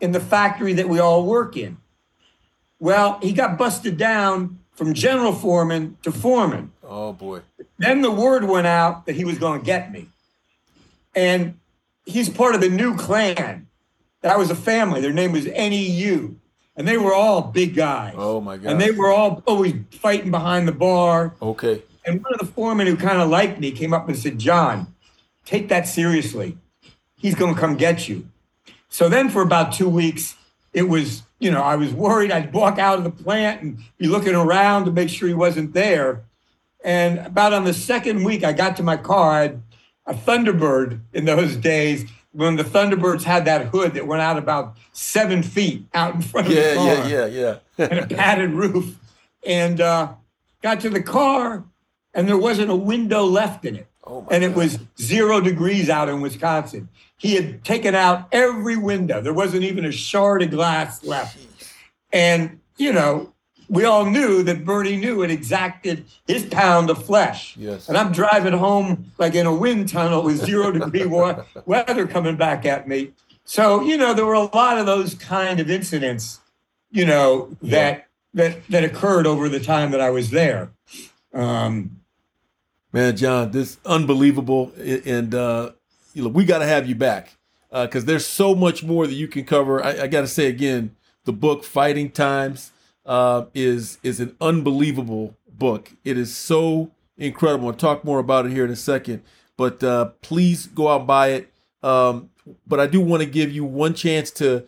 in 0.01 0.13
the 0.13 0.21
factory 0.21 0.73
that 0.73 0.89
we 0.89 0.99
all 0.99 1.25
work 1.25 1.57
in. 1.57 1.77
Well, 2.79 3.19
he 3.23 3.33
got 3.33 3.57
busted 3.59 3.97
down 3.97 4.59
from 4.73 4.93
general 4.95 5.33
foreman 5.33 5.97
to 6.03 6.13
foreman. 6.13 6.73
Oh 6.83 7.13
boy. 7.13 7.41
Then 7.79 8.03
the 8.03 8.11
word 8.11 8.45
went 8.45 8.67
out 8.67 9.07
that 9.07 9.15
he 9.15 9.25
was 9.25 9.39
going 9.39 9.61
to 9.61 9.65
get 9.67 9.91
me. 9.91 10.09
And 11.15 11.59
he's 12.05 12.29
part 12.29 12.55
of 12.55 12.61
the 12.61 12.69
Neu 12.69 12.97
clan. 12.97 13.69
That 14.21 14.39
was 14.39 14.51
a 14.51 14.55
family. 14.55 15.01
Their 15.01 15.13
name 15.13 15.33
was 15.33 15.47
NEU. 15.47 16.37
And 16.77 16.87
they 16.87 16.99
were 16.99 17.15
all 17.15 17.41
big 17.43 17.75
guys. 17.75 18.15
Oh 18.17 18.41
my 18.41 18.59
god. 18.59 18.73
And 18.73 18.81
they 18.81 18.91
were 18.91 19.11
all 19.11 19.43
always 19.47 19.75
fighting 19.93 20.31
behind 20.31 20.69
the 20.69 20.73
bar. 20.73 21.35
okay. 21.41 21.83
And 22.05 22.23
one 22.23 22.35
of 22.35 22.39
the 22.39 22.47
foremen 22.47 22.87
who 22.87 22.97
kind 22.97 23.21
of 23.21 23.29
liked 23.29 23.59
me 23.59 23.73
came 23.73 23.93
up 23.93 24.07
and 24.09 24.17
said, 24.17 24.39
Jon, 24.39 24.95
take 25.45 25.69
that 25.71 25.89
seriously. 25.89 26.57
He's 27.17 27.35
going 27.35 27.53
to 27.55 27.61
come 27.61 27.77
get 27.77 28.09
you. 28.09 28.29
So 28.89 29.09
then 29.09 29.29
for 29.29 29.43
about 29.43 29.73
two 29.73 29.89
weeks, 29.89 30.37
it 30.73 30.85
was, 30.85 31.23
you 31.39 31.51
know, 31.51 31.63
I 31.63 31.77
was 31.77 31.93
worried. 31.93 32.31
I'd 32.31 32.53
walk 32.53 32.79
out 32.79 32.99
of 32.99 33.05
the 33.05 33.11
plant 33.11 33.63
and 33.63 33.79
be 33.99 34.07
looking 34.07 34.35
around 34.35 34.87
to 34.87 34.91
make 34.91 35.09
sure 35.09 35.29
he 35.29 35.35
wasn't 35.35 35.75
there. 35.75 36.25
And 36.85 37.19
about 37.19 37.53
on 37.53 37.65
the 37.65 37.75
second 37.75 38.25
week, 38.25 38.45
I 38.45 38.53
got 38.53 38.77
to 38.77 38.83
my 38.83 38.97
car. 38.97 39.33
I 39.33 39.43
had 39.43 39.63
a 40.07 40.15
Thunderbird 40.15 41.01
in 41.13 41.25
those 41.25 41.57
days 41.57 42.09
when 42.33 42.57
the 42.57 42.63
Thunderbirds 42.63 43.23
had 43.23 43.45
that 43.47 43.67
hood 43.67 43.95
that 43.95 44.07
went 44.07 44.23
out 44.23 44.39
about 44.39 44.77
seven 44.93 45.43
feet 45.43 45.87
out 45.95 46.15
in 46.15 46.23
front 46.23 46.47
of 46.47 46.53
yeah, 46.53 46.71
the 46.71 46.75
car. 46.77 46.87
Yeah, 46.87 47.27
yeah, 47.27 47.27
yeah, 47.27 47.59
and 47.91 47.99
a 47.99 48.07
padded 48.07 48.51
roof. 48.51 48.99
And 49.45 49.81
uh, 49.81 50.15
got 50.63 50.81
to 50.81 50.91
the 50.91 51.03
car, 51.03 51.65
and 52.13 52.29
there 52.29 52.39
wasn't 52.39 52.71
a 52.71 52.77
window 52.77 53.25
left 53.25 53.65
in 53.65 53.77
it. 53.77 53.87
Oh 54.05 54.27
and 54.31 54.45
it 54.45 54.49
God. 54.49 54.57
was 54.57 54.79
zero 55.01 55.41
degrees 55.41 55.89
out 55.89 56.09
in 56.09 56.21
Wisconsin. 56.21 56.89
He 57.17 57.35
had 57.35 57.65
taken 57.65 57.95
out 57.95 58.29
every 58.33 58.77
window. 58.77 59.21
There 59.21 59.33
wasn't 59.33 59.65
even 59.65 59.85
a 59.85 59.93
shard 59.93 60.43
of 60.43 60.51
glass 60.51 61.03
left. 61.05 61.39
And, 62.13 62.61
you 62.77 62.93
know, 62.93 63.33
we 63.69 63.85
all 63.85 64.05
knew 64.05 64.43
that 64.43 64.65
Bernie 64.65 64.97
knew 64.97 65.23
it 65.23 65.31
exacted 65.31 66.05
his 66.27 66.45
pound 66.47 66.91
of 66.91 67.05
flesh. 67.05 67.57
Yes. 67.57 67.89
And 67.89 67.97
I'm 67.97 68.13
driving 68.13 68.53
home 68.53 69.13
like 69.19 69.35
in 69.35 69.47
a 69.47 69.55
wind 69.55 69.89
tunnel 69.89 70.23
with 70.23 70.45
zero 70.45 70.71
degree 70.71 71.07
weather 71.67 72.07
coming 72.07 72.37
back 72.37 72.65
at 72.65 72.87
me. 72.87 73.13
So, 73.45 73.83
you 73.83 73.97
know, 73.97 74.13
there 74.13 74.27
were 74.27 74.35
a 74.35 74.55
lot 74.55 74.79
of 74.79 74.87
those 74.87 75.15
kind 75.15 75.59
of 75.61 75.71
incidents, 75.71 76.41
you 76.91 77.07
know, 77.07 77.57
that 77.63 78.09
that 78.35 78.67
that 78.69 78.85
occurred 78.85 79.27
over 79.27 79.49
the 79.49 79.61
time 79.61 79.93
that 79.93 80.01
I 80.01 80.11
was 80.11 80.31
there. 80.31 80.71
Um, 81.33 82.01
Man, 82.93 83.15
Jon, 83.15 83.51
this 83.51 83.79
unbelievable, 83.85 84.73
and 84.79 85.35
uh, 85.35 85.73
you 86.17 86.23
know 86.23 86.31
we 86.31 86.47
got 86.47 86.59
to 86.61 86.67
have 86.67 86.89
you 86.89 86.95
back 86.95 87.37
because 87.71 88.07
there's 88.07 88.27
so 88.27 88.55
much 88.55 88.83
more 88.83 89.07
that 89.07 89.13
you 89.13 89.29
can 89.29 89.45
cover. 89.45 89.85
I, 89.85 90.05
I 90.05 90.07
got 90.07 90.23
to 90.23 90.27
say 90.27 90.47
again, 90.47 90.97
the 91.25 91.33
book 91.33 91.63
"Fighting 91.63 92.11
Times" 92.11 92.73
uh, 93.05 93.45
is 93.55 93.99
is 94.03 94.19
an 94.19 94.35
unbelievable 94.41 95.37
book. 95.47 95.93
It 96.05 96.17
is 96.17 96.35
so 96.35 96.91
incredible. 97.19 97.69
I'll 97.69 97.75
talk 97.75 98.03
more 98.03 98.19
about 98.19 98.47
it 98.47 98.53
here 98.53 98.65
in 98.65 98.71
a 98.71 98.77
second, 98.77 99.23
but 99.59 99.85
uh, 99.85 100.07
please 100.23 100.67
go 100.69 100.89
out 100.89 101.01
and 101.01 101.07
buy 101.07 101.29
it. 101.29 101.53
Um, 101.83 102.31
but 102.67 102.81
I 102.81 102.87
do 102.87 103.03
want 103.03 103.23
to 103.23 103.29
give 103.29 103.53
you 103.53 103.65
one 103.65 103.93
chance 103.93 104.31
to. 104.33 104.65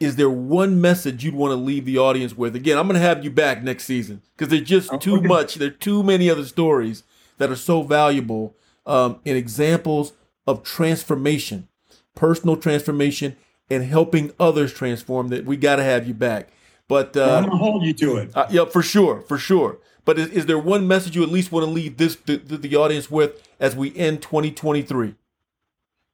Is 0.00 0.14
there 0.14 0.30
one 0.30 0.80
message 0.80 1.24
you'd 1.24 1.34
want 1.34 1.50
to 1.52 1.56
leave 1.56 1.84
the 1.84 1.98
audience 1.98 2.36
with? 2.36 2.54
Again, 2.54 2.78
I'm 2.78 2.86
going 2.86 3.00
to 3.00 3.06
have 3.06 3.24
you 3.24 3.30
back 3.30 3.64
next 3.64 3.84
season 3.84 4.22
because 4.36 4.48
there's 4.48 4.68
just 4.68 5.00
too 5.00 5.20
much. 5.20 5.56
There 5.56 5.68
are 5.68 5.72
too 5.72 6.02
many 6.04 6.30
other 6.30 6.44
stories 6.44 7.04
that 7.38 7.50
are 7.50 7.56
so 7.56 7.82
valuable 7.82 8.54
um, 8.86 9.18
in 9.24 9.36
examples 9.36 10.12
of 10.48 10.62
transformation, 10.62 11.68
personal 12.14 12.56
transformation, 12.56 13.36
and 13.68 13.84
helping 13.84 14.32
others 14.40 14.72
transform. 14.72 15.28
That 15.28 15.44
we 15.44 15.58
got 15.58 15.76
to 15.76 15.84
have 15.84 16.08
you 16.08 16.14
back. 16.14 16.48
But 16.88 17.16
I'm 17.16 17.22
uh, 17.22 17.40
going 17.40 17.50
to 17.50 17.56
hold 17.56 17.82
you 17.84 17.92
to 17.92 18.16
it. 18.16 18.30
uh, 18.34 18.46
yeah, 18.50 18.64
for 18.64 18.82
sure, 18.82 19.20
for 19.20 19.36
sure. 19.36 19.78
But 20.06 20.18
is, 20.18 20.28
is 20.28 20.46
there 20.46 20.58
one 20.58 20.88
message 20.88 21.14
you 21.14 21.22
at 21.22 21.28
least 21.28 21.52
want 21.52 21.66
to 21.66 21.70
leave 21.70 21.98
this 21.98 22.16
the, 22.16 22.38
the 22.38 22.74
audience 22.76 23.10
with 23.10 23.46
as 23.60 23.76
we 23.76 23.94
end 23.94 24.22
2023? 24.22 25.14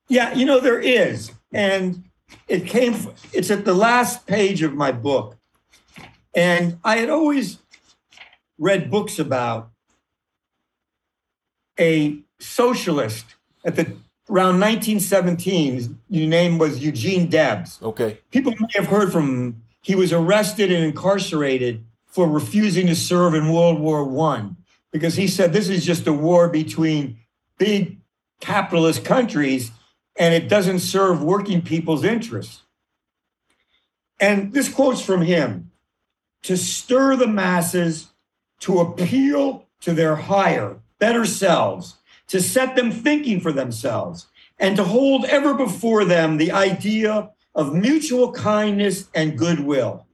Yeah, 0.08 0.34
you 0.34 0.44
know, 0.44 0.58
there 0.58 0.80
is. 0.80 1.30
And 1.52 2.02
it 2.48 2.66
came, 2.66 2.96
it's 3.32 3.52
at 3.52 3.64
the 3.64 3.72
last 3.72 4.26
page 4.26 4.62
of 4.62 4.74
my 4.74 4.90
book. 4.90 5.36
And 6.34 6.78
I 6.82 6.96
had 6.96 7.08
always 7.08 7.58
read 8.58 8.90
books 8.90 9.20
about 9.20 9.70
a 11.78 12.18
socialist 12.40 13.26
at 13.64 13.76
the 13.76 13.96
around 14.30 14.60
1917. 14.60 15.74
His 15.74 15.90
name 16.10 16.58
was 16.58 16.82
Eugene 16.82 17.28
Debs. 17.28 17.80
Okay. 17.82 18.18
People 18.30 18.52
may 18.52 18.68
have 18.74 18.86
heard 18.86 19.12
from 19.12 19.28
him. 19.28 19.62
He 19.82 19.94
was 19.94 20.12
arrested 20.12 20.72
and 20.72 20.84
incarcerated 20.84 21.84
for 22.06 22.28
refusing 22.28 22.86
to 22.86 22.96
serve 22.96 23.34
in 23.34 23.52
World 23.52 23.80
War 23.80 24.04
One 24.04 24.56
because 24.92 25.16
he 25.16 25.26
said 25.26 25.52
this 25.52 25.68
is 25.68 25.84
just 25.84 26.06
a 26.06 26.12
war 26.12 26.48
between 26.48 27.18
big 27.58 27.98
capitalist 28.40 29.04
countries 29.04 29.72
and 30.16 30.32
it 30.32 30.48
doesn't 30.48 30.78
serve 30.78 31.22
working 31.22 31.60
people's 31.60 32.04
interests. 32.04 32.62
And 34.20 34.52
this 34.52 34.68
quote's 34.68 35.02
from 35.02 35.22
him 35.22 35.70
to 36.42 36.56
stir 36.56 37.16
the 37.16 37.26
masses, 37.26 38.08
to 38.60 38.78
appeal 38.78 39.66
to 39.80 39.92
their 39.92 40.14
higher, 40.14 40.76
better 40.98 41.24
selves, 41.24 41.96
to 42.28 42.40
set 42.40 42.76
them 42.76 42.90
thinking 42.90 43.40
for 43.40 43.52
themselves, 43.52 44.26
and 44.58 44.76
to 44.76 44.84
hold 44.84 45.24
ever 45.26 45.54
before 45.54 46.04
them 46.04 46.36
the 46.36 46.52
idea 46.52 47.30
of 47.54 47.74
mutual 47.74 48.32
kindness 48.32 49.08
and 49.14 49.38
goodwill 49.38 50.06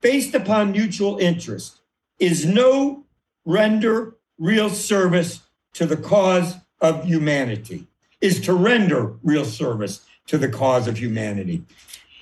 based 0.00 0.34
upon 0.34 0.72
mutual 0.72 1.16
interest 1.18 1.80
is 2.18 2.44
no 2.44 3.04
render 3.46 4.16
real 4.38 4.68
service 4.68 5.40
to 5.72 5.86
the 5.86 5.96
cause 5.96 6.56
of 6.80 7.04
humanity, 7.04 7.86
is 8.20 8.40
to 8.40 8.52
render 8.52 9.14
real 9.22 9.44
service 9.44 10.04
to 10.26 10.36
the 10.36 10.48
cause 10.48 10.86
of 10.86 10.98
humanity. 10.98 11.64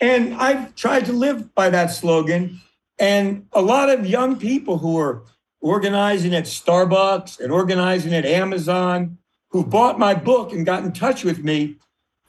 And 0.00 0.34
I've 0.34 0.74
tried 0.74 1.06
to 1.06 1.12
live 1.12 1.54
by 1.54 1.70
that 1.70 1.88
slogan. 1.88 2.60
And 2.98 3.46
a 3.52 3.62
lot 3.62 3.90
of 3.90 4.06
young 4.06 4.38
people 4.38 4.78
who 4.78 4.98
are 4.98 5.22
organizing 5.60 6.34
at 6.34 6.44
Starbucks 6.44 7.40
and 7.40 7.52
organizing 7.52 8.14
at 8.14 8.24
Amazon, 8.24 9.18
who 9.50 9.64
bought 9.64 9.98
my 9.98 10.14
book 10.14 10.52
and 10.52 10.66
got 10.66 10.84
in 10.84 10.92
touch 10.92 11.24
with 11.24 11.44
me, 11.44 11.76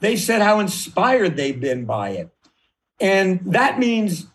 they 0.00 0.16
said 0.16 0.42
how 0.42 0.58
inspired 0.60 1.36
they've 1.36 1.60
been 1.60 1.84
by 1.84 2.10
it. 2.10 2.30
And 3.00 3.40
that 3.52 3.78
means 3.78 4.26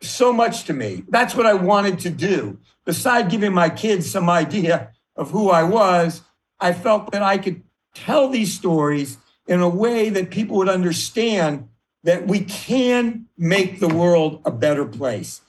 so 0.00 0.32
much 0.32 0.64
to 0.64 0.72
me. 0.72 1.04
That's 1.08 1.34
what 1.34 1.46
I 1.46 1.54
wanted 1.54 1.98
to 2.00 2.10
do. 2.10 2.58
Beside 2.84 3.30
giving 3.30 3.52
my 3.52 3.68
kids 3.68 4.10
some 4.10 4.30
idea 4.30 4.90
of 5.16 5.30
who 5.30 5.50
I 5.50 5.62
was, 5.62 6.22
I 6.60 6.72
felt 6.72 7.12
that 7.12 7.22
I 7.22 7.38
could 7.38 7.62
tell 7.94 8.28
these 8.28 8.54
stories 8.54 9.18
in 9.46 9.60
a 9.60 9.68
way 9.68 10.10
that 10.10 10.30
people 10.30 10.56
would 10.58 10.68
understand 10.68 11.68
that 12.04 12.26
we 12.26 12.40
can 12.40 13.26
make 13.36 13.80
the 13.80 13.88
world 13.88 14.40
a 14.44 14.50
better 14.50 14.84
place. 14.84 15.42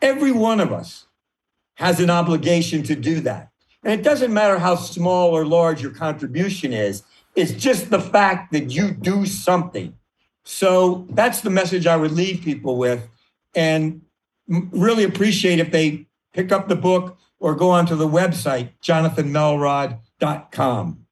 Every 0.00 0.32
one 0.32 0.60
of 0.60 0.72
us 0.72 1.06
has 1.74 2.00
an 2.00 2.10
obligation 2.10 2.82
to 2.84 2.94
do 2.94 3.20
that. 3.20 3.50
And 3.86 3.94
it 3.94 4.02
doesn't 4.02 4.34
matter 4.34 4.58
how 4.58 4.74
small 4.74 5.30
or 5.30 5.46
large 5.46 5.80
your 5.80 5.92
contribution 5.92 6.72
is, 6.72 7.04
it's 7.36 7.52
just 7.52 7.88
the 7.88 8.00
fact 8.00 8.50
that 8.50 8.72
you 8.72 8.90
do 8.90 9.24
something. 9.24 9.96
So 10.42 11.06
that's 11.10 11.42
the 11.42 11.50
message 11.50 11.86
I 11.86 11.96
would 11.96 12.10
leave 12.10 12.42
people 12.42 12.78
with. 12.78 13.08
And 13.54 14.02
really 14.48 15.04
appreciate 15.04 15.60
if 15.60 15.70
they 15.70 16.08
pick 16.32 16.50
up 16.50 16.66
the 16.66 16.74
book 16.74 17.16
or 17.38 17.54
go 17.54 17.70
onto 17.70 17.94
the 17.94 18.08
website, 18.08 18.70
jonathanmelrod.com. 18.82 21.06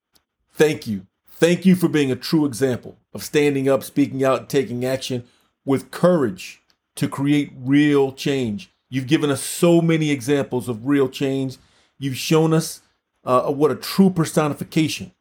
Thank 0.51 0.85
you. 0.85 1.07
Thank 1.29 1.65
you 1.65 1.77
for 1.77 1.87
being 1.87 2.11
a 2.11 2.17
true 2.17 2.45
example 2.45 2.97
of 3.13 3.23
standing 3.23 3.69
up, 3.69 3.83
speaking 3.83 4.21
out, 4.21 4.39
and 4.39 4.49
taking 4.49 4.83
action 4.83 5.23
with 5.63 5.91
courage 5.91 6.61
to 6.95 7.07
create 7.07 7.53
real 7.57 8.11
change. 8.11 8.69
You've 8.89 9.07
given 9.07 9.29
us 9.29 9.41
so 9.41 9.81
many 9.81 10.11
examples 10.11 10.67
of 10.67 10.85
real 10.85 11.07
change. 11.07 11.55
You've 11.97 12.17
shown 12.17 12.53
us 12.53 12.81
uh, 13.23 13.51
what 13.51 13.71
a 13.71 13.75
true 13.75 14.09
personification 14.09 15.11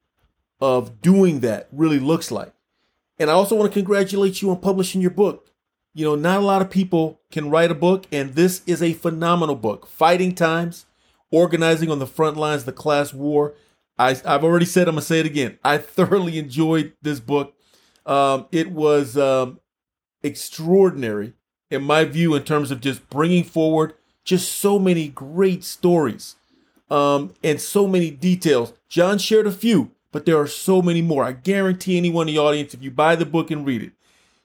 of 0.60 1.00
doing 1.00 1.40
that 1.40 1.68
really 1.72 1.98
looks 1.98 2.30
like. 2.30 2.52
And 3.18 3.30
I 3.30 3.34
also 3.34 3.54
want 3.54 3.72
to 3.72 3.78
congratulate 3.78 4.42
you 4.42 4.50
on 4.50 4.60
publishing 4.60 5.00
your 5.00 5.10
book. 5.10 5.50
You 5.94 6.04
know, 6.04 6.16
not 6.16 6.38
a 6.38 6.44
lot 6.44 6.62
of 6.62 6.70
people 6.70 7.20
can 7.30 7.50
write 7.50 7.70
a 7.70 7.74
book, 7.74 8.06
and 8.10 8.34
this 8.34 8.62
is 8.66 8.82
a 8.82 8.94
phenomenal 8.94 9.54
book. 9.54 9.86
Fighting 9.86 10.34
Times, 10.34 10.86
Organizing 11.30 11.90
on 11.90 12.00
the 12.00 12.06
Front 12.06 12.36
Lines 12.36 12.62
of 12.62 12.66
the 12.66 12.72
Class 12.72 13.14
War. 13.14 13.54
I, 13.96 14.10
I've 14.24 14.42
already 14.42 14.66
said, 14.66 14.88
I'm 14.88 14.94
going 14.94 15.02
to 15.02 15.06
say 15.06 15.20
it 15.20 15.26
again. 15.26 15.58
I 15.62 15.78
thoroughly 15.78 16.38
enjoyed 16.38 16.92
this 17.00 17.20
book. 17.20 17.54
Um, 18.04 18.46
it 18.50 18.72
was 18.72 19.16
um, 19.16 19.60
extraordinary, 20.22 21.34
in 21.70 21.84
my 21.84 22.04
view, 22.04 22.34
in 22.34 22.42
terms 22.42 22.70
of 22.72 22.80
just 22.80 23.08
bringing 23.08 23.44
forward 23.44 23.94
just 24.24 24.50
so 24.50 24.78
many 24.78 25.08
great 25.08 25.62
stories 25.62 26.34
um, 26.90 27.34
and 27.42 27.60
so 27.60 27.86
many 27.86 28.10
details. 28.10 28.72
Jon 28.88 29.18
shared 29.18 29.46
a 29.46 29.52
few, 29.52 29.90
but 30.12 30.26
there 30.26 30.38
are 30.38 30.46
so 30.46 30.82
many 30.82 31.02
more. 31.02 31.24
I 31.24 31.32
guarantee 31.32 31.96
anyone 31.96 32.28
in 32.28 32.34
the 32.34 32.40
audience, 32.40 32.74
if 32.74 32.82
you 32.82 32.90
buy 32.90 33.16
the 33.16 33.26
book 33.26 33.50
and 33.50 33.66
read 33.66 33.82
it, 33.82 33.92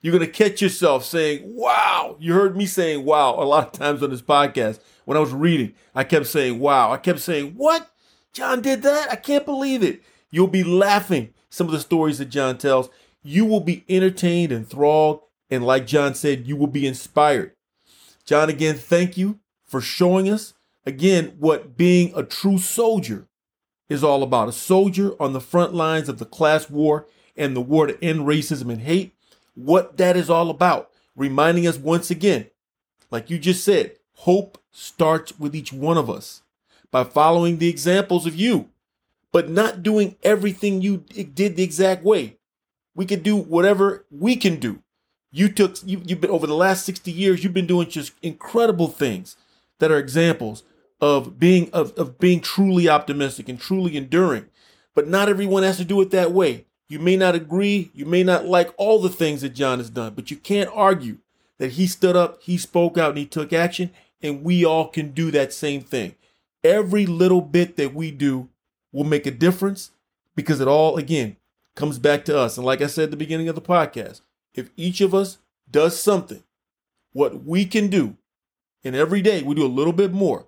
you're 0.00 0.16
going 0.16 0.26
to 0.26 0.32
catch 0.32 0.62
yourself 0.62 1.04
saying, 1.04 1.42
wow. 1.44 2.16
You 2.18 2.32
heard 2.34 2.56
me 2.56 2.66
saying 2.66 3.04
wow 3.04 3.34
a 3.34 3.44
lot 3.44 3.66
of 3.66 3.72
times 3.72 4.02
on 4.02 4.10
this 4.10 4.22
podcast. 4.22 4.80
When 5.04 5.16
I 5.16 5.20
was 5.20 5.32
reading, 5.32 5.74
I 5.94 6.04
kept 6.04 6.26
saying 6.26 6.58
wow. 6.58 6.92
I 6.92 6.96
kept 6.96 7.20
saying, 7.20 7.54
what? 7.56 7.90
Jon 8.32 8.62
did 8.62 8.82
that? 8.82 9.10
I 9.10 9.16
can't 9.16 9.44
believe 9.44 9.82
it. 9.82 10.02
You'll 10.30 10.46
be 10.46 10.64
laughing 10.64 11.34
some 11.50 11.66
of 11.66 11.72
the 11.72 11.80
stories 11.80 12.18
that 12.18 12.26
Jon 12.26 12.56
tells. 12.58 12.88
You 13.22 13.44
will 13.44 13.60
be 13.60 13.84
entertained, 13.88 14.52
enthralled, 14.52 15.20
and 15.50 15.66
like 15.66 15.86
Jon 15.86 16.14
said, 16.14 16.46
you 16.46 16.56
will 16.56 16.68
be 16.68 16.86
inspired. 16.86 17.52
Jon, 18.24 18.48
again, 18.48 18.76
thank 18.76 19.16
you 19.16 19.40
for 19.66 19.80
showing 19.80 20.30
us 20.30 20.54
again 20.86 21.36
what 21.38 21.76
being 21.76 22.12
a 22.16 22.22
true 22.22 22.58
soldier 22.58 23.28
is 23.88 24.04
all 24.04 24.22
about. 24.22 24.48
A 24.48 24.52
soldier 24.52 25.12
on 25.20 25.32
the 25.32 25.40
front 25.40 25.74
lines 25.74 26.08
of 26.08 26.18
the 26.18 26.24
class 26.24 26.70
war 26.70 27.06
and 27.36 27.56
the 27.56 27.60
war 27.60 27.86
to 27.86 28.02
end 28.04 28.20
racism 28.20 28.70
and 28.70 28.82
hate. 28.82 29.14
What 29.54 29.96
that 29.96 30.16
is 30.16 30.30
all 30.30 30.50
about. 30.50 30.90
Reminding 31.16 31.66
us 31.66 31.76
once 31.76 32.10
again, 32.10 32.46
like 33.10 33.30
you 33.30 33.38
just 33.38 33.64
said, 33.64 33.96
hope 34.14 34.58
starts 34.70 35.38
with 35.38 35.54
each 35.54 35.72
one 35.72 35.98
of 35.98 36.08
us. 36.08 36.42
by 36.90 37.04
following 37.04 37.58
the 37.58 37.68
examples 37.68 38.26
of 38.26 38.34
you, 38.34 38.68
but 39.32 39.48
not 39.48 39.82
doing 39.82 40.16
everything 40.22 40.82
you 40.82 40.98
did 40.98 41.56
the 41.56 41.62
exact 41.62 42.02
way. 42.04 42.36
We 42.94 43.06
could 43.06 43.22
do 43.22 43.36
whatever 43.36 44.04
we 44.10 44.36
can 44.36 44.56
do. 44.58 44.82
You 45.30 45.48
took 45.48 45.76
you, 45.86 46.02
you've 46.04 46.20
been 46.20 46.30
over 46.30 46.46
the 46.46 46.54
last 46.56 46.84
60 46.84 47.12
years, 47.12 47.44
you've 47.44 47.54
been 47.54 47.66
doing 47.66 47.88
just 47.88 48.12
incredible 48.22 48.88
things 48.88 49.36
that 49.78 49.92
are 49.92 49.98
examples 49.98 50.64
of 51.00 51.38
being 51.38 51.70
of, 51.72 51.92
of 51.96 52.18
being 52.18 52.40
truly 52.40 52.88
optimistic 52.88 53.48
and 53.48 53.60
truly 53.60 53.96
enduring. 53.96 54.46
But 54.94 55.08
not 55.08 55.28
everyone 55.28 55.62
has 55.62 55.78
to 55.78 55.84
do 55.84 56.00
it 56.00 56.10
that 56.10 56.32
way. 56.32 56.66
You 56.88 56.98
may 56.98 57.16
not 57.16 57.36
agree, 57.36 57.90
you 57.94 58.04
may 58.04 58.24
not 58.24 58.46
like 58.46 58.74
all 58.76 59.00
the 59.00 59.08
things 59.08 59.42
that 59.42 59.50
Jon 59.50 59.78
has 59.78 59.90
done, 59.90 60.14
but 60.14 60.30
you 60.30 60.36
can't 60.36 60.70
argue 60.74 61.18
that 61.58 61.72
he 61.72 61.86
stood 61.86 62.16
up, 62.16 62.42
he 62.42 62.58
spoke 62.58 62.98
out, 62.98 63.10
and 63.10 63.18
he 63.18 63.26
took 63.26 63.52
action, 63.52 63.90
and 64.20 64.42
we 64.42 64.64
all 64.64 64.88
can 64.88 65.12
do 65.12 65.30
that 65.30 65.52
same 65.52 65.82
thing. 65.82 66.16
Every 66.64 67.06
little 67.06 67.42
bit 67.42 67.76
that 67.76 67.94
we 67.94 68.10
do 68.10 68.48
will 68.92 69.04
make 69.04 69.24
a 69.26 69.30
difference 69.30 69.92
because 70.34 70.60
it 70.60 70.66
all, 70.66 70.96
again, 70.96 71.36
comes 71.76 71.98
back 71.98 72.24
to 72.24 72.36
us. 72.36 72.56
And 72.56 72.66
like 72.66 72.82
I 72.82 72.86
said 72.86 73.04
at 73.04 73.10
the 73.12 73.16
beginning 73.16 73.48
of 73.48 73.54
the 73.54 73.62
podcast, 73.62 74.20
if 74.54 74.70
each 74.76 75.00
of 75.00 75.14
us 75.14 75.38
does 75.70 75.98
something, 75.98 76.42
what 77.12 77.44
we 77.44 77.64
can 77.64 77.88
do, 77.88 78.16
and 78.82 78.96
every 78.96 79.22
day 79.22 79.42
we 79.42 79.54
do 79.54 79.64
a 79.64 79.68
little 79.68 79.92
bit 79.92 80.12
more, 80.12 80.46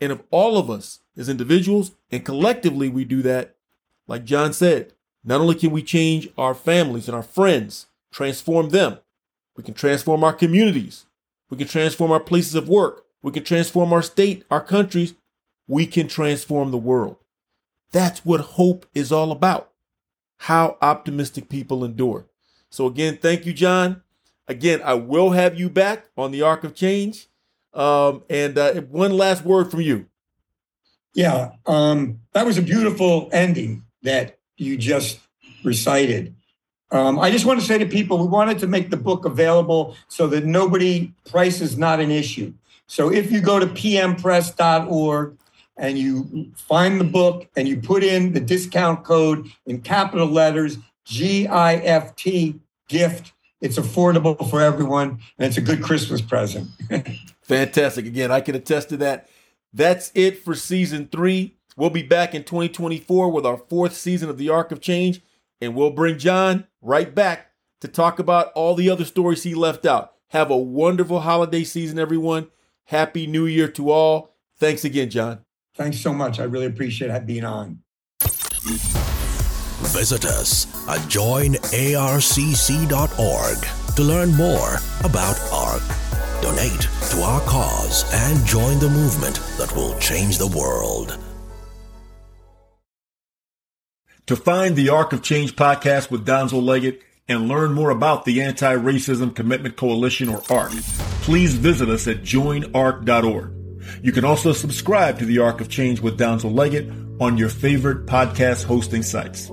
and 0.00 0.12
if 0.12 0.20
all 0.30 0.56
of 0.56 0.70
us 0.70 1.00
as 1.16 1.28
individuals 1.28 1.92
and 2.10 2.24
collectively 2.24 2.88
we 2.88 3.04
do 3.04 3.22
that, 3.22 3.56
like 4.06 4.24
Jon 4.24 4.52
said, 4.52 4.92
not 5.22 5.40
only 5.40 5.54
can 5.54 5.70
we 5.70 5.82
change 5.82 6.28
our 6.38 6.54
families 6.54 7.06
and 7.06 7.14
our 7.14 7.22
friends, 7.22 7.86
transform 8.10 8.70
them, 8.70 8.98
we 9.56 9.62
can 9.62 9.74
transform 9.74 10.24
our 10.24 10.32
communities, 10.32 11.06
we 11.50 11.56
can 11.56 11.68
transform 11.68 12.10
our 12.10 12.20
places 12.20 12.54
of 12.54 12.68
work, 12.68 13.04
we 13.22 13.32
can 13.32 13.44
transform 13.44 13.92
our 13.92 14.02
state, 14.02 14.44
our 14.50 14.62
countries, 14.62 15.14
we 15.68 15.86
can 15.86 16.08
transform 16.08 16.70
the 16.70 16.78
world. 16.78 17.16
That's 17.92 18.24
what 18.24 18.40
hope 18.40 18.86
is 18.94 19.12
all 19.12 19.30
about. 19.32 19.70
How 20.38 20.78
optimistic 20.80 21.48
people 21.48 21.84
endure. 21.84 22.26
So, 22.70 22.86
again, 22.86 23.18
thank 23.20 23.44
you, 23.44 23.52
Jon. 23.52 24.02
Again, 24.48 24.80
I 24.82 24.94
will 24.94 25.30
have 25.30 25.58
you 25.58 25.68
back 25.68 26.08
on 26.16 26.30
the 26.30 26.42
Arc 26.42 26.64
of 26.64 26.74
Change. 26.74 27.28
Um, 27.72 28.24
and 28.28 28.58
uh, 28.58 28.74
one 28.82 29.12
last 29.12 29.44
word 29.44 29.70
from 29.70 29.80
you. 29.80 30.06
Yeah, 31.14 31.52
um, 31.66 32.20
that 32.32 32.46
was 32.46 32.58
a 32.58 32.62
beautiful 32.62 33.28
ending 33.32 33.84
that 34.02 34.38
you 34.56 34.76
just 34.76 35.18
recited. 35.64 36.34
Um, 36.92 37.18
I 37.18 37.30
just 37.30 37.44
want 37.44 37.60
to 37.60 37.66
say 37.66 37.78
to 37.78 37.86
people, 37.86 38.18
we 38.18 38.26
wanted 38.26 38.58
to 38.60 38.66
make 38.66 38.90
the 38.90 38.96
book 38.96 39.24
available 39.24 39.96
so 40.08 40.26
that 40.28 40.44
nobody, 40.44 41.12
price 41.28 41.60
is 41.60 41.78
not 41.78 42.00
an 42.00 42.10
issue. 42.10 42.52
So 42.86 43.12
if 43.12 43.30
you 43.30 43.40
go 43.40 43.60
to 43.60 43.66
pmpress.org 43.66 45.36
and 45.76 45.98
you 45.98 46.50
find 46.56 47.00
the 47.00 47.04
book 47.04 47.48
and 47.56 47.68
you 47.68 47.76
put 47.76 48.02
in 48.02 48.32
the 48.32 48.40
discount 48.40 49.04
code 49.04 49.48
in 49.66 49.80
capital 49.80 50.26
letters, 50.26 50.78
GIFT, 51.04 52.56
gift, 52.88 53.32
it's 53.60 53.78
affordable 53.78 54.48
for 54.50 54.60
everyone 54.60 55.20
and 55.38 55.46
it's 55.46 55.56
a 55.56 55.60
good 55.60 55.82
Christmas 55.82 56.20
present. 56.20 56.68
Fantastic. 57.50 58.06
Again, 58.06 58.30
I 58.30 58.40
can 58.40 58.54
attest 58.54 58.90
to 58.90 58.96
that. 58.98 59.28
That's 59.72 60.12
it 60.14 60.38
for 60.42 60.54
season 60.54 61.08
three. 61.10 61.56
We'll 61.76 61.90
be 61.90 62.04
back 62.04 62.34
in 62.34 62.44
2024 62.44 63.30
with 63.30 63.44
our 63.44 63.56
fourth 63.56 63.94
season 63.94 64.28
of 64.28 64.38
The 64.38 64.48
Arc 64.48 64.70
of 64.70 64.80
Change, 64.80 65.20
and 65.60 65.74
we'll 65.74 65.90
bring 65.90 66.18
Jon 66.18 66.66
right 66.80 67.12
back 67.14 67.50
to 67.80 67.88
talk 67.88 68.18
about 68.20 68.52
all 68.54 68.74
the 68.74 68.88
other 68.88 69.04
stories 69.04 69.42
he 69.42 69.54
left 69.54 69.84
out. 69.84 70.12
Have 70.28 70.50
a 70.50 70.56
wonderful 70.56 71.20
holiday 71.20 71.64
season, 71.64 71.98
everyone. 71.98 72.48
Happy 72.84 73.26
New 73.26 73.46
Year 73.46 73.68
to 73.68 73.90
all. 73.90 74.36
Thanks 74.58 74.84
again, 74.84 75.10
Jon. 75.10 75.40
Thanks 75.74 75.98
so 75.98 76.12
much. 76.12 76.38
I 76.38 76.44
really 76.44 76.66
appreciate 76.66 77.26
being 77.26 77.44
on. 77.44 77.80
Visit 79.90 80.24
us 80.24 80.66
at 80.88 81.00
joinarcc.org 81.08 81.56
to 83.96 84.02
learn 84.02 84.34
more 84.34 84.76
about 85.02 85.40
ARC 85.52 86.09
donate 86.42 86.88
to 87.10 87.22
our 87.22 87.40
cause, 87.42 88.04
and 88.12 88.46
join 88.46 88.78
the 88.78 88.88
movement 88.88 89.36
that 89.58 89.74
will 89.74 89.98
change 89.98 90.38
the 90.38 90.46
world. 90.46 91.18
To 94.26 94.36
find 94.36 94.76
the 94.76 94.90
Arc 94.90 95.12
of 95.12 95.22
Change 95.22 95.56
podcast 95.56 96.10
with 96.10 96.24
Donzel 96.24 96.62
Leggett 96.62 97.02
and 97.28 97.48
learn 97.48 97.72
more 97.72 97.90
about 97.90 98.24
the 98.24 98.42
Anti 98.42 98.76
Racism 98.76 99.34
Commitment 99.34 99.76
Coalition 99.76 100.28
or 100.28 100.42
ARC, 100.48 100.70
please 101.22 101.54
visit 101.54 101.88
us 101.88 102.06
at 102.06 102.22
joinarc.org. 102.22 103.52
You 104.02 104.12
can 104.12 104.24
also 104.24 104.52
subscribe 104.52 105.18
to 105.18 105.24
the 105.24 105.38
Arc 105.38 105.60
of 105.60 105.68
Change 105.68 106.00
with 106.00 106.18
Donzel 106.18 106.54
Leggett 106.54 106.90
on 107.20 107.38
your 107.38 107.48
favorite 107.48 108.06
podcast 108.06 108.64
hosting 108.64 109.02
sites. 109.02 109.50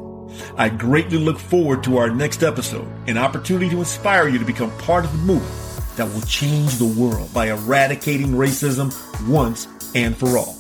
I 0.58 0.70
greatly 0.70 1.18
look 1.18 1.40
forward 1.40 1.84
to 1.86 1.98
our 1.98 2.12
next 2.12 2.44
episode, 2.44 2.88
an 3.08 3.18
opportunity 3.18 3.70
to 3.70 3.80
inspire 3.80 4.28
you 4.28 4.38
to 4.38 4.46
become 4.46 4.70
part 4.78 5.06
of 5.06 5.12
the 5.12 5.18
movement 5.18 5.67
that 5.98 6.08
will 6.08 6.22
change 6.22 6.76
the 6.76 6.86
world 6.86 7.34
by 7.34 7.48
eradicating 7.48 8.30
racism 8.30 8.94
once 9.30 9.68
and 9.94 10.16
for 10.16 10.38
all. 10.38 10.56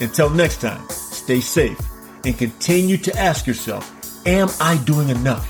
Until 0.00 0.28
next 0.28 0.60
time, 0.60 0.86
stay 0.88 1.40
safe 1.40 1.78
and 2.24 2.36
continue 2.36 2.96
to 2.98 3.16
ask 3.18 3.46
yourself, 3.46 3.90
am 4.26 4.48
I 4.60 4.76
doing 4.84 5.08
enough? 5.08 5.48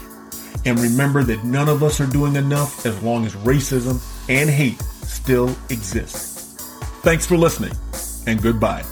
And 0.65 0.79
remember 0.79 1.25
that 1.25 1.45
none 1.45 1.69
of 1.69 1.83
us 1.83 2.01
are 2.01 2.07
doing 2.07 2.37
enough 2.37 2.87
as 2.87 3.03
long 3.03 3.27
as 3.27 3.35
racism 3.37 4.01
and 4.29 4.49
hate 4.49 4.81
still 5.03 5.55
exist. 5.71 6.61
Thanks 7.03 7.27
for 7.27 7.37
listening 7.37 7.73
and 8.27 8.41
goodbye. 8.41 8.85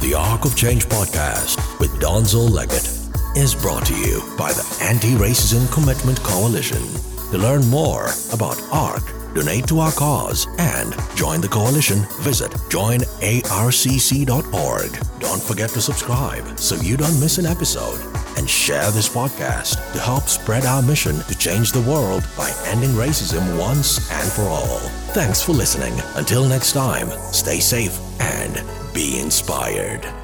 The 0.00 0.14
Arc 0.16 0.44
of 0.44 0.56
Change 0.56 0.86
podcast 0.86 1.80
with 1.80 1.90
Donzel 2.00 2.50
Leggett 2.50 3.01
is 3.36 3.54
brought 3.54 3.86
to 3.86 3.94
you 3.94 4.22
by 4.36 4.52
the 4.52 4.78
Anti 4.82 5.12
Racism 5.14 5.70
Commitment 5.72 6.22
Coalition. 6.22 6.82
To 7.30 7.38
learn 7.38 7.66
more 7.68 8.08
about 8.32 8.60
ARC, 8.70 9.02
donate 9.34 9.66
to 9.68 9.80
our 9.80 9.92
cause, 9.92 10.46
and 10.58 10.94
join 11.14 11.40
the 11.40 11.48
coalition, 11.48 12.06
visit 12.20 12.50
joinarcc.org. 12.70 13.20
Don't 15.20 15.42
forget 15.42 15.70
to 15.70 15.80
subscribe 15.80 16.58
so 16.58 16.74
you 16.76 16.96
don't 16.96 17.18
miss 17.20 17.38
an 17.38 17.46
episode. 17.46 18.00
And 18.36 18.48
share 18.48 18.90
this 18.90 19.08
podcast 19.08 19.92
to 19.92 20.00
help 20.00 20.24
spread 20.24 20.64
our 20.64 20.82
mission 20.82 21.20
to 21.20 21.38
change 21.38 21.72
the 21.72 21.82
world 21.82 22.26
by 22.36 22.52
ending 22.66 22.90
racism 22.90 23.58
once 23.58 24.10
and 24.10 24.30
for 24.30 24.42
all. 24.42 24.78
Thanks 25.14 25.42
for 25.42 25.52
listening. 25.52 25.94
Until 26.16 26.46
next 26.46 26.72
time, 26.72 27.08
stay 27.32 27.60
safe 27.60 27.98
and 28.20 28.62
be 28.94 29.20
inspired. 29.20 30.21